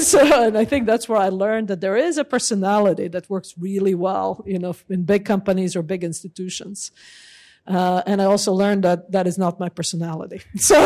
so, 0.00 0.46
and 0.46 0.58
I 0.58 0.64
think 0.64 0.86
that's 0.86 1.08
where 1.08 1.18
I 1.18 1.28
learned 1.28 1.68
that 1.68 1.80
there 1.80 1.96
is 1.96 2.18
a 2.18 2.24
personality 2.24 3.08
that 3.08 3.28
works 3.30 3.54
really 3.58 3.94
well, 3.94 4.42
you 4.46 4.58
know, 4.58 4.74
in 4.88 5.04
big 5.04 5.24
companies 5.24 5.76
or 5.76 5.82
big 5.82 6.04
institutions. 6.04 6.92
Uh, 7.64 8.02
and 8.06 8.20
I 8.20 8.24
also 8.24 8.52
learned 8.52 8.82
that 8.82 9.12
that 9.12 9.26
is 9.26 9.38
not 9.38 9.60
my 9.60 9.68
personality. 9.68 10.42
So, 10.56 10.76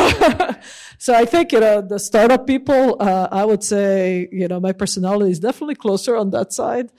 so 0.98 1.14
I 1.14 1.24
think, 1.24 1.52
you 1.52 1.60
know, 1.60 1.80
the 1.80 1.98
startup 1.98 2.46
people, 2.46 2.96
uh, 3.00 3.28
I 3.32 3.44
would 3.44 3.64
say, 3.64 4.28
you 4.30 4.48
know, 4.48 4.60
my 4.60 4.72
personality 4.72 5.30
is 5.30 5.38
definitely 5.38 5.76
closer 5.76 6.16
on 6.16 6.30
that 6.30 6.52
side. 6.52 6.90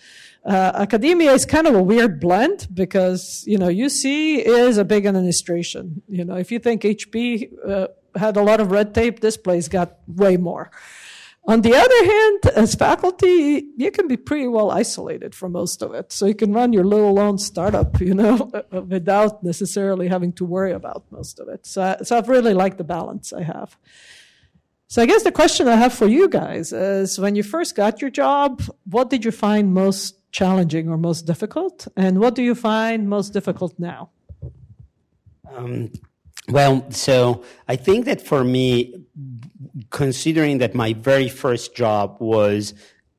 Uh, 0.47 0.71
academia 0.75 1.33
is 1.33 1.45
kind 1.45 1.67
of 1.67 1.75
a 1.75 1.83
weird 1.83 2.21
blend 2.21 2.69
because 2.73 3.43
you 3.45 3.57
know 3.57 3.67
UC 3.67 4.39
is 4.45 4.77
a 4.77 4.85
big 4.85 5.05
administration. 5.05 6.01
You 6.07 6.23
know, 6.23 6.35
if 6.35 6.51
you 6.53 6.59
think 6.59 6.83
HP 6.83 7.51
uh, 7.67 7.87
had 8.15 8.37
a 8.37 8.41
lot 8.41 8.61
of 8.61 8.71
red 8.71 8.95
tape, 8.95 9.19
this 9.19 9.35
place 9.35 9.67
got 9.67 9.97
way 10.07 10.37
more. 10.37 10.71
On 11.47 11.61
the 11.61 11.73
other 11.75 12.05
hand, 12.05 12.45
as 12.57 12.75
faculty, 12.75 13.69
you 13.77 13.89
can 13.91 14.07
be 14.07 14.17
pretty 14.17 14.47
well 14.47 14.69
isolated 14.69 15.33
from 15.33 15.53
most 15.53 15.81
of 15.81 15.93
it. 15.93 16.11
So 16.11 16.25
you 16.25 16.35
can 16.35 16.51
run 16.51 16.73
your 16.73 16.83
little 16.83 17.17
own 17.19 17.37
startup, 17.37 18.01
you 18.01 18.13
know, 18.13 18.51
without 18.71 19.43
necessarily 19.43 20.09
having 20.09 20.33
to 20.33 20.45
worry 20.45 20.73
about 20.73 21.05
most 21.09 21.39
of 21.39 21.47
it. 21.47 21.65
So, 21.65 21.95
so 22.03 22.17
I've 22.17 22.27
really 22.27 22.53
liked 22.53 22.77
the 22.77 22.83
balance 22.83 23.31
I 23.31 23.43
have. 23.43 23.77
So 24.87 25.01
I 25.01 25.05
guess 25.05 25.23
the 25.23 25.31
question 25.31 25.69
I 25.69 25.77
have 25.77 25.93
for 25.93 26.07
you 26.07 26.27
guys 26.27 26.73
is 26.73 27.17
when 27.17 27.35
you 27.35 27.43
first 27.43 27.75
got 27.75 28.01
your 28.01 28.11
job, 28.11 28.61
what 28.83 29.09
did 29.09 29.23
you 29.23 29.31
find 29.31 29.73
most 29.73 30.17
challenging 30.37 30.87
or 30.89 30.97
most 30.97 31.25
difficult? 31.25 31.87
And 31.95 32.19
what 32.19 32.35
do 32.35 32.43
you 32.43 32.55
find 32.55 33.09
most 33.09 33.33
difficult 33.33 33.73
now? 33.79 34.01
Um, 35.55 35.91
well, 36.49 36.75
so 36.91 37.43
I 37.67 37.75
think 37.75 38.05
that 38.05 38.21
for 38.21 38.43
me, 38.43 38.93
considering 39.89 40.59
that 40.59 40.75
my 40.75 40.93
very 40.93 41.29
first 41.29 41.75
job 41.75 42.17
was 42.19 42.73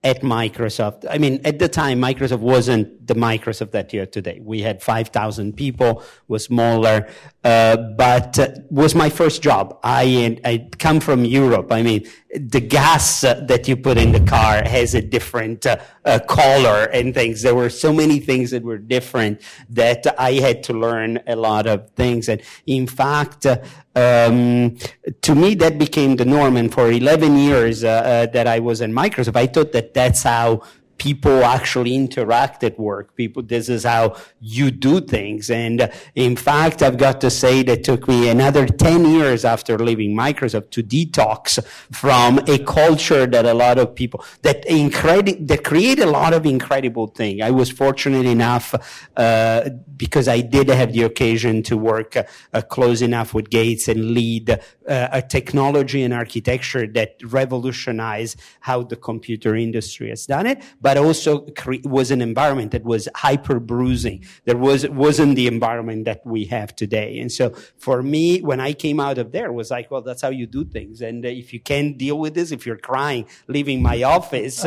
at 0.04 0.22
Microsoft. 0.22 1.04
I 1.10 1.18
mean, 1.18 1.40
at 1.44 1.58
the 1.58 1.68
time, 1.68 2.00
Microsoft 2.00 2.44
wasn't 2.54 2.86
the 3.08 3.14
Microsoft 3.14 3.72
that 3.72 3.92
you 3.92 4.06
today. 4.06 4.40
We 4.42 4.62
had 4.62 4.82
5,000 4.82 5.56
people, 5.56 6.02
was 6.28 6.44
smaller, 6.44 7.08
uh, 7.42 7.76
but 7.76 8.38
uh, 8.38 8.48
was 8.70 8.94
my 8.94 9.08
first 9.08 9.42
job. 9.42 9.78
I, 9.82 10.38
I 10.44 10.68
come 10.78 11.00
from 11.00 11.24
Europe. 11.24 11.72
I 11.72 11.82
mean, 11.82 12.06
the 12.34 12.60
gas 12.60 13.24
uh, 13.24 13.34
that 13.48 13.66
you 13.66 13.76
put 13.76 13.96
in 13.96 14.12
the 14.12 14.20
car 14.20 14.62
has 14.62 14.94
a 14.94 15.00
different 15.00 15.64
uh, 15.64 15.78
uh, 16.04 16.18
color 16.28 16.84
and 16.92 17.14
things. 17.14 17.42
There 17.42 17.54
were 17.54 17.70
so 17.70 17.92
many 17.92 18.20
things 18.20 18.50
that 18.50 18.62
were 18.62 18.78
different 18.78 19.40
that 19.70 20.06
I 20.18 20.32
had 20.34 20.62
to 20.64 20.74
learn 20.74 21.20
a 21.26 21.36
lot 21.36 21.66
of 21.66 21.90
things. 21.92 22.28
And 22.28 22.42
in 22.66 22.86
fact, 22.86 23.46
uh, 23.46 23.58
um, 23.94 24.76
to 25.22 25.34
me, 25.34 25.54
that 25.56 25.78
became 25.78 26.16
the 26.16 26.24
norm. 26.24 26.56
And 26.56 26.72
for 26.72 26.90
11 26.90 27.38
years 27.38 27.80
that 27.80 28.46
I 28.46 28.58
was 28.58 28.80
in 28.80 28.92
Microsoft, 28.92 29.36
I 29.36 29.46
thought 29.46 29.72
that 29.72 29.94
that's 29.94 30.22
how 30.22 30.62
people 30.98 31.44
actually 31.44 31.94
interact 31.94 32.62
at 32.64 32.78
work. 32.78 33.14
People, 33.14 33.42
this 33.42 33.68
is 33.68 33.84
how 33.84 34.16
you 34.40 34.70
do 34.70 35.00
things. 35.00 35.48
And 35.48 35.90
in 36.14 36.36
fact, 36.36 36.82
I've 36.82 36.98
got 36.98 37.20
to 37.22 37.30
say 37.30 37.62
that 37.62 37.84
took 37.84 38.08
me 38.08 38.28
another 38.28 38.66
10 38.66 39.04
years 39.06 39.44
after 39.44 39.78
leaving 39.78 40.16
Microsoft 40.16 40.70
to 40.70 40.82
detox 40.82 41.64
from 41.92 42.38
a 42.48 42.58
culture 42.58 43.26
that 43.26 43.46
a 43.46 43.54
lot 43.54 43.78
of 43.78 43.94
people, 43.94 44.24
that 44.42 44.64
incredible, 44.66 45.38
that 45.46 45.64
create 45.64 46.00
a 46.00 46.06
lot 46.06 46.34
of 46.34 46.44
incredible 46.44 47.06
things. 47.06 47.40
I 47.42 47.50
was 47.50 47.70
fortunate 47.70 48.26
enough, 48.26 48.74
uh, 49.16 49.70
because 49.96 50.28
I 50.28 50.40
did 50.40 50.68
have 50.68 50.92
the 50.92 51.02
occasion 51.02 51.62
to 51.64 51.76
work 51.76 52.16
uh, 52.16 52.62
close 52.62 53.02
enough 53.02 53.34
with 53.34 53.50
Gates 53.50 53.88
and 53.88 54.12
lead 54.12 54.50
uh, 54.50 55.08
a 55.12 55.20
technology 55.20 56.02
and 56.02 56.14
architecture 56.14 56.86
that 56.86 57.16
revolutionized 57.22 58.40
how 58.60 58.82
the 58.82 58.96
computer 58.96 59.54
industry 59.54 60.08
has 60.08 60.24
done 60.24 60.46
it. 60.46 60.62
But 60.80 60.87
but 60.88 60.96
also 60.96 61.40
cre- 61.50 61.84
was 61.84 62.10
an 62.10 62.22
environment 62.22 62.70
that 62.70 62.82
was 62.82 63.10
hyper 63.14 63.60
bruising. 63.60 64.24
There 64.46 64.56
was, 64.56 64.88
wasn't 64.88 65.36
the 65.36 65.46
environment 65.46 66.06
that 66.06 66.24
we 66.24 66.46
have 66.46 66.74
today. 66.74 67.18
And 67.18 67.30
so 67.30 67.50
for 67.76 68.02
me, 68.02 68.40
when 68.40 68.58
I 68.58 68.72
came 68.72 68.98
out 68.98 69.18
of 69.18 69.30
there, 69.30 69.52
was 69.52 69.70
like, 69.70 69.90
well, 69.90 70.00
that's 70.00 70.22
how 70.22 70.30
you 70.30 70.46
do 70.46 70.64
things. 70.64 71.02
And 71.02 71.26
if 71.26 71.52
you 71.52 71.60
can't 71.60 71.98
deal 71.98 72.18
with 72.18 72.32
this, 72.32 72.52
if 72.52 72.64
you're 72.64 72.78
crying, 72.78 73.26
leaving 73.48 73.82
my 73.82 74.02
office, 74.02 74.64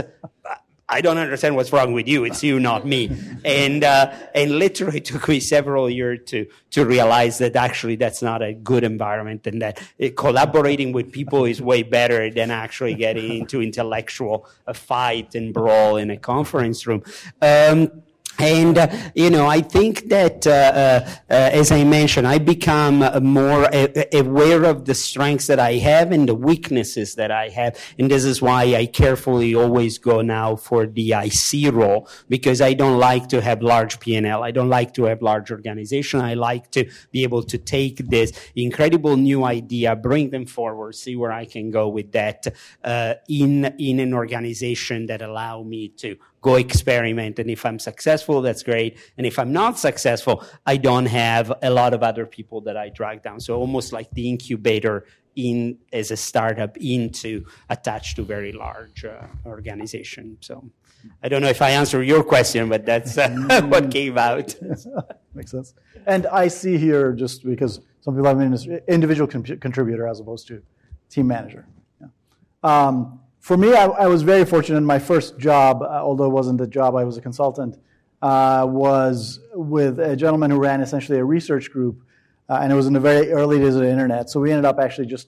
I 0.91 0.99
don't 1.01 1.17
understand 1.17 1.55
what's 1.55 1.71
wrong 1.71 1.93
with 1.93 2.07
you. 2.07 2.25
It's 2.25 2.43
you, 2.43 2.59
not 2.59 2.85
me. 2.85 3.09
And 3.45 3.83
uh, 3.83 4.13
and 4.35 4.59
literally 4.59 4.99
took 4.99 5.27
me 5.29 5.39
several 5.39 5.89
years 5.89 6.19
to 6.27 6.45
to 6.71 6.85
realize 6.85 7.37
that 7.37 7.55
actually 7.55 7.95
that's 7.95 8.21
not 8.21 8.41
a 8.41 8.53
good 8.53 8.83
environment, 8.83 9.47
and 9.47 9.61
that 9.61 9.81
it, 9.97 10.17
collaborating 10.17 10.91
with 10.91 11.11
people 11.11 11.45
is 11.45 11.61
way 11.61 11.83
better 11.83 12.29
than 12.29 12.51
actually 12.51 12.95
getting 12.95 13.37
into 13.39 13.61
intellectual 13.61 14.47
uh, 14.67 14.73
fight 14.73 15.33
and 15.33 15.53
brawl 15.53 15.95
in 15.95 16.11
a 16.11 16.17
conference 16.17 16.85
room. 16.85 17.03
Um, 17.41 18.03
and, 18.41 18.77
uh, 18.77 18.87
you 19.15 19.29
know, 19.29 19.47
I 19.47 19.61
think 19.61 20.09
that, 20.09 20.47
uh, 20.47 20.49
uh, 20.51 21.09
uh 21.29 21.59
as 21.61 21.71
I 21.71 21.83
mentioned, 21.83 22.27
I 22.27 22.39
become 22.39 22.99
more 23.23 23.69
aware 24.13 24.63
of 24.63 24.85
the 24.85 24.95
strengths 24.95 25.47
that 25.47 25.59
I 25.59 25.73
have 25.73 26.11
and 26.11 26.27
the 26.27 26.35
weaknesses 26.35 27.15
that 27.15 27.31
I 27.31 27.49
have. 27.49 27.77
And 27.99 28.09
this 28.09 28.23
is 28.23 28.41
why 28.41 28.63
I 28.75 28.87
carefully 28.87 29.53
always 29.53 29.97
go 29.97 30.21
now 30.21 30.55
for 30.55 30.87
the 30.87 31.13
IC 31.13 31.73
role 31.73 32.07
because 32.29 32.61
I 32.61 32.73
don't 32.73 32.97
like 32.97 33.29
to 33.29 33.41
have 33.41 33.61
large 33.61 33.99
P&L. 33.99 34.43
I 34.43 34.51
don't 34.51 34.69
like 34.69 34.93
to 34.95 35.03
have 35.03 35.21
large 35.21 35.51
organization. 35.51 36.19
I 36.19 36.33
like 36.33 36.71
to 36.71 36.89
be 37.11 37.23
able 37.23 37.43
to 37.43 37.57
take 37.57 37.97
this 38.09 38.31
incredible 38.55 39.17
new 39.17 39.43
idea, 39.43 39.95
bring 39.95 40.31
them 40.31 40.45
forward, 40.45 40.95
see 40.95 41.15
where 41.15 41.31
I 41.31 41.45
can 41.45 41.71
go 41.71 41.89
with 41.89 42.11
that, 42.13 42.47
uh, 42.83 43.15
in, 43.29 43.65
in 43.77 43.99
an 43.99 44.13
organization 44.13 45.05
that 45.07 45.21
allow 45.21 45.63
me 45.63 45.89
to 45.89 46.17
go 46.41 46.55
experiment. 46.55 47.39
And 47.39 47.49
if 47.49 47.65
I'm 47.65 47.79
successful, 47.79 48.41
that's 48.41 48.63
great. 48.63 48.97
And 49.17 49.25
if 49.25 49.37
I'm 49.37 49.53
not 49.53 49.77
successful, 49.77 50.43
I 50.65 50.77
don't 50.77 51.05
have 51.05 51.53
a 51.61 51.69
lot 51.69 51.93
of 51.93 52.03
other 52.03 52.25
people 52.25 52.61
that 52.61 52.75
I 52.75 52.89
drag 52.89 53.21
down. 53.21 53.39
So 53.39 53.55
almost 53.55 53.93
like 53.93 54.09
the 54.11 54.27
incubator 54.27 55.05
in 55.35 55.77
as 55.93 56.11
a 56.11 56.17
startup 56.17 56.75
into 56.77 57.45
attached 57.69 58.17
to 58.17 58.23
very 58.23 58.51
large 58.51 59.05
uh, 59.05 59.27
organization. 59.45 60.37
So 60.41 60.69
I 61.23 61.29
don't 61.29 61.41
know 61.41 61.47
if 61.47 61.61
I 61.61 61.71
answer 61.71 62.03
your 62.03 62.23
question, 62.23 62.69
but 62.69 62.85
that's 62.85 63.17
uh, 63.17 63.29
what 63.67 63.91
came 63.91 64.17
out. 64.17 64.55
Makes 65.33 65.51
sense. 65.51 65.73
And 66.05 66.27
I 66.27 66.47
see 66.47 66.77
here 66.77 67.13
just 67.13 67.45
because 67.45 67.79
some 68.01 68.15
people 68.15 68.27
have 68.27 68.39
an 68.39 68.81
individual 68.87 69.27
contributor 69.27 70.07
as 70.07 70.19
opposed 70.19 70.47
to 70.47 70.61
team 71.09 71.27
manager. 71.27 71.65
Yeah. 71.99 72.07
Um, 72.63 73.20
for 73.41 73.57
me, 73.57 73.73
I, 73.73 73.85
I, 73.85 74.07
was 74.07 74.21
very 74.21 74.45
fortunate. 74.45 74.81
My 74.81 74.99
first 74.99 75.39
job, 75.39 75.81
uh, 75.81 75.87
although 75.87 76.25
it 76.25 76.29
wasn't 76.29 76.61
a 76.61 76.67
job, 76.67 76.95
I 76.95 77.03
was 77.03 77.17
a 77.17 77.21
consultant, 77.21 77.75
uh, 78.21 78.67
was 78.69 79.39
with 79.53 79.99
a 79.99 80.15
gentleman 80.15 80.51
who 80.51 80.59
ran 80.59 80.79
essentially 80.79 81.17
a 81.17 81.25
research 81.25 81.71
group, 81.71 82.03
uh, 82.49 82.59
and 82.61 82.71
it 82.71 82.75
was 82.75 82.85
in 82.85 82.93
the 82.93 82.99
very 82.99 83.31
early 83.31 83.57
days 83.57 83.75
of 83.75 83.81
the 83.81 83.89
internet. 83.89 84.29
So 84.29 84.39
we 84.39 84.51
ended 84.51 84.65
up 84.65 84.79
actually 84.79 85.07
just 85.07 85.27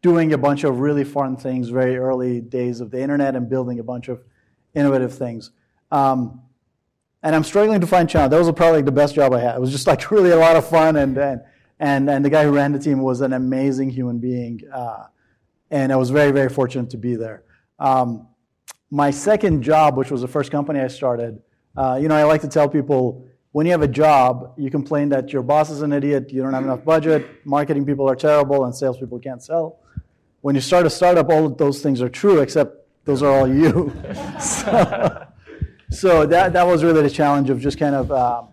doing 0.00 0.32
a 0.32 0.38
bunch 0.38 0.62
of 0.62 0.78
really 0.78 1.02
fun 1.02 1.36
things, 1.36 1.70
very 1.70 1.96
early 1.96 2.40
days 2.40 2.80
of 2.80 2.92
the 2.92 3.00
internet, 3.00 3.34
and 3.34 3.50
building 3.50 3.80
a 3.80 3.84
bunch 3.84 4.06
of 4.08 4.22
innovative 4.72 5.12
things. 5.12 5.50
Um, 5.90 6.40
and 7.24 7.34
I'm 7.34 7.42
struggling 7.42 7.80
to 7.80 7.86
find 7.86 8.08
challenge. 8.08 8.30
That 8.30 8.38
was 8.38 8.52
probably 8.52 8.82
the 8.82 8.92
best 8.92 9.16
job 9.16 9.32
I 9.32 9.40
had. 9.40 9.56
It 9.56 9.60
was 9.60 9.72
just 9.72 9.88
like 9.88 10.08
really 10.12 10.30
a 10.30 10.36
lot 10.36 10.54
of 10.54 10.68
fun, 10.68 10.94
and 10.94 11.18
and 11.18 11.40
and, 11.80 12.08
and 12.08 12.24
the 12.24 12.30
guy 12.30 12.44
who 12.44 12.52
ran 12.52 12.70
the 12.70 12.78
team 12.78 13.00
was 13.02 13.22
an 13.22 13.32
amazing 13.32 13.90
human 13.90 14.18
being. 14.18 14.60
Uh, 14.72 15.06
and 15.74 15.92
I 15.92 15.96
was 15.96 16.10
very, 16.10 16.30
very 16.30 16.48
fortunate 16.48 16.90
to 16.90 16.96
be 16.96 17.16
there. 17.16 17.42
Um, 17.80 18.28
my 18.90 19.10
second 19.10 19.62
job, 19.62 19.96
which 19.96 20.08
was 20.08 20.20
the 20.20 20.28
first 20.28 20.52
company 20.52 20.78
I 20.78 20.86
started, 20.86 21.42
uh, 21.76 21.98
you 22.00 22.06
know, 22.06 22.14
I 22.14 22.22
like 22.22 22.42
to 22.42 22.48
tell 22.48 22.68
people 22.68 23.26
when 23.50 23.66
you 23.66 23.72
have 23.72 23.82
a 23.82 23.88
job, 23.88 24.54
you 24.56 24.70
complain 24.70 25.08
that 25.08 25.32
your 25.32 25.42
boss 25.42 25.70
is 25.70 25.82
an 25.82 25.92
idiot, 25.92 26.32
you 26.32 26.42
don't 26.42 26.54
have 26.54 26.62
enough 26.62 26.84
budget, 26.84 27.44
marketing 27.44 27.84
people 27.84 28.08
are 28.08 28.14
terrible, 28.14 28.64
and 28.64 28.74
salespeople 28.74 29.18
can't 29.18 29.42
sell. 29.42 29.80
When 30.42 30.54
you 30.54 30.60
start 30.60 30.86
a 30.86 30.90
startup, 30.90 31.28
all 31.28 31.46
of 31.46 31.58
those 31.58 31.82
things 31.82 32.00
are 32.00 32.08
true, 32.08 32.38
except 32.38 32.76
those 33.04 33.20
are 33.24 33.36
all 33.36 33.52
you. 33.52 33.92
so, 34.40 35.26
so, 35.90 36.24
that, 36.26 36.52
that 36.52 36.64
was 36.64 36.84
really 36.84 37.02
the 37.02 37.10
challenge 37.10 37.50
of 37.50 37.58
just 37.58 37.78
kind 37.78 37.96
of 37.96 38.12
um, 38.12 38.48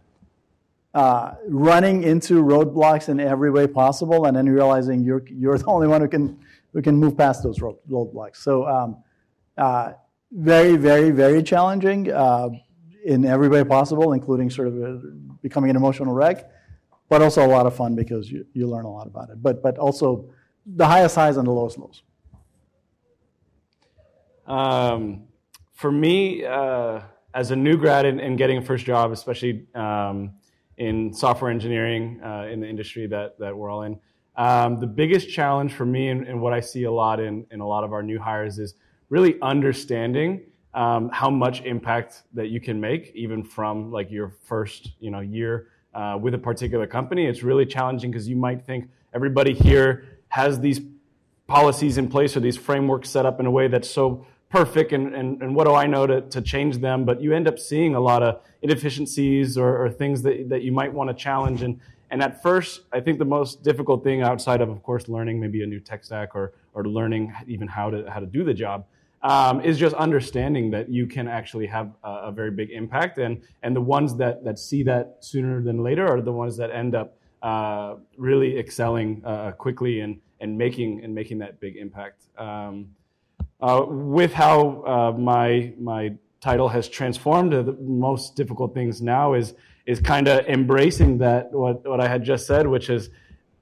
uh, 0.95 1.35
running 1.47 2.01
into 2.01 2.43
roadblocks 2.43 3.09
in 3.09 3.19
every 3.19 3.51
way 3.51 3.67
possible, 3.67 4.25
and 4.25 4.35
then 4.35 4.49
realizing 4.49 5.03
you're 5.03 5.23
you're 5.27 5.57
the 5.57 5.65
only 5.67 5.87
one 5.87 6.01
who 6.01 6.07
can 6.07 6.39
who 6.73 6.81
can 6.81 6.95
move 6.95 7.17
past 7.17 7.43
those 7.43 7.59
road, 7.61 7.77
roadblocks. 7.89 8.37
So 8.37 8.67
um, 8.67 9.03
uh, 9.57 9.93
very, 10.31 10.77
very, 10.77 11.11
very 11.11 11.43
challenging 11.43 12.11
uh, 12.11 12.49
in 13.05 13.25
every 13.25 13.49
way 13.49 13.63
possible, 13.63 14.13
including 14.13 14.49
sort 14.49 14.67
of 14.69 14.81
uh, 14.81 14.97
becoming 15.41 15.69
an 15.69 15.75
emotional 15.75 16.13
wreck, 16.13 16.49
but 17.09 17.21
also 17.21 17.45
a 17.45 17.47
lot 17.47 17.65
of 17.65 17.75
fun 17.75 17.95
because 17.95 18.31
you, 18.31 18.45
you 18.53 18.67
learn 18.67 18.85
a 18.85 18.91
lot 18.91 19.07
about 19.07 19.29
it. 19.29 19.41
But 19.41 19.61
but 19.61 19.77
also 19.77 20.29
the 20.65 20.85
highest 20.85 21.15
highs 21.15 21.37
and 21.37 21.47
the 21.47 21.51
lowest 21.51 21.77
lows. 21.77 22.03
Um, 24.47 25.23
for 25.73 25.91
me, 25.91 26.45
uh, 26.45 27.01
as 27.33 27.51
a 27.51 27.55
new 27.55 27.77
grad 27.77 28.05
in, 28.05 28.19
in, 28.19 28.35
getting 28.35 28.57
a 28.57 28.61
first 28.61 28.85
job, 28.85 29.11
especially 29.11 29.65
um, 29.73 30.33
in 30.77 31.13
software 31.13 31.49
engineering 31.49 32.19
uh, 32.23 32.47
in 32.51 32.59
the 32.59 32.67
industry 32.67 33.07
that, 33.07 33.39
that 33.39 33.55
we're 33.55 33.69
all 33.69 33.83
in, 33.83 33.99
um, 34.41 34.79
the 34.79 34.87
biggest 34.87 35.29
challenge 35.29 35.71
for 35.71 35.85
me 35.85 36.07
and, 36.07 36.27
and, 36.27 36.41
what 36.41 36.51
I 36.51 36.61
see 36.61 36.85
a 36.85 36.91
lot 36.91 37.19
in, 37.19 37.45
in 37.51 37.59
a 37.59 37.67
lot 37.67 37.83
of 37.83 37.93
our 37.93 38.01
new 38.01 38.17
hires 38.17 38.57
is 38.57 38.73
really 39.09 39.39
understanding 39.39 40.41
um, 40.73 41.11
how 41.13 41.29
much 41.29 41.61
impact 41.61 42.23
that 42.33 42.49
you 42.49 42.59
can 42.59 42.81
make 42.81 43.11
even 43.13 43.43
from 43.43 43.91
like 43.91 44.09
your 44.09 44.29
first 44.45 44.93
you 44.99 45.11
know 45.11 45.19
year 45.19 45.67
uh, 45.93 46.17
with 46.19 46.33
a 46.33 46.39
particular 46.39 46.87
company. 46.87 47.27
It's 47.27 47.43
really 47.43 47.67
challenging 47.67 48.09
because 48.09 48.27
you 48.27 48.35
might 48.35 48.65
think 48.65 48.89
everybody 49.13 49.53
here 49.53 50.07
has 50.29 50.59
these 50.59 50.81
policies 51.45 51.99
in 51.99 52.07
place 52.07 52.35
or 52.35 52.39
these 52.39 52.57
frameworks 52.57 53.11
set 53.11 53.27
up 53.27 53.39
in 53.39 53.45
a 53.45 53.51
way 53.51 53.67
that's 53.67 53.91
so 53.91 54.25
perfect 54.51 54.91
and, 54.91 55.15
and, 55.15 55.41
and 55.41 55.55
what 55.55 55.65
do 55.65 55.73
I 55.73 55.87
know 55.87 56.05
to, 56.05 56.21
to 56.21 56.41
change 56.41 56.77
them? 56.79 57.05
But 57.05 57.21
you 57.21 57.33
end 57.33 57.47
up 57.47 57.57
seeing 57.57 57.95
a 57.95 57.99
lot 57.99 58.21
of 58.21 58.41
inefficiencies 58.61 59.57
or, 59.57 59.83
or 59.83 59.89
things 59.89 60.21
that, 60.23 60.49
that 60.49 60.61
you 60.61 60.71
might 60.71 60.93
want 60.93 61.09
to 61.09 61.13
challenge. 61.13 61.61
And, 61.61 61.79
and 62.11 62.21
at 62.21 62.43
first, 62.43 62.81
I 62.91 62.99
think 62.99 63.17
the 63.17 63.25
most 63.25 63.63
difficult 63.63 64.03
thing 64.03 64.21
outside 64.21 64.61
of, 64.61 64.69
of 64.69 64.83
course, 64.83 65.07
learning 65.07 65.39
maybe 65.39 65.63
a 65.63 65.65
new 65.65 65.79
tech 65.79 66.03
stack 66.03 66.35
or, 66.35 66.53
or 66.73 66.85
learning 66.85 67.33
even 67.47 67.67
how 67.67 67.89
to, 67.89 68.09
how 68.11 68.19
to 68.19 68.25
do 68.25 68.43
the 68.43 68.53
job 68.53 68.85
um, 69.23 69.61
is 69.61 69.77
just 69.77 69.95
understanding 69.95 70.71
that 70.71 70.89
you 70.89 71.07
can 71.07 71.27
actually 71.27 71.67
have 71.67 71.91
a, 72.03 72.09
a, 72.09 72.31
very 72.31 72.51
big 72.51 72.71
impact. 72.71 73.19
And, 73.19 73.41
and 73.63 73.75
the 73.75 73.81
ones 73.81 74.15
that, 74.17 74.43
that 74.43 74.57
see 74.57 74.83
that 74.83 75.17
sooner 75.21 75.61
than 75.61 75.83
later 75.83 76.07
are 76.07 76.21
the 76.21 76.31
ones 76.31 76.57
that 76.57 76.71
end 76.71 76.95
up 76.95 77.17
uh, 77.41 77.95
really 78.17 78.57
excelling 78.57 79.23
uh, 79.23 79.51
quickly 79.51 80.01
and, 80.01 80.19
and, 80.39 80.57
making, 80.57 81.03
and 81.03 81.13
making 81.13 81.37
that 81.39 81.59
big 81.59 81.77
impact. 81.77 82.23
Um, 82.37 82.89
uh, 83.61 83.85
with 83.87 84.33
how 84.33 84.83
uh, 84.85 85.17
my 85.17 85.73
my 85.79 86.13
title 86.39 86.67
has 86.69 86.89
transformed, 86.89 87.53
the 87.53 87.77
most 87.79 88.35
difficult 88.35 88.73
things 88.73 89.01
now 89.01 89.33
is 89.33 89.53
is 89.85 89.99
kind 89.99 90.27
of 90.27 90.45
embracing 90.47 91.17
that 91.19 91.51
what 91.51 91.87
what 91.87 91.99
I 91.99 92.07
had 92.07 92.23
just 92.23 92.47
said, 92.47 92.67
which 92.67 92.89
is 92.89 93.09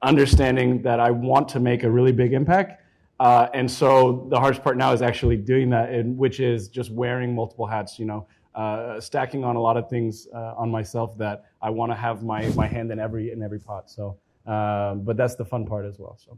understanding 0.02 0.82
that 0.84 1.00
I 1.00 1.12
want 1.12 1.50
to 1.50 1.60
make 1.60 1.84
a 1.84 1.92
really 1.92 2.14
big 2.14 2.34
impact. 2.34 2.84
Uh, 3.20 3.50
and 3.54 3.70
so 3.70 4.26
the 4.30 4.40
hardest 4.40 4.64
part 4.64 4.78
now 4.78 4.94
is 4.94 5.02
actually 5.02 5.36
doing 5.36 5.70
that, 5.72 5.90
and 5.90 6.18
which 6.18 6.40
is 6.40 6.70
just 6.70 6.90
wearing 6.92 7.36
multiple 7.36 7.68
hats. 7.68 8.00
You 8.00 8.06
know, 8.06 8.28
uh, 8.56 9.02
stacking 9.02 9.44
on 9.44 9.58
a 9.58 9.62
lot 9.62 9.76
of 9.76 9.90
things 9.90 10.28
uh, 10.34 10.54
on 10.56 10.72
myself 10.72 11.18
that 11.18 11.46
I 11.62 11.70
want 11.70 11.92
to 11.92 11.96
have 11.98 12.24
my 12.24 12.48
my 12.50 12.68
hand 12.68 12.92
in 12.92 13.00
every 13.00 13.32
in 13.32 13.44
every 13.44 13.60
pot. 13.60 13.90
So, 13.90 14.18
uh, 14.48 14.96
but 14.96 15.18
that's 15.18 15.36
the 15.36 15.46
fun 15.46 15.66
part 15.66 15.86
as 15.86 16.00
well. 16.00 16.18
So. 16.18 16.38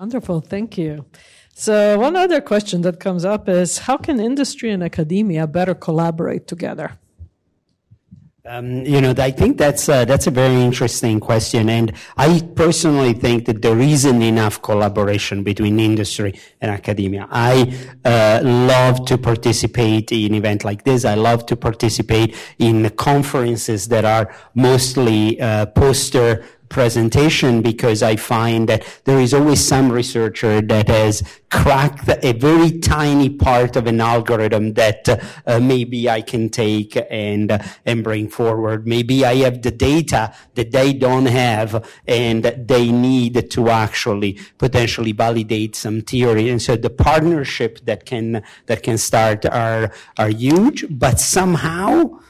Wonderful, 0.00 0.40
thank 0.40 0.78
you. 0.78 1.04
So, 1.54 1.98
one 1.98 2.16
other 2.16 2.40
question 2.40 2.80
that 2.82 3.00
comes 3.00 3.26
up 3.26 3.50
is 3.50 3.76
how 3.80 3.98
can 3.98 4.18
industry 4.18 4.70
and 4.70 4.82
academia 4.82 5.46
better 5.46 5.74
collaborate 5.74 6.46
together? 6.46 6.98
Um, 8.46 8.86
you 8.86 9.02
know, 9.02 9.12
I 9.18 9.30
think 9.30 9.58
that's 9.58 9.90
uh, 9.90 10.06
that's 10.06 10.26
a 10.26 10.30
very 10.30 10.54
interesting 10.62 11.20
question, 11.20 11.68
and 11.68 11.92
I 12.16 12.40
personally 12.56 13.12
think 13.12 13.44
that 13.44 13.60
there 13.60 13.78
isn't 13.78 14.22
enough 14.22 14.62
collaboration 14.62 15.42
between 15.42 15.78
industry 15.78 16.32
and 16.62 16.70
academia. 16.70 17.28
I 17.30 17.76
uh, 18.02 18.40
love 18.42 19.04
to 19.04 19.18
participate 19.18 20.12
in 20.12 20.32
events 20.32 20.64
like 20.64 20.84
this. 20.84 21.04
I 21.04 21.16
love 21.16 21.44
to 21.46 21.56
participate 21.56 22.34
in 22.58 22.88
conferences 22.96 23.88
that 23.88 24.06
are 24.06 24.34
mostly 24.54 25.38
uh, 25.38 25.66
poster 25.66 26.42
presentation 26.70 27.60
because 27.60 28.02
I 28.02 28.16
find 28.16 28.68
that 28.68 28.86
there 29.04 29.20
is 29.20 29.34
always 29.34 29.62
some 29.62 29.92
researcher 29.92 30.62
that 30.62 30.88
has 30.88 31.22
cracked 31.50 32.08
a 32.22 32.32
very 32.32 32.78
tiny 32.78 33.28
part 33.28 33.74
of 33.74 33.86
an 33.88 34.00
algorithm 34.00 34.74
that 34.74 35.08
uh, 35.46 35.58
maybe 35.60 36.08
I 36.08 36.22
can 36.22 36.48
take 36.48 36.96
and 37.10 37.52
uh, 37.52 37.58
and 37.84 38.02
bring 38.02 38.28
forward. 38.28 38.86
Maybe 38.86 39.24
I 39.24 39.34
have 39.46 39.62
the 39.62 39.72
data 39.72 40.32
that 40.54 40.70
they 40.70 40.92
don't 40.92 41.26
have 41.26 41.84
and 42.06 42.44
they 42.44 42.90
need 42.92 43.50
to 43.50 43.68
actually 43.68 44.38
potentially 44.58 45.12
validate 45.12 45.74
some 45.74 46.00
theory. 46.00 46.48
And 46.48 46.62
so 46.62 46.76
the 46.76 46.90
partnership 46.90 47.80
that 47.84 48.06
can 48.06 48.42
that 48.66 48.82
can 48.82 48.96
start 48.96 49.44
are 49.44 49.92
are 50.16 50.30
huge, 50.30 50.86
but 50.88 51.18
somehow 51.18 52.20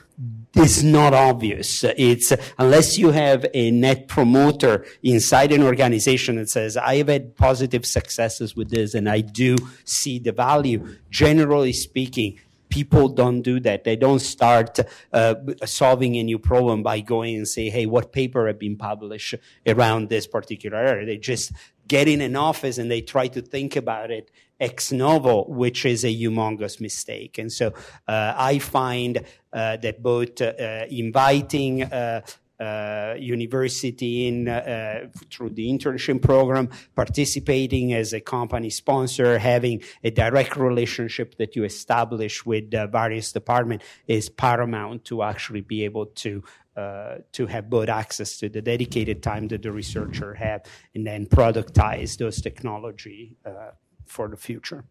is 0.54 0.82
not 0.82 1.14
obvious. 1.14 1.84
It's 1.84 2.32
unless 2.58 2.98
you 2.98 3.10
have 3.10 3.46
a 3.54 3.70
net 3.70 4.08
promoter 4.08 4.84
inside 5.02 5.52
an 5.52 5.62
organization 5.62 6.36
that 6.36 6.48
says, 6.48 6.76
I 6.76 6.96
have 6.96 7.08
had 7.08 7.36
positive 7.36 7.86
successes 7.86 8.56
with 8.56 8.70
this 8.70 8.94
and 8.94 9.08
I 9.08 9.20
do 9.20 9.56
see 9.84 10.18
the 10.18 10.32
value. 10.32 10.96
Generally 11.10 11.74
speaking, 11.74 12.38
people 12.68 13.08
don't 13.08 13.42
do 13.42 13.60
that. 13.60 13.84
They 13.84 13.96
don't 13.96 14.20
start 14.20 14.78
uh, 15.12 15.34
solving 15.64 16.16
a 16.16 16.22
new 16.22 16.38
problem 16.38 16.82
by 16.82 17.00
going 17.00 17.36
and 17.36 17.46
say, 17.46 17.68
hey, 17.68 17.86
what 17.86 18.12
paper 18.12 18.46
have 18.46 18.58
been 18.58 18.76
published 18.76 19.34
around 19.66 20.08
this 20.08 20.26
particular 20.26 20.78
area? 20.78 21.06
They 21.06 21.16
just 21.18 21.52
get 21.90 22.06
in 22.06 22.20
an 22.20 22.36
office 22.36 22.78
and 22.78 22.88
they 22.88 23.02
try 23.02 23.26
to 23.26 23.42
think 23.42 23.74
about 23.74 24.10
it 24.12 24.30
ex 24.60 24.92
novo, 24.92 25.44
which 25.48 25.84
is 25.84 26.04
a 26.04 26.14
humongous 26.22 26.80
mistake. 26.80 27.38
And 27.38 27.50
so 27.50 27.66
uh, 28.06 28.34
I 28.36 28.58
find 28.60 29.18
uh, 29.52 29.76
that 29.78 30.02
both 30.02 30.40
uh, 30.40 30.84
inviting 30.88 31.82
uh, 31.82 32.20
uh, 32.60 33.14
university 33.18 34.28
in 34.28 34.46
uh, 34.46 35.08
through 35.30 35.48
the 35.48 35.66
internship 35.66 36.20
program, 36.20 36.68
participating 36.94 37.94
as 37.94 38.12
a 38.12 38.20
company 38.20 38.68
sponsor, 38.68 39.38
having 39.38 39.82
a 40.04 40.10
direct 40.10 40.56
relationship 40.56 41.36
that 41.38 41.56
you 41.56 41.64
establish 41.64 42.44
with 42.44 42.70
various 42.92 43.32
departments 43.32 43.84
is 44.06 44.28
paramount 44.28 45.06
to 45.06 45.22
actually 45.22 45.62
be 45.62 45.84
able 45.86 46.04
to 46.04 46.44
uh, 46.76 47.16
to 47.32 47.46
have 47.46 47.68
both 47.68 47.88
access 47.88 48.38
to 48.38 48.48
the 48.48 48.62
dedicated 48.62 49.24
time 49.24 49.48
that 49.48 49.60
the 49.60 49.72
researcher 49.72 50.34
had 50.34 50.68
and 50.94 51.04
then 51.04 51.26
productize 51.26 52.16
those 52.16 52.40
technology 52.40 53.36
uh, 53.44 53.72
for 54.06 54.28
the 54.28 54.36
future. 54.36 54.84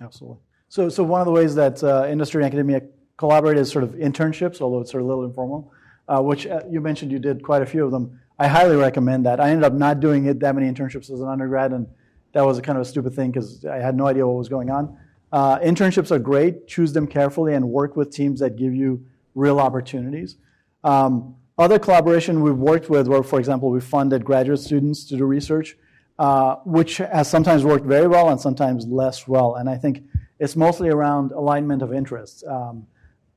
Absolutely. 0.00 0.38
So, 0.68 0.88
so 0.88 1.04
one 1.04 1.20
of 1.20 1.26
the 1.26 1.32
ways 1.32 1.54
that 1.54 1.82
uh, 1.84 2.08
industry 2.08 2.42
and 2.42 2.46
academia 2.46 2.82
collaborate 3.16 3.58
is 3.58 3.70
sort 3.70 3.84
of 3.84 3.90
internships, 3.90 4.60
although 4.60 4.80
it's 4.80 4.90
sort 4.90 5.02
of 5.02 5.06
a 5.06 5.08
little 5.08 5.24
informal, 5.24 5.72
uh, 6.08 6.20
which 6.20 6.48
uh, 6.48 6.62
you 6.68 6.80
mentioned 6.80 7.12
you 7.12 7.20
did 7.20 7.42
quite 7.44 7.62
a 7.62 7.66
few 7.66 7.84
of 7.84 7.92
them. 7.92 8.20
I 8.36 8.48
highly 8.48 8.74
recommend 8.74 9.24
that. 9.26 9.38
I 9.38 9.50
ended 9.50 9.62
up 9.62 9.72
not 9.72 10.00
doing 10.00 10.26
it 10.26 10.40
that 10.40 10.56
many 10.56 10.68
internships 10.68 11.12
as 11.12 11.20
an 11.20 11.28
undergrad, 11.28 11.70
and 11.72 11.86
that 12.32 12.44
was 12.44 12.58
a 12.58 12.62
kind 12.62 12.76
of 12.76 12.82
a 12.82 12.84
stupid 12.84 13.14
thing 13.14 13.30
because 13.30 13.64
I 13.64 13.76
had 13.76 13.96
no 13.96 14.08
idea 14.08 14.26
what 14.26 14.36
was 14.36 14.48
going 14.48 14.70
on. 14.70 14.98
Internships 15.32 16.10
are 16.10 16.18
great. 16.18 16.66
Choose 16.66 16.92
them 16.92 17.06
carefully 17.06 17.54
and 17.54 17.68
work 17.68 17.94
with 17.94 18.10
teams 18.10 18.40
that 18.40 18.56
give 18.56 18.74
you 18.74 19.06
real 19.34 19.60
opportunities. 19.60 20.36
Um, 20.82 21.36
other 21.56 21.78
collaboration 21.78 22.42
we've 22.42 22.56
worked 22.56 22.90
with 22.90 23.06
were, 23.08 23.22
for 23.22 23.38
example, 23.38 23.70
we 23.70 23.80
funded 23.80 24.24
graduate 24.24 24.60
students 24.60 25.04
to 25.06 25.16
do 25.16 25.24
research 25.24 25.76
uh, 26.18 26.56
which 26.64 26.98
has 26.98 27.28
sometimes 27.28 27.64
worked 27.64 27.86
very 27.86 28.06
well 28.06 28.28
and 28.28 28.40
sometimes 28.40 28.86
less 28.86 29.26
well. 29.26 29.56
And 29.56 29.68
I 29.68 29.76
think 29.76 30.04
it's 30.38 30.56
mostly 30.56 30.88
around 30.88 31.32
alignment 31.32 31.82
of 31.82 31.92
interests. 31.92 32.44
Um, 32.46 32.86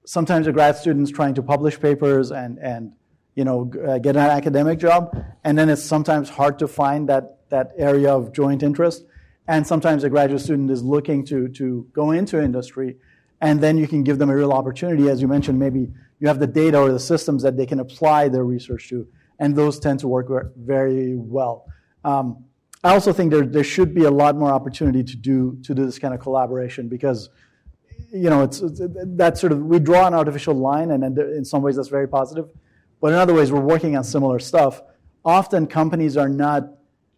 sometimes 0.05 0.47
a 0.47 0.51
grad 0.51 0.75
student's 0.75 1.11
trying 1.11 1.33
to 1.35 1.43
publish 1.43 1.79
papers 1.79 2.31
and, 2.31 2.59
and 2.59 2.93
you 3.35 3.45
know, 3.45 3.71
uh, 3.87 3.97
get 3.99 4.15
an 4.15 4.29
academic 4.29 4.79
job, 4.79 5.15
and 5.43 5.57
then 5.57 5.69
it's 5.69 5.83
sometimes 5.83 6.27
hard 6.29 6.57
to 6.59 6.67
find 6.67 7.07
that, 7.09 7.49
that 7.49 7.71
area 7.77 8.11
of 8.11 8.33
joint 8.33 8.63
interest. 8.63 9.05
And 9.47 9.65
sometimes 9.65 10.03
a 10.03 10.09
graduate 10.09 10.41
student 10.41 10.71
is 10.71 10.83
looking 10.83 11.23
to, 11.25 11.47
to 11.49 11.87
go 11.93 12.11
into 12.11 12.41
industry, 12.41 12.97
and 13.41 13.61
then 13.61 13.77
you 13.77 13.87
can 13.87 14.03
give 14.03 14.17
them 14.17 14.29
a 14.29 14.35
real 14.35 14.51
opportunity. 14.51 15.09
As 15.09 15.21
you 15.21 15.27
mentioned, 15.27 15.59
maybe 15.59 15.87
you 16.19 16.27
have 16.27 16.39
the 16.39 16.47
data 16.47 16.79
or 16.79 16.91
the 16.91 16.99
systems 16.99 17.43
that 17.43 17.57
they 17.57 17.65
can 17.65 17.79
apply 17.79 18.29
their 18.29 18.43
research 18.43 18.89
to, 18.89 19.07
and 19.39 19.55
those 19.55 19.79
tend 19.79 19.99
to 19.99 20.07
work 20.07 20.27
very 20.57 21.15
well. 21.15 21.65
Um, 22.03 22.45
I 22.83 22.93
also 22.93 23.11
think 23.11 23.31
there, 23.31 23.45
there 23.45 23.63
should 23.63 23.93
be 23.93 24.05
a 24.05 24.11
lot 24.11 24.35
more 24.35 24.51
opportunity 24.51 25.03
to 25.03 25.15
do, 25.15 25.57
to 25.63 25.73
do 25.75 25.85
this 25.85 25.99
kind 25.99 26.13
of 26.13 26.19
collaboration 26.19 26.87
because, 26.87 27.29
you 28.11 28.29
know, 28.29 28.43
it's, 28.43 28.61
it's 28.61 28.79
that 28.81 29.37
sort 29.37 29.51
of, 29.51 29.63
we 29.63 29.79
draw 29.79 30.07
an 30.07 30.13
artificial 30.13 30.53
line 30.53 30.91
and 30.91 31.17
in 31.17 31.43
some 31.43 31.61
ways 31.61 31.75
that's 31.75 31.89
very 31.89 32.07
positive. 32.07 32.49
But 33.01 33.13
in 33.13 33.19
other 33.19 33.33
ways, 33.33 33.51
we're 33.51 33.61
working 33.61 33.97
on 33.97 34.03
similar 34.03 34.39
stuff. 34.39 34.81
Often 35.25 35.67
companies 35.67 36.17
are 36.17 36.29
not 36.29 36.69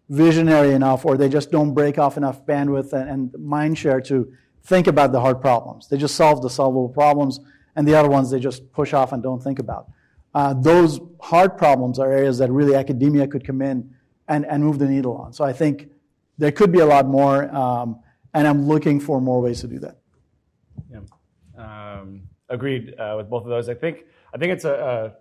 visionary 0.10 0.74
enough 0.74 1.06
or 1.06 1.18
they 1.18 1.30
just 1.30 1.52
don't 1.52 1.74
break 1.74 1.98
off 1.98 2.18
enough 2.18 2.46
bandwidth 2.46 2.94
and, 2.94 3.10
and 3.10 3.40
mind 3.40 3.78
share 3.78 4.02
to 4.02 4.34
think 4.64 4.88
about 4.88 5.12
the 5.12 5.20
hard 5.20 5.42
problems. 5.42 5.88
They 5.88 5.98
just 5.98 6.16
solve 6.16 6.42
the 6.42 6.50
solvable 6.50 6.90
problems 6.90 7.40
and 7.76 7.88
the 7.88 7.96
other 7.96 8.10
ones 8.10 8.30
they 8.30 8.40
just 8.40 8.72
push 8.72 8.94
off 8.94 9.12
and 9.14 9.24
don't 9.24 9.42
think 9.42 9.60
about. 9.60 9.90
uh, 10.34 10.54
those 10.54 11.00
hard 11.22 11.58
problems 11.58 11.98
are 12.00 12.12
areas 12.12 12.38
that 12.38 12.52
really 12.52 12.76
academia 12.76 13.28
could 13.28 13.46
come 13.46 13.62
in 13.62 13.94
and, 14.28 14.46
and 14.46 14.64
move 14.64 14.80
the 14.80 14.86
needle 14.86 15.18
on. 15.18 15.34
So 15.34 15.44
I 15.44 15.54
think 15.54 15.90
there 16.38 16.52
could 16.52 16.72
be 16.72 16.80
a 16.80 16.86
lot 16.86 17.08
more, 17.08 17.54
um, 17.56 18.00
and 18.34 18.48
I'm 18.48 18.68
looking 18.68 19.00
for 19.00 19.20
more 19.20 19.42
ways 19.42 19.62
to 19.62 19.68
do 19.68 19.80
that. 19.80 19.98
Yeah. 20.92 21.00
Um, 21.58 22.22
agreed 22.48 22.96
uh, 23.00 23.16
with 23.18 23.30
both 23.30 23.44
of 23.44 23.50
those. 23.50 23.70
I 23.70 23.74
think 23.74 24.06
I 24.34 24.38
think 24.38 24.54
it's 24.54 24.66
a, 24.66 25.16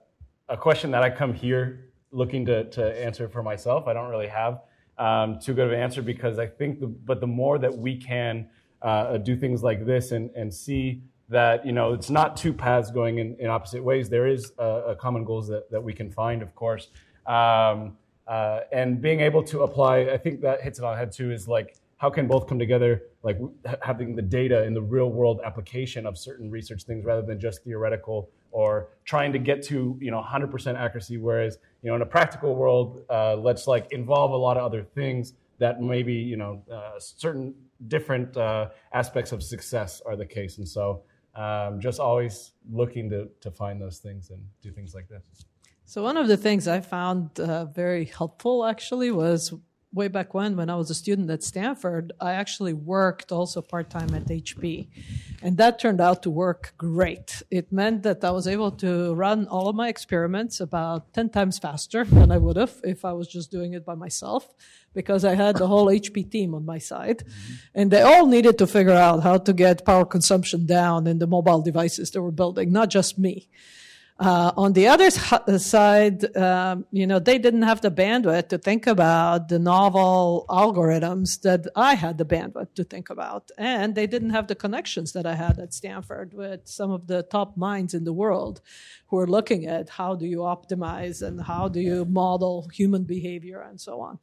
a, 0.49 0.53
a, 0.53 0.57
question 0.57 0.91
that 0.91 1.03
I 1.03 1.09
come 1.09 1.33
here 1.33 1.91
looking 2.11 2.45
to, 2.47 2.65
to 2.71 3.05
answer 3.05 3.29
for 3.29 3.43
myself. 3.43 3.87
I 3.87 3.95
don't 3.95 4.11
really 4.11 4.29
have 4.29 4.61
um, 4.99 5.39
too 5.41 5.55
good 5.55 5.67
of 5.67 5.73
an 5.73 5.81
answer 5.81 6.03
because 6.03 6.39
I 6.39 6.47
think, 6.47 6.81
the, 6.81 6.87
but 6.87 7.21
the 7.21 7.27
more 7.27 7.59
that 7.59 7.75
we 7.77 7.97
can 7.97 8.49
uh, 8.83 9.19
do 9.19 9.37
things 9.37 9.63
like 9.63 9.85
this 9.85 10.13
and, 10.13 10.31
and 10.37 10.53
see 10.53 11.03
that 11.29 11.65
you 11.67 11.73
know 11.73 11.93
it's 11.93 12.11
not 12.11 12.37
two 12.37 12.53
paths 12.53 12.91
going 12.91 13.19
in, 13.19 13.37
in 13.39 13.49
opposite 13.49 13.83
ways. 13.83 14.09
There 14.09 14.27
is 14.27 14.53
a, 14.59 14.65
a, 14.65 14.97
common 14.97 15.25
goals 15.25 15.49
that, 15.49 15.71
that 15.71 15.83
we 15.83 15.93
can 15.93 16.11
find, 16.11 16.43
of 16.43 16.55
course, 16.55 16.89
um, 17.27 17.97
uh, 18.27 18.61
and 18.73 19.01
being 19.01 19.21
able 19.21 19.43
to 19.45 19.63
apply. 19.63 20.01
I 20.01 20.17
think 20.17 20.41
that 20.43 20.63
hits 20.63 20.79
it 20.79 20.85
on 20.85 20.97
head 20.97 21.13
too. 21.13 21.31
Is 21.31 21.47
like 21.47 21.77
how 21.99 22.09
can 22.09 22.27
both 22.27 22.47
come 22.47 22.59
together, 22.59 23.03
like 23.23 23.39
having 23.83 24.15
the 24.15 24.23
data 24.23 24.65
in 24.65 24.73
the 24.73 24.83
real 24.83 25.11
world 25.11 25.41
application 25.45 26.07
of 26.07 26.17
certain 26.17 26.51
research 26.51 26.85
things 26.85 27.05
rather 27.05 27.23
than 27.23 27.39
just 27.39 27.65
theoretical 27.65 28.31
or 28.51 28.89
trying 29.05 29.33
to 29.33 29.39
get 29.39 29.63
to 29.65 29.99
you 30.01 30.11
know 30.11 30.23
100% 30.23 30.79
accuracy. 30.79 31.19
Whereas 31.19 31.59
you 31.83 31.91
know 31.91 31.97
in 31.97 32.03
a 32.03 32.07
practical 32.07 32.55
world, 32.55 33.03
uh, 33.11 33.37
let's 33.37 33.67
like 33.67 33.93
involve 33.93 34.31
a 34.31 34.37
lot 34.37 34.57
of 34.57 34.65
other 34.65 34.83
things 34.83 35.35
that 35.59 35.83
maybe 35.83 36.15
you 36.15 36.37
know 36.37 36.63
uh, 36.73 36.99
certain 36.99 37.55
different 37.87 38.37
uh, 38.37 38.71
aspects 38.93 39.33
of 39.33 39.43
success 39.43 40.03
are 40.05 40.17
the 40.17 40.27
case, 40.27 40.59
and 40.59 40.69
so 40.69 41.03
um, 41.35 41.81
just 41.81 42.01
always 42.01 42.53
looking 42.71 43.09
to, 43.11 43.29
to 43.41 43.51
find 43.51 43.81
those 43.81 43.99
things 43.99 44.31
and 44.31 44.43
do 44.61 44.73
things 44.73 44.95
like 44.95 45.09
this. 45.09 45.45
So 45.85 46.03
one 46.03 46.17
of 46.17 46.29
the 46.29 46.37
things 46.37 46.69
I 46.69 46.81
found 46.81 47.39
uh, 47.41 47.65
very 47.67 48.05
helpful 48.05 48.67
actually 48.67 49.11
was 49.11 49.55
way 49.93 50.09
back 50.09 50.35
when, 50.35 50.57
when 50.57 50.69
I 50.69 50.77
was 50.77 50.91
a 50.91 50.95
student 50.95 51.31
at 51.31 51.43
Stanford, 51.43 52.13
I 52.21 52.33
actually 52.33 52.75
worked 52.75 53.33
also 53.33 53.63
part 53.63 53.89
time 53.91 54.15
at 54.15 54.27
HP. 54.27 54.89
And 55.43 55.57
that 55.57 55.79
turned 55.79 56.01
out 56.01 56.23
to 56.25 56.31
work 56.31 56.75
great. 56.77 57.43
It 57.51 57.73
meant 57.73 58.03
that 58.03 58.23
I 58.23 58.31
was 58.31 58.47
able 58.47 58.71
to 58.73 59.15
run 59.15 59.47
all 59.47 59.69
of 59.69 59.77
my 59.77 59.89
experiments 59.89 60.61
about 60.61 61.13
10 61.15 61.31
times 61.31 61.59
faster 61.59 62.05
than 62.05 62.31
I 62.31 62.39
would 62.39 62.57
have 62.57 62.81
if 62.85 63.05
I 63.05 63.13
was 63.13 63.29
just 63.29 63.51
doing 63.51 63.73
it 63.73 63.85
by 63.85 63.95
myself 63.95 64.53
because 64.95 65.25
I 65.25 65.35
had 65.35 65.57
the 65.57 65.67
whole 65.67 65.87
HP 65.87 66.31
team 66.31 66.55
on 66.55 66.65
my 66.67 66.79
side. 66.79 67.19
Mm-hmm. 67.19 67.55
And 67.75 67.91
they 67.91 68.03
all 68.03 68.27
needed 68.27 68.59
to 68.59 68.67
figure 68.67 68.93
out 68.93 69.23
how 69.23 69.39
to 69.39 69.53
get 69.53 69.87
power 69.87 70.05
consumption 70.05 70.67
down 70.67 71.07
in 71.07 71.19
the 71.19 71.27
mobile 71.27 71.63
devices 71.63 72.11
they 72.11 72.21
were 72.21 72.31
building, 72.33 72.73
not 72.73 72.91
just 72.91 73.19
me. 73.19 73.49
Uh, 74.21 74.51
on 74.57 74.73
the 74.73 74.89
other 74.89 75.11
side, 75.11 76.37
um, 76.37 76.85
you 76.91 77.07
know, 77.07 77.21
they 77.21 77.39
didn't 77.39 77.63
have 77.63 77.81
the 77.81 77.91
bandwidth 77.91 78.49
to 78.49 78.59
think 78.59 78.89
about 78.89 79.49
the 79.49 79.61
novel 79.61 80.45
algorithms 80.49 81.41
that 81.43 81.69
I 81.77 81.95
had 81.95 82.19
the 82.19 82.25
bandwidth 82.25 82.75
to 82.75 82.83
think 82.83 83.11
about. 83.11 83.53
And 83.57 83.95
they 83.95 84.09
didn't 84.09 84.31
have 84.31 84.49
the 84.49 84.57
connections 84.57 85.13
that 85.13 85.25
I 85.25 85.37
had 85.37 85.61
at 85.61 85.73
Stanford 85.73 86.35
with 86.35 86.63
some 86.65 86.91
of 86.91 87.07
the 87.07 87.23
top 87.23 87.57
minds 87.57 87.95
in 87.95 88.03
the 88.03 88.13
world 88.13 88.61
who 89.07 89.19
are 89.19 89.27
looking 89.27 89.67
at 89.67 89.89
how 89.89 90.17
do 90.17 90.27
you 90.27 90.39
optimize 90.39 91.23
and 91.23 91.41
how 91.41 91.69
do 91.69 91.81
you 91.81 92.05
model 92.05 92.69
human 92.73 93.05
behavior 93.05 93.61
and 93.61 93.81
so 93.81 94.01
on. 94.01 94.19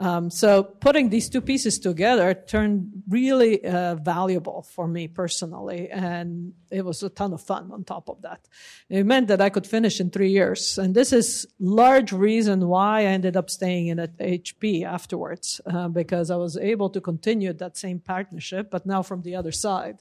Um, 0.00 0.30
so 0.30 0.62
putting 0.62 1.08
these 1.08 1.28
two 1.28 1.40
pieces 1.40 1.78
together 1.78 2.32
turned 2.32 3.02
really 3.08 3.64
uh, 3.64 3.96
valuable 3.96 4.62
for 4.62 4.86
me 4.86 5.08
personally, 5.08 5.90
and 5.90 6.52
it 6.70 6.84
was 6.84 7.02
a 7.02 7.08
ton 7.08 7.32
of 7.32 7.42
fun. 7.42 7.70
On 7.72 7.82
top 7.82 8.08
of 8.08 8.22
that, 8.22 8.46
it 8.88 9.04
meant 9.04 9.26
that 9.28 9.40
I 9.40 9.48
could 9.48 9.66
finish 9.66 10.00
in 10.00 10.10
three 10.10 10.30
years, 10.30 10.78
and 10.78 10.94
this 10.94 11.12
is 11.12 11.46
large 11.58 12.12
reason 12.12 12.68
why 12.68 13.00
I 13.00 13.04
ended 13.04 13.36
up 13.36 13.50
staying 13.50 13.88
in 13.88 13.98
at 13.98 14.16
HP 14.18 14.84
afterwards 14.84 15.60
uh, 15.66 15.88
because 15.88 16.30
I 16.30 16.36
was 16.36 16.56
able 16.56 16.90
to 16.90 17.00
continue 17.00 17.52
that 17.54 17.76
same 17.76 17.98
partnership, 17.98 18.70
but 18.70 18.86
now 18.86 19.02
from 19.02 19.22
the 19.22 19.34
other 19.34 19.52
side 19.52 19.98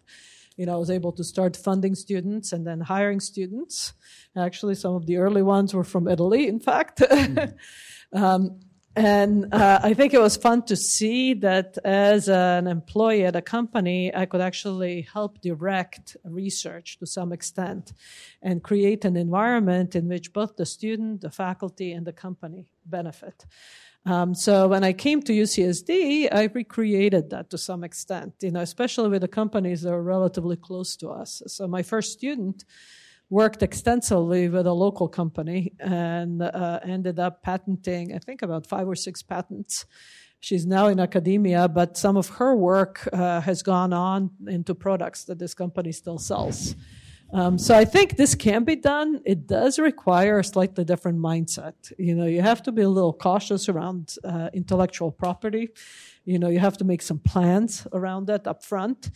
you 0.57 0.65
know, 0.65 0.73
I 0.73 0.77
was 0.77 0.89
able 0.89 1.11
to 1.13 1.23
start 1.23 1.55
funding 1.55 1.93
students 1.93 2.51
and 2.51 2.65
then 2.65 2.81
hiring 2.81 3.19
students. 3.19 3.93
Actually, 4.35 4.73
some 4.73 4.95
of 4.95 5.05
the 5.05 5.17
early 5.17 5.43
ones 5.43 5.73
were 5.73 5.83
from 5.83 6.07
Italy, 6.07 6.47
in 6.47 6.59
fact. 6.59 7.01
Mm-hmm. 8.09 8.23
um, 8.23 8.59
and 8.97 9.53
uh, 9.53 9.79
I 9.83 9.93
think 9.93 10.15
it 10.15 10.19
was 10.19 10.37
fun 10.37 10.63
to 10.63 10.75
see 10.75 11.35
that 11.35 11.77
as 11.85 12.27
an 12.29 12.65
employee 12.65 13.25
at 13.25 13.35
a 13.35 13.43
company, 13.43 14.13
I 14.13 14.25
could 14.25 14.41
actually 14.41 15.01
help 15.01 15.39
direct 15.41 16.17
research 16.23 16.97
to 16.97 17.05
some 17.05 17.31
extent 17.31 17.93
and 18.41 18.63
create 18.63 19.05
an 19.05 19.15
environment 19.15 19.95
in 19.95 20.07
which 20.07 20.33
both 20.33 20.55
the 20.55 20.65
student, 20.65 21.21
the 21.21 21.29
faculty, 21.29 21.91
and 21.91 22.07
the 22.07 22.11
company 22.11 22.71
benefit. 22.87 23.45
Um, 24.07 24.33
so 24.33 24.67
when 24.67 24.83
I 24.83 24.93
came 24.93 25.21
to 25.21 25.33
UCSD, 25.33 26.29
I 26.33 26.45
recreated 26.45 27.29
that 27.29 27.51
to 27.51 27.57
some 27.59 27.83
extent, 27.83 28.33
you 28.41 28.49
know, 28.49 28.61
especially 28.61 29.09
with 29.09 29.21
the 29.21 29.27
companies 29.27 29.83
that 29.83 29.93
are 29.93 30.01
relatively 30.01 30.55
close 30.55 30.95
to 30.97 31.09
us. 31.09 31.43
So 31.45 31.67
my 31.67 31.83
first 31.83 32.13
student 32.13 32.65
worked 33.29 33.61
extensively 33.61 34.47
with 34.49 34.67
a 34.67 34.73
local 34.73 35.07
company 35.07 35.73
and 35.79 36.41
uh, 36.41 36.79
ended 36.83 37.19
up 37.19 37.43
patenting, 37.43 38.13
I 38.15 38.19
think, 38.19 38.41
about 38.41 38.65
five 38.65 38.87
or 38.87 38.95
six 38.95 39.21
patents. 39.21 39.85
She's 40.39 40.65
now 40.65 40.87
in 40.87 40.99
academia, 40.99 41.67
but 41.67 41.97
some 41.97 42.15
of 42.15 42.29
her 42.29 42.55
work 42.55 43.07
uh, 43.11 43.41
has 43.41 43.63
gone 43.63 43.91
on 43.91 44.29
into 44.47 44.75
products 44.75 45.25
that 45.25 45.39
this 45.39 45.53
company 45.53 45.91
still 45.91 46.19
sells. 46.19 46.75
Um, 47.33 47.57
so 47.57 47.75
I 47.75 47.83
think 47.83 48.15
this 48.15 48.35
can 48.35 48.63
be 48.63 48.75
done. 48.75 49.21
It 49.25 49.47
does 49.47 49.79
require 49.79 50.39
a 50.39 50.43
slightly 50.43 50.85
different 50.85 51.19
mindset. 51.19 51.91
You 51.97 52.15
know, 52.15 52.25
you 52.25 52.41
have 52.41 52.63
to 52.63 52.71
be 52.71 52.83
a 52.83 52.89
little 52.89 53.11
cautious 53.11 53.67
around 53.67 54.15
uh, 54.23 54.49
intellectual 54.53 55.11
property. 55.11 55.69
You 56.23 56.39
know, 56.39 56.47
you 56.47 56.59
have 56.59 56.77
to 56.77 56.85
make 56.85 57.01
some 57.01 57.19
plans 57.19 57.85
around 57.91 58.27
that 58.27 58.47
up 58.47 58.63
front. 58.63 59.11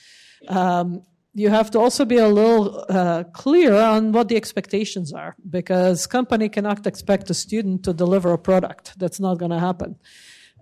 Um, 0.49 1.03
you 1.34 1.50
have 1.50 1.72
to 1.72 1.80
also 1.80 2.04
be 2.04 2.18
a 2.18 2.28
little 2.28 2.86
uh, 2.90 3.24
clear 3.34 3.76
on 3.76 4.12
what 4.12 4.28
the 4.28 4.36
expectations 4.36 5.14
are 5.14 5.36
because 5.50 6.06
company 6.06 6.50
cannot 6.50 6.86
expect 6.86 7.30
a 7.30 7.34
student 7.34 7.84
to 7.84 7.94
deliver 7.94 8.34
a 8.34 8.38
product. 8.38 9.00
That's 9.00 9.20
not 9.20 9.38
going 9.38 9.52
to 9.52 9.60
happen. 9.60 9.96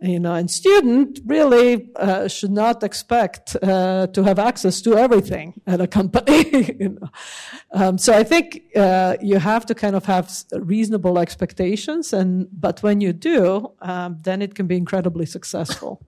You 0.01 0.19
know 0.19 0.33
and 0.33 0.49
student 0.49 1.19
really 1.25 1.89
uh, 1.97 2.29
should 2.29 2.51
not 2.51 2.83
expect 2.83 3.57
uh, 3.61 4.07
to 4.07 4.23
have 4.23 4.39
access 4.39 4.79
to 4.83 4.95
everything 4.95 5.59
at 5.67 5.81
a 5.81 5.87
company 5.87 6.75
you 6.79 6.89
know? 6.89 7.09
um, 7.73 7.97
so 7.97 8.13
i 8.13 8.23
think 8.23 8.61
uh, 8.77 9.17
you 9.21 9.39
have 9.39 9.65
to 9.65 9.75
kind 9.75 9.97
of 9.97 10.05
have 10.05 10.31
reasonable 10.53 11.19
expectations 11.19 12.13
and 12.13 12.47
but 12.53 12.81
when 12.81 13.01
you 13.01 13.11
do 13.11 13.73
um, 13.81 14.17
then 14.21 14.41
it 14.41 14.55
can 14.55 14.67
be 14.67 14.77
incredibly 14.77 15.25
successful 15.25 16.01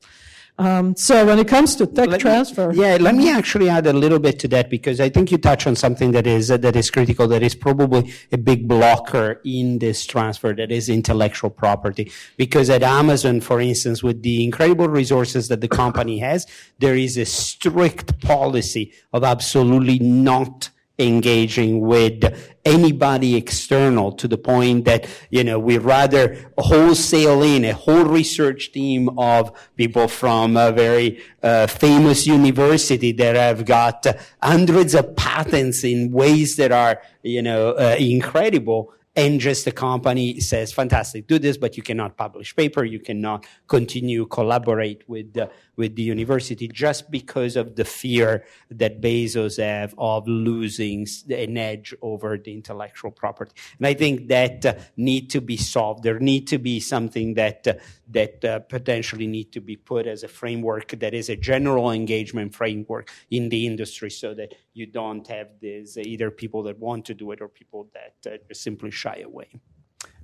um, 0.62 0.96
so 0.96 1.26
when 1.26 1.40
it 1.40 1.48
comes 1.48 1.76
to 1.78 1.88
tech 1.88 2.10
let 2.10 2.20
transfer, 2.22 2.72
me, 2.72 2.82
yeah, 2.82 2.98
let 3.00 3.16
me 3.16 3.32
actually 3.32 3.68
add 3.68 3.88
a 3.88 3.94
little 3.94 4.20
bit 4.20 4.38
to 4.40 4.48
that 4.50 4.70
because 4.70 5.00
I 5.00 5.10
think 5.10 5.32
you 5.32 5.38
touch 5.38 5.66
on 5.66 5.76
something 5.76 6.12
that 6.12 6.28
is 6.28 6.52
uh, 6.52 6.58
that 6.58 6.76
is 6.76 6.92
critical, 6.92 7.28
that 7.30 7.42
is 7.42 7.56
probably 7.56 8.14
a 8.32 8.38
big 8.38 8.68
blocker 8.68 9.42
in 9.44 9.80
this 9.80 10.06
transfer, 10.06 10.54
that 10.54 10.72
is 10.72 10.88
intellectual 10.88 11.50
property. 11.50 12.12
Because 12.38 12.70
at 12.70 12.84
Amazon, 12.84 13.42
for 13.42 13.60
instance, 13.60 14.04
with 14.04 14.22
the 14.22 14.44
incredible 14.44 14.88
resources 14.88 15.48
that 15.48 15.62
the 15.62 15.68
company 15.68 16.20
has, 16.20 16.46
there 16.80 16.96
is 16.96 17.18
a 17.18 17.26
strict 17.26 18.22
policy 18.22 18.94
of 19.14 19.24
absolutely 19.24 20.00
not 20.00 20.70
engaging 21.00 21.82
with 21.82 22.24
anybody 22.64 23.36
external 23.36 24.12
to 24.12 24.28
the 24.28 24.38
point 24.38 24.86
that, 24.86 25.08
you 25.30 25.44
know, 25.44 25.58
we 25.58 25.78
rather 25.78 26.38
wholesale 26.58 27.42
in 27.42 27.66
a 27.66 27.74
whole 27.74 28.04
research 28.04 28.72
team 28.72 29.10
of 29.18 29.52
people 29.76 30.08
from 30.08 30.56
a 30.58 30.72
very 30.72 31.22
uh, 31.42 31.66
famous 31.68 32.28
university 32.28 33.12
that 33.14 33.36
have 33.36 33.66
got 33.66 34.06
hundreds 34.44 34.94
of 34.94 35.16
patents 35.16 35.84
in 35.84 36.12
ways 36.12 36.56
that 36.58 36.72
are, 36.72 37.02
you 37.24 37.42
know, 37.42 37.72
uh, 37.72 37.96
incredible. 37.98 38.94
And 39.14 39.42
just 39.42 39.66
the 39.66 39.74
company 39.74 40.40
says, 40.40 40.72
fantastic, 40.72 41.28
do 41.28 41.38
this, 41.38 41.58
but 41.58 41.76
you 41.76 41.84
cannot 41.84 42.16
publish 42.16 42.56
paper, 42.56 42.86
you 42.86 43.00
cannot 43.00 43.46
continue 43.68 44.26
collaborate 44.26 45.04
with 45.10 45.34
the, 45.34 45.50
with 45.76 45.96
the 45.96 46.04
university 46.04 46.68
just 46.68 47.10
because 47.10 47.56
of 47.56 47.76
the 47.76 47.86
fear 47.86 48.44
that 48.70 49.02
Bezos 49.02 49.58
have 49.58 49.96
of 49.98 50.28
losing 50.28 51.08
an 51.30 51.58
edge 51.58 51.94
over 52.02 52.38
the 52.38 52.54
intellectual 52.54 53.12
property. 53.12 53.54
And 53.78 53.88
I 53.88 53.94
think 53.94 54.28
that 54.28 54.66
uh, 54.66 54.76
need 54.98 55.30
to 55.32 55.42
be 55.42 55.58
solved. 55.58 56.04
There 56.04 56.20
need 56.20 56.48
to 56.48 56.58
be 56.58 56.80
something 56.80 57.36
that 57.36 57.68
uh, 57.68 57.74
that 58.10 58.44
uh, 58.44 58.60
potentially 58.60 59.28
need 59.28 59.54
to 59.54 59.62
be 59.62 59.78
put 59.78 60.06
as 60.06 60.24
a 60.24 60.28
framework 60.28 60.90
that 61.00 61.14
is 61.14 61.30
a 61.30 61.36
general 61.36 61.92
engagement 61.92 62.54
framework 62.54 63.10
in 63.30 63.50
the 63.50 63.66
industry 63.66 64.10
so 64.10 64.34
that 64.34 64.54
you 64.74 64.86
don't 64.86 65.28
have 65.28 65.48
this 65.62 65.98
either 65.98 66.30
people 66.30 66.64
that 66.64 66.78
want 66.78 67.06
to 67.06 67.14
do 67.14 67.32
it 67.32 67.42
or 67.42 67.48
people 67.48 67.90
that 67.94 68.32
uh, 68.32 68.38
simply 68.54 68.92
shy 68.92 69.22
away. 69.26 69.48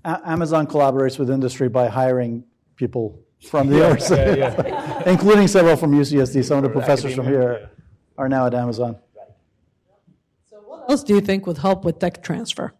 Amazon 0.03 0.67
collaborates 0.67 1.19
with 1.19 1.29
industry 1.29 1.69
by 1.69 1.87
hiring 1.87 2.45
people 2.75 3.26
from 3.41 3.67
the 3.67 3.85
other 3.85 3.99
side, 3.99 4.37
yeah, 4.37 4.61
yeah. 4.65 5.03
including 5.05 5.47
several 5.47 5.75
from 5.75 5.91
UCSD. 5.91 6.43
Some 6.43 6.57
of 6.57 6.63
the 6.63 6.69
professors 6.69 7.15
from 7.15 7.25
here 7.25 7.69
are 8.17 8.27
now 8.27 8.47
at 8.47 8.53
Amazon. 8.53 8.97
So 10.49 10.57
what 10.65 10.89
else 10.89 11.03
do 11.03 11.13
you 11.13 11.21
think 11.21 11.45
would 11.45 11.59
help 11.59 11.85
with 11.85 11.99
tech 11.99 12.23
transfer? 12.23 12.73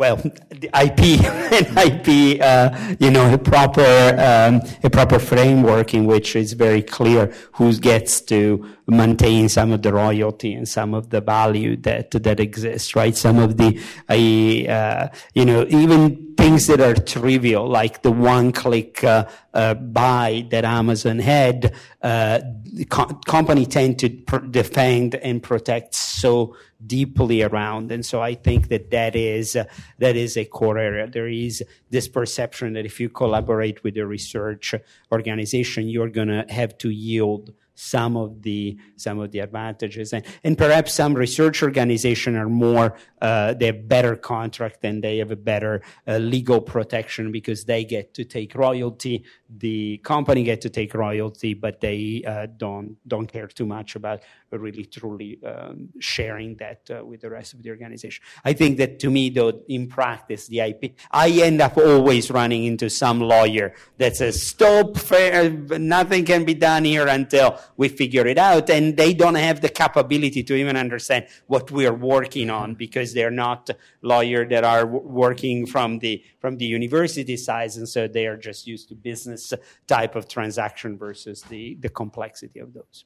Well, 0.00 0.16
the 0.16 0.70
IP 0.72 1.20
and 1.52 1.66
IP, 1.76 2.40
uh, 2.40 2.94
you 2.98 3.10
know, 3.10 3.34
a 3.34 3.36
proper 3.36 3.84
um, 4.18 4.62
a 4.82 4.88
proper 4.88 5.18
framework 5.18 5.92
in 5.92 6.06
which 6.06 6.34
it's 6.34 6.54
very 6.54 6.80
clear 6.80 7.30
who 7.52 7.70
gets 7.76 8.22
to 8.22 8.66
maintain 8.86 9.50
some 9.50 9.72
of 9.72 9.82
the 9.82 9.92
royalty 9.92 10.54
and 10.54 10.66
some 10.66 10.94
of 10.94 11.10
the 11.10 11.20
value 11.20 11.76
that 11.76 12.12
that 12.12 12.40
exists, 12.40 12.96
right? 12.96 13.14
Some 13.14 13.38
of 13.38 13.58
the, 13.58 13.78
uh, 14.08 15.08
you 15.34 15.44
know, 15.44 15.66
even 15.68 16.34
things 16.34 16.66
that 16.68 16.80
are 16.80 16.94
trivial, 16.94 17.68
like 17.68 18.00
the 18.00 18.10
one-click 18.10 19.04
uh, 19.04 19.26
uh, 19.52 19.74
buy 19.74 20.46
that 20.50 20.64
Amazon 20.64 21.18
had, 21.18 21.74
uh, 22.00 22.40
co- 22.88 23.20
company 23.26 23.66
tend 23.66 23.98
to 23.98 24.08
pr- 24.08 24.38
defend 24.38 25.14
and 25.16 25.42
protect 25.42 25.94
so 25.94 26.56
deeply 26.86 27.42
around. 27.42 27.92
And 27.92 28.04
so 28.04 28.22
I 28.22 28.34
think 28.34 28.68
that 28.68 28.90
that 28.90 29.14
is, 29.14 29.56
that 29.98 30.16
is 30.16 30.36
a 30.36 30.44
core 30.44 30.78
area. 30.78 31.06
There 31.06 31.28
is 31.28 31.62
this 31.90 32.08
perception 32.08 32.72
that 32.74 32.86
if 32.86 33.00
you 33.00 33.08
collaborate 33.08 33.84
with 33.84 33.96
a 33.96 34.06
research 34.06 34.74
organization, 35.12 35.88
you're 35.88 36.08
going 36.08 36.28
to 36.28 36.44
have 36.48 36.78
to 36.78 36.90
yield 36.90 37.52
some 37.80 38.16
of 38.16 38.42
the 38.42 38.78
some 38.96 39.18
of 39.18 39.30
the 39.32 39.40
advantages. 39.40 40.12
And, 40.12 40.24
and 40.44 40.56
perhaps 40.56 40.94
some 40.94 41.14
research 41.14 41.62
organizations 41.62 42.36
are 42.36 42.48
more 42.48 42.96
uh, 43.20 43.54
they 43.54 43.66
have 43.66 43.88
better 43.88 44.16
contract 44.16 44.84
and 44.84 45.02
they 45.02 45.18
have 45.18 45.30
a 45.30 45.36
better 45.36 45.82
uh, 46.06 46.18
legal 46.18 46.60
protection 46.60 47.32
because 47.32 47.64
they 47.64 47.84
get 47.84 48.14
to 48.14 48.24
take 48.24 48.54
royalty. 48.54 49.24
The 49.48 49.98
company 49.98 50.42
get 50.44 50.60
to 50.62 50.70
take 50.70 50.94
royalty 50.94 51.54
but 51.54 51.80
they 51.80 52.22
uh, 52.26 52.46
don't 52.56 52.96
don't 53.08 53.26
care 53.26 53.46
too 53.46 53.66
much 53.66 53.96
about 53.96 54.20
really 54.50 54.84
truly 54.84 55.38
um, 55.44 55.88
sharing 56.00 56.56
that 56.56 56.80
uh, 56.90 57.04
with 57.04 57.20
the 57.20 57.30
rest 57.30 57.54
of 57.54 57.62
the 57.62 57.70
organization. 57.70 58.22
I 58.44 58.52
think 58.52 58.78
that 58.78 58.98
to 59.00 59.10
me 59.10 59.30
though 59.30 59.60
in 59.68 59.88
practice 59.88 60.46
the 60.46 60.60
ip 60.60 60.96
i 61.10 61.28
end 61.30 61.60
up 61.60 61.76
always 61.76 62.30
running 62.30 62.64
into 62.64 62.88
some 62.90 63.20
lawyer 63.20 63.74
that 63.98 64.16
says 64.16 64.42
stop 64.42 64.96
fair 64.96 65.50
nothing 65.50 66.24
can 66.24 66.44
be 66.44 66.54
done 66.54 66.84
here 66.84 67.06
until 67.06 67.58
we 67.76 67.88
figure 67.88 68.26
it 68.26 68.38
out. 68.38 68.70
And 68.70 68.96
they 68.96 69.14
don't 69.14 69.34
have 69.34 69.60
the 69.60 69.68
capability 69.68 70.42
to 70.42 70.54
even 70.54 70.76
understand 70.76 71.26
what 71.46 71.70
we're 71.70 71.92
working 71.92 72.50
on 72.50 72.74
because 72.74 73.14
they're 73.14 73.30
not 73.30 73.70
lawyers 74.02 74.48
that 74.50 74.64
are 74.64 74.86
working 74.86 75.66
from 75.66 75.98
the, 75.98 76.22
from 76.38 76.58
the 76.58 76.64
university 76.64 77.36
side. 77.36 77.70
And 77.76 77.88
so 77.88 78.08
they 78.08 78.26
are 78.26 78.36
just 78.36 78.66
used 78.66 78.88
to 78.88 78.94
business 78.94 79.52
type 79.86 80.16
of 80.16 80.28
transaction 80.28 80.96
versus 80.96 81.42
the, 81.42 81.76
the 81.80 81.88
complexity 81.88 82.60
of 82.60 82.72
those. 82.74 83.04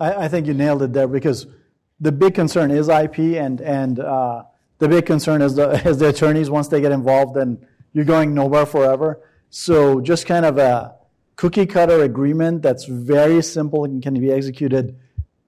I, 0.00 0.24
I 0.24 0.28
think 0.28 0.46
you 0.46 0.54
nailed 0.54 0.82
it 0.82 0.92
there 0.92 1.08
because 1.08 1.46
the 2.00 2.12
big 2.12 2.34
concern 2.34 2.70
is 2.70 2.88
IP 2.88 3.18
and, 3.18 3.60
and, 3.60 4.00
uh, 4.00 4.44
the 4.78 4.88
big 4.88 5.06
concern 5.06 5.40
is 5.40 5.54
the, 5.54 5.70
is 5.88 5.98
the 5.98 6.10
attorneys 6.10 6.50
once 6.50 6.68
they 6.68 6.80
get 6.80 6.92
involved, 6.92 7.34
then 7.34 7.66
you're 7.92 8.04
going 8.04 8.34
nowhere 8.34 8.66
forever. 8.66 9.22
So 9.48 10.00
just 10.00 10.26
kind 10.26 10.44
of 10.44 10.58
a, 10.58 10.95
cookie 11.36 11.66
cutter 11.66 12.02
agreement 12.02 12.62
that's 12.62 12.84
very 12.84 13.42
simple 13.42 13.84
and 13.84 14.02
can 14.02 14.14
be 14.14 14.32
executed 14.32 14.98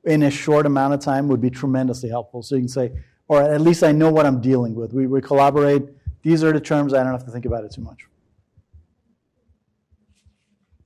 in 0.05 0.22
a 0.22 0.30
short 0.30 0.66
amount 0.66 0.95
of 0.95 1.01
time 1.01 1.28
would 1.28 1.41
be 1.41 1.51
tremendously 1.51 2.09
helpful. 2.09 2.43
So 2.43 2.55
you 2.55 2.62
can 2.62 2.68
say, 2.68 2.93
or 3.26 3.43
at 3.43 3.61
least 3.61 3.82
I 3.82 3.93
know 3.93 4.11
what 4.11 4.24
I'm 4.26 4.41
dealing 4.41 4.74
with. 4.74 4.93
We, 4.93 5.07
we 5.07 5.20
collaborate. 5.20 5.82
These 6.22 6.43
are 6.45 6.53
the 6.53 6.61
terms. 6.61 6.95
I 6.95 7.03
don't 7.03 7.12
have 7.12 7.24
to 7.26 7.30
think 7.30 7.45
about 7.45 7.64
it 7.64 7.72
too 7.72 7.82
much. 7.82 8.07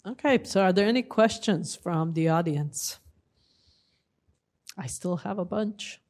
Okay, 0.05 0.41
so 0.43 0.63
are 0.63 0.73
there 0.73 0.89
any 0.89 1.03
questions 1.03 1.77
from 1.77 2.15
the 2.15 2.29
audience? 2.29 2.99
I 4.77 4.87
still 4.89 5.19
have 5.19 5.39
a 5.39 5.45
bunch. 5.45 6.01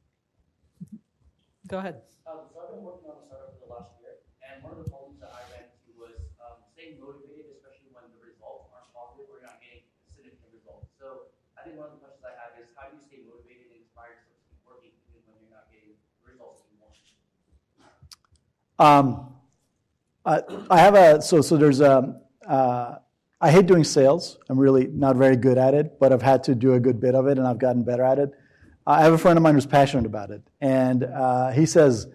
Go 1.67 1.77
ahead. 1.77 2.01
Um, 2.25 2.49
so 2.49 2.57
I've 2.57 2.73
been 2.73 2.81
working 2.81 3.05
on 3.13 3.21
a 3.21 3.25
startup 3.29 3.53
for 3.53 3.67
the 3.67 3.69
last 3.69 3.93
year, 4.01 4.17
and 4.41 4.63
one 4.65 4.73
of 4.73 4.81
the 4.81 4.89
problems 4.89 5.21
that 5.21 5.29
I 5.29 5.45
ran 5.53 5.69
into 5.69 5.93
was 5.93 6.17
um, 6.41 6.65
staying 6.73 6.97
motivated, 6.97 7.53
especially 7.53 7.93
when 7.93 8.09
the 8.17 8.19
results 8.25 8.73
aren't 8.73 8.89
positive 8.89 9.29
or 9.29 9.37
you're 9.37 9.45
not 9.45 9.61
getting 9.61 9.85
significant 10.09 10.57
results. 10.57 10.89
So 10.97 11.29
I 11.63 11.65
think 11.67 11.77
one 11.77 11.87
of 11.87 11.93
the 11.93 11.99
questions 11.99 12.25
I 12.27 12.35
have 12.43 12.59
is 12.61 12.71
how 12.75 12.89
do 12.89 12.97
you 12.97 13.01
stay 13.07 13.23
motivated 13.23 13.71
and 13.71 13.79
inspired 13.79 14.19
to 14.19 14.35
keep 14.51 14.59
working 14.67 14.91
even 15.07 15.23
when 15.31 15.39
you're 15.47 15.55
not 15.55 15.71
getting 15.71 15.95
the 15.95 16.29
results 16.29 16.59
you 16.67 16.75
want? 16.83 16.91
Um, 18.83 19.31
I, 20.25 20.43
I 20.69 20.81
have 20.81 20.95
a 20.95 21.21
so 21.21 21.39
so 21.39 21.55
there's 21.55 21.79
a. 21.79 22.19
Uh, 22.45 22.95
I 23.39 23.49
hate 23.49 23.65
doing 23.65 23.85
sales. 23.85 24.39
I'm 24.49 24.59
really 24.59 24.87
not 24.87 25.15
very 25.15 25.37
good 25.37 25.57
at 25.57 25.73
it, 25.73 25.99
but 26.01 26.11
I've 26.11 26.21
had 26.21 26.43
to 26.45 26.55
do 26.55 26.73
a 26.73 26.81
good 26.81 26.99
bit 26.99 27.15
of 27.15 27.27
it, 27.27 27.37
and 27.37 27.47
I've 27.47 27.59
gotten 27.59 27.83
better 27.83 28.03
at 28.03 28.19
it. 28.19 28.31
I 28.85 29.01
have 29.01 29.13
a 29.13 29.17
friend 29.17 29.37
of 29.37 29.43
mine 29.43 29.53
who's 29.53 29.65
passionate 29.65 30.05
about 30.05 30.31
it, 30.31 30.41
and 30.59 31.05
uh, 31.05 31.51
he 31.51 31.65
says, 31.65 32.07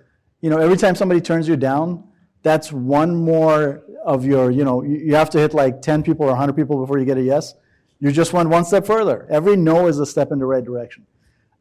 you 0.43 0.51
know, 0.51 0.59
every 0.59 0.77
time 0.77 0.95
somebody 0.95 1.23
turns 1.23 1.49
you 1.49 1.57
down, 1.57 2.05
that's 2.43 2.71
one 2.71 3.17
more 3.17 3.83
of 4.05 4.27
your, 4.27 4.51
you 4.51 4.65
know, 4.65 4.83
you 4.83 5.15
have 5.15 5.31
to 5.31 5.39
hit 5.39 5.55
like 5.55 5.81
10 5.81 6.03
people 6.03 6.27
or 6.27 6.33
100 6.33 6.55
people 6.55 6.79
before 6.79 6.99
you 6.99 7.07
get 7.07 7.17
a 7.17 7.23
yes. 7.23 7.55
You 8.01 8.13
just 8.13 8.33
went 8.33 8.49
one 8.49 8.65
step 8.65 8.87
further. 8.87 9.27
Every 9.29 9.57
no 9.57 9.87
is 9.89 9.99
a 9.99 10.07
step 10.07 10.31
in 10.31 10.39
the 10.39 10.47
right 10.47 10.65
direction. 10.65 11.07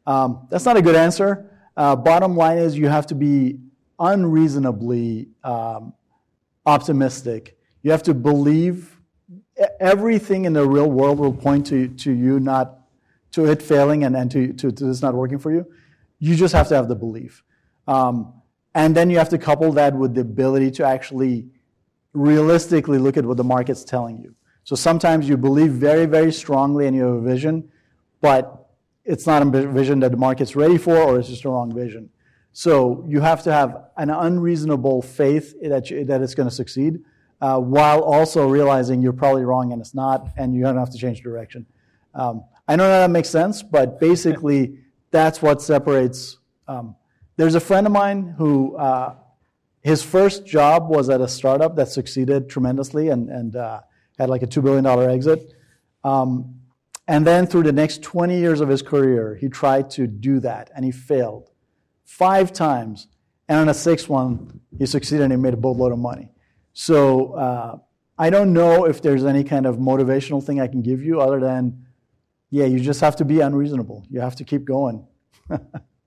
Um, 0.06 0.46
that's 0.50 0.64
not 0.64 0.76
a 0.76 0.82
good 0.82 0.96
answer. 0.96 1.50
Uh, 1.76 1.96
bottom 1.96 2.36
line 2.36 2.58
is 2.58 2.76
you 2.78 2.88
have 2.88 3.06
to 3.06 3.14
be 3.14 3.58
unreasonably 3.98 5.28
um, 5.44 5.92
optimistic. 6.66 7.58
You 7.82 7.90
have 7.90 8.02
to 8.04 8.14
believe 8.14 8.98
everything 9.80 10.44
in 10.44 10.52
the 10.52 10.66
real 10.66 10.90
world 10.90 11.18
will 11.18 11.32
point 11.32 11.66
to, 11.66 11.88
to 11.88 12.12
you 12.12 12.40
not 12.40 12.78
to 13.32 13.46
it 13.50 13.62
failing 13.62 14.04
and, 14.04 14.16
and 14.16 14.30
to, 14.30 14.52
to, 14.54 14.72
to 14.72 14.84
this 14.84 15.02
not 15.02 15.14
working 15.14 15.38
for 15.38 15.52
you. 15.52 15.66
You 16.18 16.34
just 16.36 16.54
have 16.54 16.68
to 16.68 16.74
have 16.76 16.88
the 16.88 16.96
belief. 16.96 17.42
Um, 17.86 18.34
and 18.74 18.96
then 18.96 19.10
you 19.10 19.18
have 19.18 19.28
to 19.30 19.38
couple 19.38 19.72
that 19.72 19.94
with 19.94 20.14
the 20.14 20.20
ability 20.20 20.70
to 20.72 20.86
actually 20.86 21.48
realistically 22.12 22.98
look 22.98 23.16
at 23.16 23.24
what 23.24 23.36
the 23.36 23.44
market's 23.44 23.84
telling 23.84 24.18
you. 24.18 24.34
So 24.68 24.76
sometimes 24.76 25.26
you 25.26 25.38
believe 25.38 25.70
very, 25.70 26.04
very 26.04 26.30
strongly 26.30 26.86
and 26.86 26.94
you 26.94 27.02
have 27.04 27.14
a 27.14 27.20
vision, 27.22 27.70
but 28.20 28.68
it's 29.02 29.26
not 29.26 29.40
a 29.40 29.66
vision 29.66 30.00
that 30.00 30.10
the 30.10 30.18
market's 30.18 30.54
ready 30.54 30.76
for 30.76 30.94
or 30.94 31.18
it's 31.18 31.28
just 31.28 31.46
a 31.46 31.48
wrong 31.48 31.74
vision. 31.74 32.10
So 32.52 33.02
you 33.08 33.20
have 33.22 33.42
to 33.44 33.50
have 33.50 33.86
an 33.96 34.10
unreasonable 34.10 35.00
faith 35.00 35.54
that, 35.62 35.88
you, 35.88 36.04
that 36.04 36.20
it's 36.20 36.34
going 36.34 36.50
to 36.50 36.54
succeed 36.54 37.00
uh, 37.40 37.58
while 37.58 38.02
also 38.02 38.46
realizing 38.46 39.00
you're 39.00 39.14
probably 39.14 39.42
wrong 39.42 39.72
and 39.72 39.80
it's 39.80 39.94
not, 39.94 40.28
and 40.36 40.54
you 40.54 40.64
don't 40.64 40.76
have 40.76 40.90
to 40.90 40.98
change 40.98 41.22
direction. 41.22 41.64
Um, 42.14 42.44
I 42.68 42.76
know 42.76 42.86
that 42.88 43.08
makes 43.08 43.30
sense, 43.30 43.62
but 43.62 43.98
basically, 43.98 44.80
that's 45.10 45.40
what 45.40 45.62
separates. 45.62 46.36
Um, 46.66 46.94
there's 47.38 47.54
a 47.54 47.60
friend 47.60 47.86
of 47.86 47.92
mine 47.94 48.34
who 48.36 48.76
uh, 48.76 49.14
his 49.80 50.02
first 50.02 50.44
job 50.44 50.90
was 50.90 51.08
at 51.08 51.22
a 51.22 51.28
startup 51.28 51.74
that 51.76 51.88
succeeded 51.88 52.50
tremendously 52.50 53.08
and, 53.08 53.30
and 53.30 53.56
uh, 53.56 53.80
had 54.18 54.28
like 54.28 54.42
a 54.42 54.46
$2 54.46 54.62
billion 54.62 54.86
exit. 55.10 55.54
Um, 56.04 56.54
and 57.06 57.26
then 57.26 57.46
through 57.46 57.62
the 57.62 57.72
next 57.72 58.02
20 58.02 58.38
years 58.38 58.60
of 58.60 58.68
his 58.68 58.82
career, 58.82 59.34
he 59.34 59.48
tried 59.48 59.90
to 59.90 60.06
do 60.06 60.40
that 60.40 60.70
and 60.74 60.84
he 60.84 60.90
failed 60.90 61.50
five 62.04 62.52
times. 62.52 63.08
And 63.48 63.58
on 63.60 63.66
the 63.68 63.74
sixth 63.74 64.08
one, 64.08 64.60
he 64.78 64.84
succeeded 64.84 65.22
and 65.22 65.32
he 65.32 65.38
made 65.38 65.54
a 65.54 65.58
boatload 65.58 65.92
of 65.92 65.98
money. 65.98 66.30
So 66.74 67.32
uh, 67.32 67.78
I 68.18 68.30
don't 68.30 68.52
know 68.52 68.84
if 68.84 69.00
there's 69.00 69.24
any 69.24 69.42
kind 69.42 69.64
of 69.64 69.76
motivational 69.76 70.44
thing 70.44 70.60
I 70.60 70.66
can 70.66 70.82
give 70.82 71.02
you 71.02 71.20
other 71.20 71.40
than, 71.40 71.86
yeah, 72.50 72.66
you 72.66 72.78
just 72.78 73.00
have 73.00 73.16
to 73.16 73.24
be 73.24 73.40
unreasonable. 73.40 74.04
You 74.10 74.20
have 74.20 74.36
to 74.36 74.44
keep 74.44 74.64
going. 74.64 75.06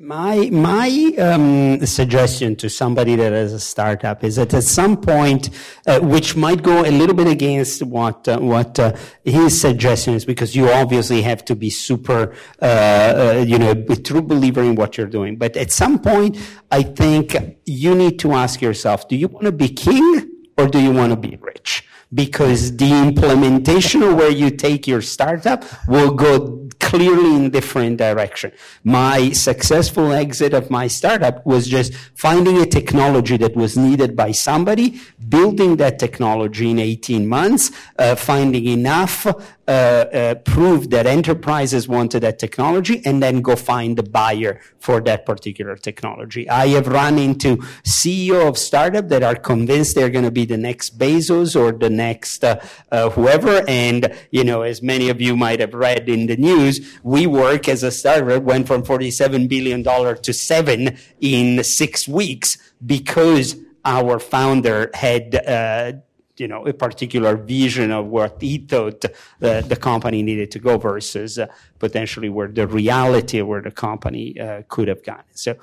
My 0.00 0.48
my 0.50 1.12
um, 1.18 1.84
suggestion 1.84 2.54
to 2.56 2.70
somebody 2.70 3.16
that 3.16 3.32
has 3.32 3.52
a 3.52 3.58
startup 3.58 4.22
is 4.22 4.36
that 4.36 4.54
at 4.54 4.62
some 4.62 4.96
point, 4.96 5.50
uh, 5.88 5.98
which 5.98 6.36
might 6.36 6.62
go 6.62 6.84
a 6.84 6.92
little 6.92 7.16
bit 7.16 7.26
against 7.26 7.82
what 7.82 8.28
uh, 8.28 8.38
what 8.38 8.78
uh, 8.78 8.94
his 9.24 9.60
suggestion 9.60 10.14
is, 10.14 10.24
because 10.24 10.54
you 10.54 10.70
obviously 10.70 11.22
have 11.22 11.44
to 11.46 11.56
be 11.56 11.68
super, 11.68 12.32
uh, 12.62 12.64
uh, 12.64 13.44
you 13.44 13.58
know, 13.58 13.72
a 13.72 13.96
true 13.96 14.22
believer 14.22 14.62
in 14.62 14.76
what 14.76 14.96
you're 14.96 15.08
doing. 15.08 15.36
But 15.36 15.56
at 15.56 15.72
some 15.72 15.98
point, 15.98 16.38
I 16.70 16.84
think 16.84 17.36
you 17.66 17.92
need 17.96 18.20
to 18.20 18.34
ask 18.34 18.62
yourself: 18.62 19.08
Do 19.08 19.16
you 19.16 19.26
want 19.26 19.46
to 19.46 19.52
be 19.52 19.68
king 19.68 20.30
or 20.56 20.68
do 20.68 20.80
you 20.80 20.92
want 20.92 21.10
to 21.10 21.16
be 21.16 21.36
rich? 21.40 21.84
because 22.14 22.74
the 22.78 22.90
implementation 22.90 24.02
of 24.02 24.14
where 24.14 24.30
you 24.30 24.50
take 24.50 24.86
your 24.86 25.02
startup 25.02 25.62
will 25.86 26.14
go 26.14 26.66
clearly 26.88 27.36
in 27.36 27.50
different 27.50 27.98
direction. 27.98 28.50
My 28.82 29.30
successful 29.32 30.10
exit 30.10 30.54
of 30.54 30.70
my 30.70 30.86
startup 30.86 31.44
was 31.44 31.68
just 31.68 31.92
finding 32.14 32.56
a 32.56 32.64
technology 32.64 33.36
that 33.36 33.54
was 33.54 33.76
needed 33.76 34.16
by 34.16 34.32
somebody, 34.32 34.98
building 35.28 35.76
that 35.76 35.98
technology 35.98 36.70
in 36.70 36.78
18 36.78 37.28
months, 37.28 37.70
uh, 37.98 38.14
finding 38.14 38.64
enough 38.64 39.26
uh, 39.68 39.70
uh, 39.70 40.34
prove 40.36 40.88
that 40.88 41.06
enterprises 41.06 41.86
wanted 41.86 42.20
that 42.20 42.38
technology 42.38 43.02
and 43.04 43.22
then 43.22 43.42
go 43.42 43.54
find 43.54 43.98
the 43.98 44.02
buyer 44.02 44.60
for 44.78 44.98
that 45.02 45.26
particular 45.26 45.76
technology. 45.76 46.48
I 46.48 46.68
have 46.68 46.88
run 46.88 47.18
into 47.18 47.58
CEO 47.84 48.48
of 48.48 48.56
startup 48.56 49.08
that 49.08 49.22
are 49.22 49.34
convinced 49.34 49.94
they're 49.94 50.08
going 50.08 50.24
to 50.24 50.30
be 50.30 50.46
the 50.46 50.56
next 50.56 50.98
Bezos 50.98 51.54
or 51.54 51.72
the 51.72 51.90
next 51.90 52.44
uh, 52.44 52.60
uh, 52.90 53.10
whoever. 53.10 53.62
And, 53.68 54.14
you 54.30 54.42
know, 54.42 54.62
as 54.62 54.80
many 54.80 55.10
of 55.10 55.20
you 55.20 55.36
might 55.36 55.60
have 55.60 55.74
read 55.74 56.08
in 56.08 56.28
the 56.28 56.38
news, 56.38 56.80
WeWork 57.04 57.68
as 57.68 57.82
a 57.82 57.90
startup 57.90 58.42
went 58.44 58.66
from 58.66 58.82
$47 58.82 59.50
billion 59.50 59.84
to 59.84 60.32
seven 60.32 60.96
in 61.20 61.62
six 61.62 62.08
weeks 62.08 62.56
because 62.84 63.56
our 63.84 64.18
founder 64.18 64.90
had 64.94 65.34
uh, 65.34 65.92
you 66.38 66.48
know, 66.48 66.66
a 66.66 66.72
particular 66.72 67.36
vision 67.36 67.90
of 67.90 68.06
what 68.06 68.40
he 68.40 68.58
thought 68.58 69.00
the, 69.38 69.64
the 69.66 69.76
company 69.76 70.22
needed 70.22 70.50
to 70.52 70.58
go 70.58 70.78
versus 70.78 71.38
uh, 71.38 71.46
potentially 71.78 72.28
where 72.28 72.48
the 72.48 72.66
reality 72.66 73.38
of 73.38 73.46
where 73.46 73.62
the 73.62 73.70
company 73.70 74.38
uh, 74.38 74.62
could 74.68 74.88
have 74.88 75.02
gone. 75.02 75.24
So 75.32 75.56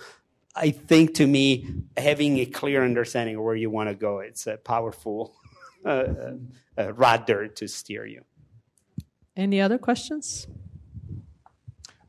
I 0.55 0.71
think 0.71 1.15
to 1.15 1.28
me, 1.28 1.67
having 1.97 2.39
a 2.39 2.45
clear 2.45 2.84
understanding 2.84 3.36
of 3.36 3.43
where 3.43 3.55
you 3.55 3.69
want 3.69 3.89
to 3.89 3.95
go, 3.95 4.19
it's 4.19 4.47
a 4.47 4.57
powerful 4.57 5.36
uh, 5.86 5.89
uh, 5.89 6.34
uh, 6.78 6.93
rudder 6.93 7.47
to 7.47 7.67
steer 7.67 8.05
you. 8.05 8.23
Any 9.36 9.61
other 9.61 9.78
questions? 9.78 10.47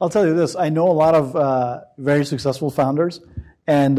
I'll 0.00 0.10
tell 0.10 0.26
you 0.26 0.34
this 0.34 0.54
I 0.54 0.68
know 0.68 0.88
a 0.88 0.92
lot 0.92 1.14
of 1.14 1.34
uh, 1.34 1.80
very 1.98 2.24
successful 2.24 2.70
founders, 2.70 3.20
and 3.66 3.98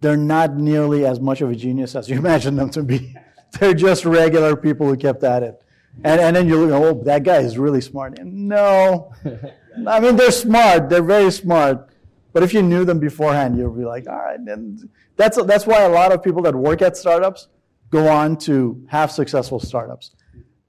they're 0.00 0.16
not 0.16 0.56
nearly 0.56 1.04
as 1.04 1.20
much 1.20 1.40
of 1.40 1.50
a 1.50 1.54
genius 1.54 1.94
as 1.94 2.08
you 2.08 2.16
imagine 2.24 2.56
them 2.56 2.70
to 2.70 2.82
be. 2.82 3.16
They're 3.58 3.74
just 3.74 4.04
regular 4.04 4.56
people 4.56 4.86
who 4.86 4.96
kept 4.96 5.24
at 5.24 5.42
it. 5.42 5.62
And, 6.04 6.20
and 6.20 6.36
then 6.36 6.48
you 6.48 6.64
look, 6.64 6.70
oh, 6.70 7.02
that 7.04 7.24
guy 7.24 7.38
is 7.38 7.58
really 7.58 7.80
smart. 7.80 8.18
And 8.18 8.48
no. 8.48 9.12
I 9.86 10.00
mean, 10.00 10.16
they're 10.16 10.30
smart. 10.30 10.88
They're 10.88 11.02
very 11.02 11.30
smart. 11.30 11.90
But 12.32 12.42
if 12.42 12.54
you 12.54 12.62
knew 12.62 12.84
them 12.84 13.00
beforehand, 13.00 13.58
you'd 13.58 13.76
be 13.76 13.84
like, 13.84 14.08
all 14.08 14.16
right. 14.16 14.38
And 14.38 14.88
that's, 15.16 15.42
that's 15.44 15.66
why 15.66 15.82
a 15.82 15.88
lot 15.88 16.12
of 16.12 16.22
people 16.22 16.42
that 16.42 16.54
work 16.54 16.80
at 16.80 16.96
startups 16.96 17.48
go 17.90 18.08
on 18.08 18.36
to 18.38 18.82
have 18.88 19.10
successful 19.10 19.58
startups. 19.58 20.12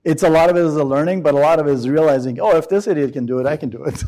It's 0.04 0.24
a 0.24 0.30
lot 0.30 0.50
of 0.50 0.58
it 0.58 0.66
is 0.66 0.76
a 0.76 0.84
learning, 0.84 1.22
but 1.22 1.36
a 1.36 1.38
lot 1.38 1.60
of 1.60 1.68
it 1.68 1.74
is 1.74 1.88
realizing, 1.88 2.40
oh, 2.40 2.58
if 2.58 2.68
this 2.68 2.88
idiot 2.88 3.14
can 3.14 3.28
do 3.28 3.38
it, 3.40 3.46
I 3.46 3.56
can 3.58 3.70
do 3.70 3.84
it. 3.84 4.04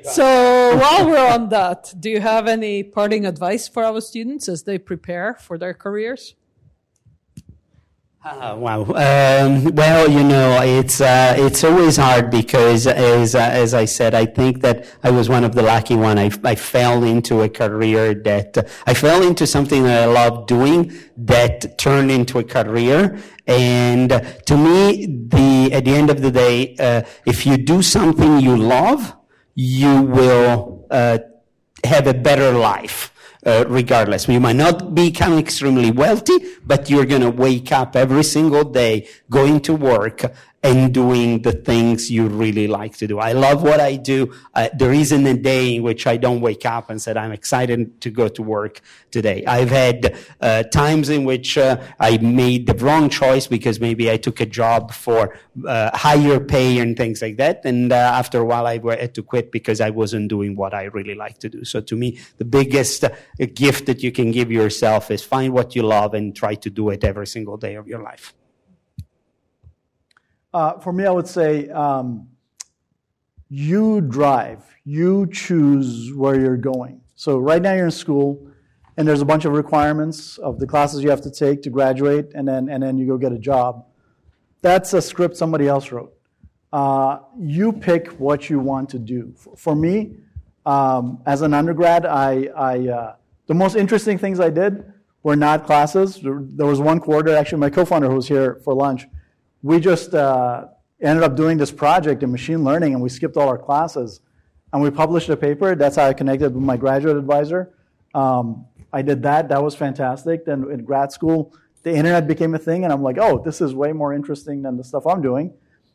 so 0.04 0.76
while 0.76 1.08
we're 1.08 1.32
on 1.32 1.48
that, 1.48 1.92
do 1.98 2.08
you 2.08 2.20
have 2.20 2.46
any 2.46 2.84
parting 2.84 3.26
advice 3.26 3.66
for 3.66 3.82
our 3.84 4.00
students 4.00 4.48
as 4.48 4.62
they 4.62 4.78
prepare 4.78 5.34
for 5.34 5.58
their 5.58 5.74
careers? 5.74 6.36
Uh, 8.24 8.54
wow. 8.56 8.82
Um, 8.82 9.64
well, 9.74 10.08
you 10.08 10.22
know, 10.22 10.60
it's 10.62 11.00
uh, 11.00 11.34
it's 11.36 11.64
always 11.64 11.96
hard 11.96 12.30
because, 12.30 12.86
as 12.86 13.34
uh, 13.34 13.40
as 13.40 13.74
I 13.74 13.84
said, 13.84 14.14
I 14.14 14.26
think 14.26 14.60
that 14.60 14.86
I 15.02 15.10
was 15.10 15.28
one 15.28 15.42
of 15.42 15.56
the 15.56 15.62
lucky 15.62 15.96
one. 15.96 16.20
I, 16.20 16.30
I 16.44 16.54
fell 16.54 17.02
into 17.02 17.42
a 17.42 17.48
career 17.48 18.14
that 18.14 18.70
I 18.86 18.94
fell 18.94 19.24
into 19.24 19.44
something 19.44 19.82
that 19.82 20.04
I 20.04 20.06
love 20.06 20.46
doing 20.46 20.92
that 21.16 21.76
turned 21.78 22.12
into 22.12 22.38
a 22.38 22.44
career. 22.44 23.18
And 23.48 24.10
to 24.46 24.56
me, 24.56 25.06
the 25.28 25.70
at 25.72 25.84
the 25.84 25.90
end 25.90 26.08
of 26.08 26.22
the 26.22 26.30
day, 26.30 26.76
uh, 26.78 27.02
if 27.26 27.44
you 27.44 27.56
do 27.56 27.82
something 27.82 28.38
you 28.38 28.56
love, 28.56 29.16
you 29.56 30.00
will 30.00 30.86
uh, 30.92 31.18
have 31.82 32.06
a 32.06 32.14
better 32.14 32.52
life 32.52 33.11
uh, 33.44 33.64
regardless. 33.68 34.28
You 34.28 34.40
might 34.40 34.56
not 34.56 34.94
become 34.94 35.38
extremely 35.38 35.90
wealthy, 35.90 36.38
but 36.64 36.88
you're 36.88 37.06
going 37.06 37.22
to 37.22 37.30
wake 37.30 37.72
up 37.72 37.96
every 37.96 38.24
single 38.24 38.64
day 38.64 39.08
going 39.30 39.60
to 39.62 39.74
work 39.74 40.22
and 40.62 40.94
doing 40.94 41.42
the 41.42 41.52
things 41.52 42.08
you 42.08 42.28
really 42.28 42.68
like 42.68 42.96
to 42.96 43.08
do. 43.08 43.18
I 43.18 43.32
love 43.32 43.64
what 43.64 43.80
I 43.80 43.96
do. 43.96 44.32
Uh, 44.54 44.68
there 44.72 44.92
isn't 44.92 45.26
a 45.26 45.34
day 45.34 45.74
in 45.74 45.82
which 45.82 46.06
I 46.06 46.16
don't 46.16 46.40
wake 46.40 46.64
up 46.64 46.88
and 46.88 47.02
said, 47.02 47.16
I'm 47.16 47.32
excited 47.32 48.00
to 48.02 48.10
go 48.10 48.28
to 48.28 48.42
work 48.42 48.80
today. 49.10 49.44
I've 49.44 49.70
had 49.70 50.16
uh, 50.40 50.62
times 50.64 51.08
in 51.08 51.24
which 51.24 51.58
uh, 51.58 51.82
I 51.98 52.18
made 52.18 52.68
the 52.68 52.74
wrong 52.74 53.08
choice 53.08 53.48
because 53.48 53.80
maybe 53.80 54.08
I 54.08 54.16
took 54.16 54.40
a 54.40 54.46
job 54.46 54.92
for 54.92 55.36
uh, 55.66 55.96
higher 55.96 56.38
pay 56.38 56.78
and 56.78 56.96
things 56.96 57.22
like 57.22 57.38
that. 57.38 57.62
And 57.64 57.92
uh, 57.92 57.96
after 57.96 58.38
a 58.38 58.44
while, 58.44 58.66
I 58.68 58.78
had 58.96 59.14
to 59.16 59.22
quit 59.22 59.50
because 59.50 59.80
I 59.80 59.90
wasn't 59.90 60.28
doing 60.28 60.54
what 60.54 60.74
I 60.74 60.84
really 60.84 61.16
like 61.16 61.38
to 61.38 61.48
do. 61.48 61.64
So 61.64 61.80
to 61.80 61.96
me, 61.96 62.20
the 62.38 62.44
biggest 62.44 63.02
uh, 63.02 63.10
gift 63.52 63.86
that 63.86 64.04
you 64.04 64.12
can 64.12 64.30
give 64.30 64.52
yourself 64.52 65.10
is 65.10 65.24
find 65.24 65.52
what 65.52 65.74
you 65.74 65.82
love 65.82 66.14
and 66.14 66.36
try 66.36 66.54
to 66.54 66.70
do 66.70 66.90
it 66.90 67.02
every 67.02 67.26
single 67.26 67.56
day 67.56 67.74
of 67.74 67.88
your 67.88 68.00
life. 68.00 68.32
Uh, 70.54 70.78
for 70.78 70.92
me, 70.92 71.06
I 71.06 71.10
would 71.10 71.26
say 71.26 71.68
um, 71.70 72.28
you 73.48 74.02
drive, 74.02 74.64
you 74.84 75.26
choose 75.32 76.12
where 76.14 76.38
you're 76.38 76.58
going. 76.58 77.00
So 77.14 77.38
right 77.38 77.62
now 77.62 77.72
you're 77.74 77.86
in 77.86 77.90
school, 77.90 78.46
and 78.96 79.08
there's 79.08 79.22
a 79.22 79.24
bunch 79.24 79.46
of 79.46 79.52
requirements 79.52 80.36
of 80.38 80.58
the 80.58 80.66
classes 80.66 81.02
you 81.02 81.08
have 81.08 81.22
to 81.22 81.30
take 81.30 81.62
to 81.62 81.70
graduate, 81.70 82.32
and 82.34 82.46
then 82.46 82.68
and 82.68 82.82
then 82.82 82.98
you 82.98 83.06
go 83.06 83.16
get 83.16 83.32
a 83.32 83.38
job. 83.38 83.86
That's 84.60 84.92
a 84.92 85.00
script 85.00 85.36
somebody 85.36 85.68
else 85.68 85.90
wrote. 85.90 86.12
Uh, 86.72 87.18
you 87.38 87.72
pick 87.72 88.08
what 88.12 88.50
you 88.50 88.58
want 88.58 88.90
to 88.90 88.98
do. 88.98 89.32
For, 89.36 89.56
for 89.56 89.74
me, 89.74 90.16
um, 90.66 91.22
as 91.26 91.42
an 91.42 91.54
undergrad, 91.54 92.06
I, 92.06 92.48
I 92.56 92.88
uh, 92.88 93.16
the 93.46 93.54
most 93.54 93.76
interesting 93.76 94.18
things 94.18 94.40
I 94.40 94.50
did 94.50 94.84
were 95.22 95.36
not 95.36 95.64
classes. 95.64 96.20
There 96.22 96.66
was 96.66 96.80
one 96.80 97.00
quarter, 97.00 97.34
actually, 97.34 97.58
my 97.58 97.70
co-founder 97.70 98.08
who 98.08 98.16
was 98.16 98.28
here 98.28 98.60
for 98.64 98.74
lunch 98.74 99.06
we 99.62 99.80
just 99.80 100.14
uh, 100.14 100.66
ended 101.00 101.22
up 101.22 101.36
doing 101.36 101.58
this 101.58 101.70
project 101.70 102.22
in 102.22 102.30
machine 102.30 102.64
learning 102.64 102.94
and 102.94 103.02
we 103.02 103.08
skipped 103.08 103.36
all 103.36 103.48
our 103.48 103.58
classes 103.58 104.20
and 104.72 104.82
we 104.82 104.90
published 104.90 105.28
a 105.28 105.36
paper. 105.36 105.74
That's 105.74 105.96
how 105.96 106.06
I 106.06 106.12
connected 106.12 106.54
with 106.54 106.62
my 106.62 106.76
graduate 106.76 107.16
advisor. 107.16 107.74
Um, 108.14 108.66
I 108.92 109.02
did 109.02 109.22
that. 109.22 109.48
That 109.48 109.62
was 109.62 109.74
fantastic. 109.74 110.44
Then 110.44 110.70
in 110.70 110.84
grad 110.84 111.12
school, 111.12 111.54
the 111.82 111.94
internet 111.94 112.28
became 112.28 112.54
a 112.54 112.58
thing, 112.58 112.84
and 112.84 112.92
I'm 112.92 113.02
like, 113.02 113.18
oh, 113.18 113.42
this 113.42 113.60
is 113.60 113.74
way 113.74 113.92
more 113.92 114.12
interesting 114.12 114.62
than 114.62 114.76
the 114.76 114.84
stuff 114.84 115.06
I'm 115.06 115.22
doing. 115.22 115.52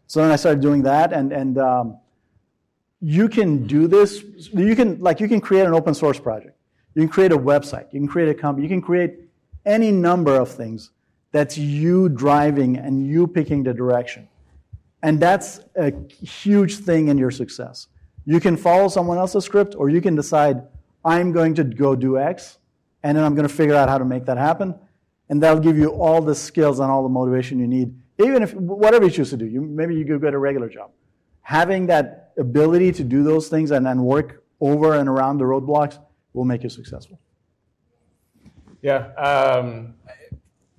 So 0.07 0.21
then 0.21 0.31
I 0.31 0.35
started 0.35 0.61
doing 0.61 0.83
that, 0.83 1.13
and 1.13 1.31
and 1.31 1.57
um, 1.57 1.97
you 2.99 3.29
can 3.29 3.67
do 3.67 3.87
this. 3.87 4.23
You 4.53 4.75
can 4.75 4.99
like 4.99 5.19
you 5.19 5.27
can 5.27 5.39
create 5.39 5.65
an 5.65 5.73
open 5.73 5.93
source 5.93 6.19
project. 6.19 6.57
You 6.95 7.03
can 7.03 7.09
create 7.09 7.31
a 7.31 7.37
website. 7.37 7.85
You 7.93 7.99
can 7.99 8.07
create 8.07 8.29
a 8.29 8.33
company. 8.33 8.65
You 8.65 8.69
can 8.69 8.81
create 8.81 9.19
any 9.65 9.91
number 9.91 10.35
of 10.35 10.49
things 10.49 10.91
that's 11.37 11.57
you 11.57 12.09
driving 12.09 12.77
and 12.77 13.05
you 13.05 13.27
picking 13.27 13.63
the 13.63 13.73
direction. 13.73 14.27
And 15.03 15.19
that's 15.19 15.59
a 15.75 15.93
huge 16.09 16.77
thing 16.77 17.09
in 17.09 17.17
your 17.17 17.31
success. 17.31 17.87
You 18.25 18.39
can 18.39 18.57
follow 18.57 18.87
someone 18.87 19.17
else's 19.17 19.45
script, 19.45 19.75
or 19.77 19.89
you 19.89 20.01
can 20.01 20.15
decide, 20.15 20.63
I'm 21.05 21.31
going 21.31 21.53
to 21.55 21.63
go 21.63 21.95
do 21.95 22.17
X, 22.17 22.57
and 23.03 23.15
then 23.15 23.23
I'm 23.23 23.35
going 23.35 23.47
to 23.47 23.53
figure 23.53 23.75
out 23.75 23.87
how 23.87 23.99
to 23.99 24.05
make 24.05 24.25
that 24.25 24.37
happen. 24.37 24.73
And 25.29 25.41
that'll 25.41 25.61
give 25.61 25.77
you 25.77 25.89
all 25.89 26.21
the 26.21 26.33
skills 26.33 26.79
and 26.79 26.89
all 26.89 27.03
the 27.03 27.09
motivation 27.09 27.59
you 27.59 27.67
need, 27.67 27.93
even 28.17 28.41
if 28.41 28.53
whatever 28.55 29.05
you 29.05 29.11
choose 29.11 29.29
to 29.29 29.37
do. 29.37 29.45
You, 29.45 29.61
maybe 29.61 29.93
you 29.95 30.05
go 30.05 30.17
get 30.17 30.33
a 30.33 30.37
regular 30.39 30.69
job. 30.69 30.91
Having 31.41 31.87
that 31.87 32.33
ability 32.37 32.91
to 32.93 33.03
do 33.03 33.23
those 33.23 33.47
things 33.47 33.71
and 33.71 33.85
then 33.85 34.03
work 34.03 34.43
over 34.59 34.95
and 34.95 35.07
around 35.07 35.37
the 35.37 35.45
roadblocks 35.45 35.99
will 36.33 36.45
make 36.45 36.63
you 36.63 36.69
successful. 36.69 37.19
Yeah, 38.81 39.13
um, 39.13 39.95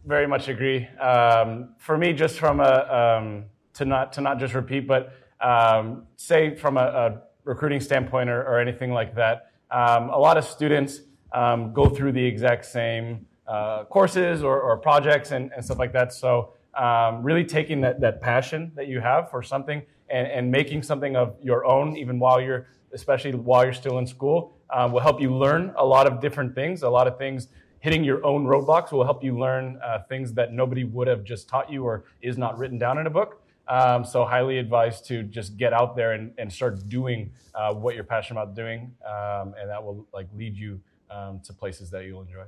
very 0.09 0.27
much 0.27 0.49
agree. 0.49 0.89
Um, 0.99 1.75
for 1.77 1.99
me, 1.99 2.15
just 2.15 2.39
from 2.39 2.61
a 2.61 3.19
um, 3.21 3.45
to 3.75 3.85
not 3.85 4.15
to 4.15 4.23
not 4.23 4.39
just 4.39 4.55
repeat, 4.55 4.89
but 4.89 5.13
um, 5.41 6.07
say 6.17 6.57
from 6.57 6.79
a, 6.79 6.81
a 6.81 7.23
recruiting 7.45 7.81
standpoint 7.81 8.31
or, 8.31 8.43
or, 8.43 8.59
anything 8.59 8.93
like 8.93 9.15
that. 9.15 9.53
Um, 9.71 10.09
a 10.11 10.19
lot 10.19 10.37
of 10.37 10.45
students 10.45 11.03
um, 11.33 11.73
go 11.73 11.89
through 11.89 12.13
the 12.13 12.25
exact 12.25 12.65
same 12.65 13.27
uh, 13.47 13.85
courses 13.85 14.43
or, 14.43 14.61
or 14.61 14.77
projects 14.79 15.31
and, 15.31 15.53
and, 15.55 15.65
stuff 15.65 15.79
like 15.79 15.93
that. 15.93 16.13
So 16.13 16.55
um, 16.75 17.23
really 17.23 17.45
taking 17.45 17.81
that 17.83 18.01
that 18.01 18.21
passion 18.21 18.73
that 18.75 18.89
you 18.89 19.01
have 19.01 19.31
for 19.31 19.43
something 19.43 19.83
and, 20.11 20.27
and, 20.27 20.51
making 20.51 20.83
something 20.83 21.17
of 21.17 21.37
your 21.43 21.67
own, 21.67 21.97
even 21.97 22.19
while 22.19 22.41
you're 22.41 22.67
especially 22.93 23.35
while 23.35 23.63
you're 23.65 23.75
still 23.85 23.99
in 23.99 24.07
school, 24.07 24.57
uh, 24.71 24.89
will 24.91 25.01
help 25.01 25.21
you 25.21 25.35
learn 25.35 25.73
a 25.77 25.85
lot 25.85 26.07
of 26.07 26.21
different 26.21 26.55
things. 26.55 26.83
A 26.83 26.89
lot 26.89 27.07
of 27.07 27.19
things 27.19 27.49
hitting 27.81 28.05
your 28.05 28.25
own 28.25 28.45
roadblocks 28.45 28.93
will 28.93 29.05
help 29.05 29.23
you 29.23 29.39
learn 29.39 29.79
uh, 29.85 30.01
things 30.09 30.33
that 30.35 30.53
nobody 30.53 30.85
would 30.85 31.09
have 31.09 31.25
just 31.25 31.49
taught 31.49 31.71
you 31.71 31.85
or 31.85 32.05
is 32.23 32.37
not 32.39 32.59
written 32.59 32.79
down 32.79 32.99
in 32.99 33.07
a 33.07 33.11
book. 33.11 33.43
Um, 33.69 34.05
so 34.05 34.25
highly 34.25 34.59
advised 34.59 35.07
to 35.09 35.23
just 35.23 35.59
get 35.59 35.73
out 35.73 35.95
there 35.95 36.13
and, 36.13 36.33
and 36.39 36.51
start 36.51 36.89
doing 36.89 37.31
uh, 37.55 37.75
what 37.75 37.95
you're 37.95 38.05
passionate 38.05 38.41
about 38.41 38.55
doing, 38.57 38.95
um, 39.07 39.55
and 39.61 39.69
that 39.69 39.83
will 39.83 40.07
like 40.15 40.27
lead 40.35 40.57
you 40.57 40.81
um, 41.11 41.41
to 41.45 41.53
places 41.53 41.91
that 41.91 42.05
you'll 42.05 42.23
enjoy. 42.23 42.45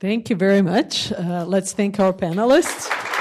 Thank 0.00 0.30
you 0.30 0.36
very 0.36 0.60
much. 0.60 1.12
Uh, 1.12 1.44
let's 1.46 1.72
thank 1.72 2.00
our 2.00 2.12
panelists. 2.12 3.13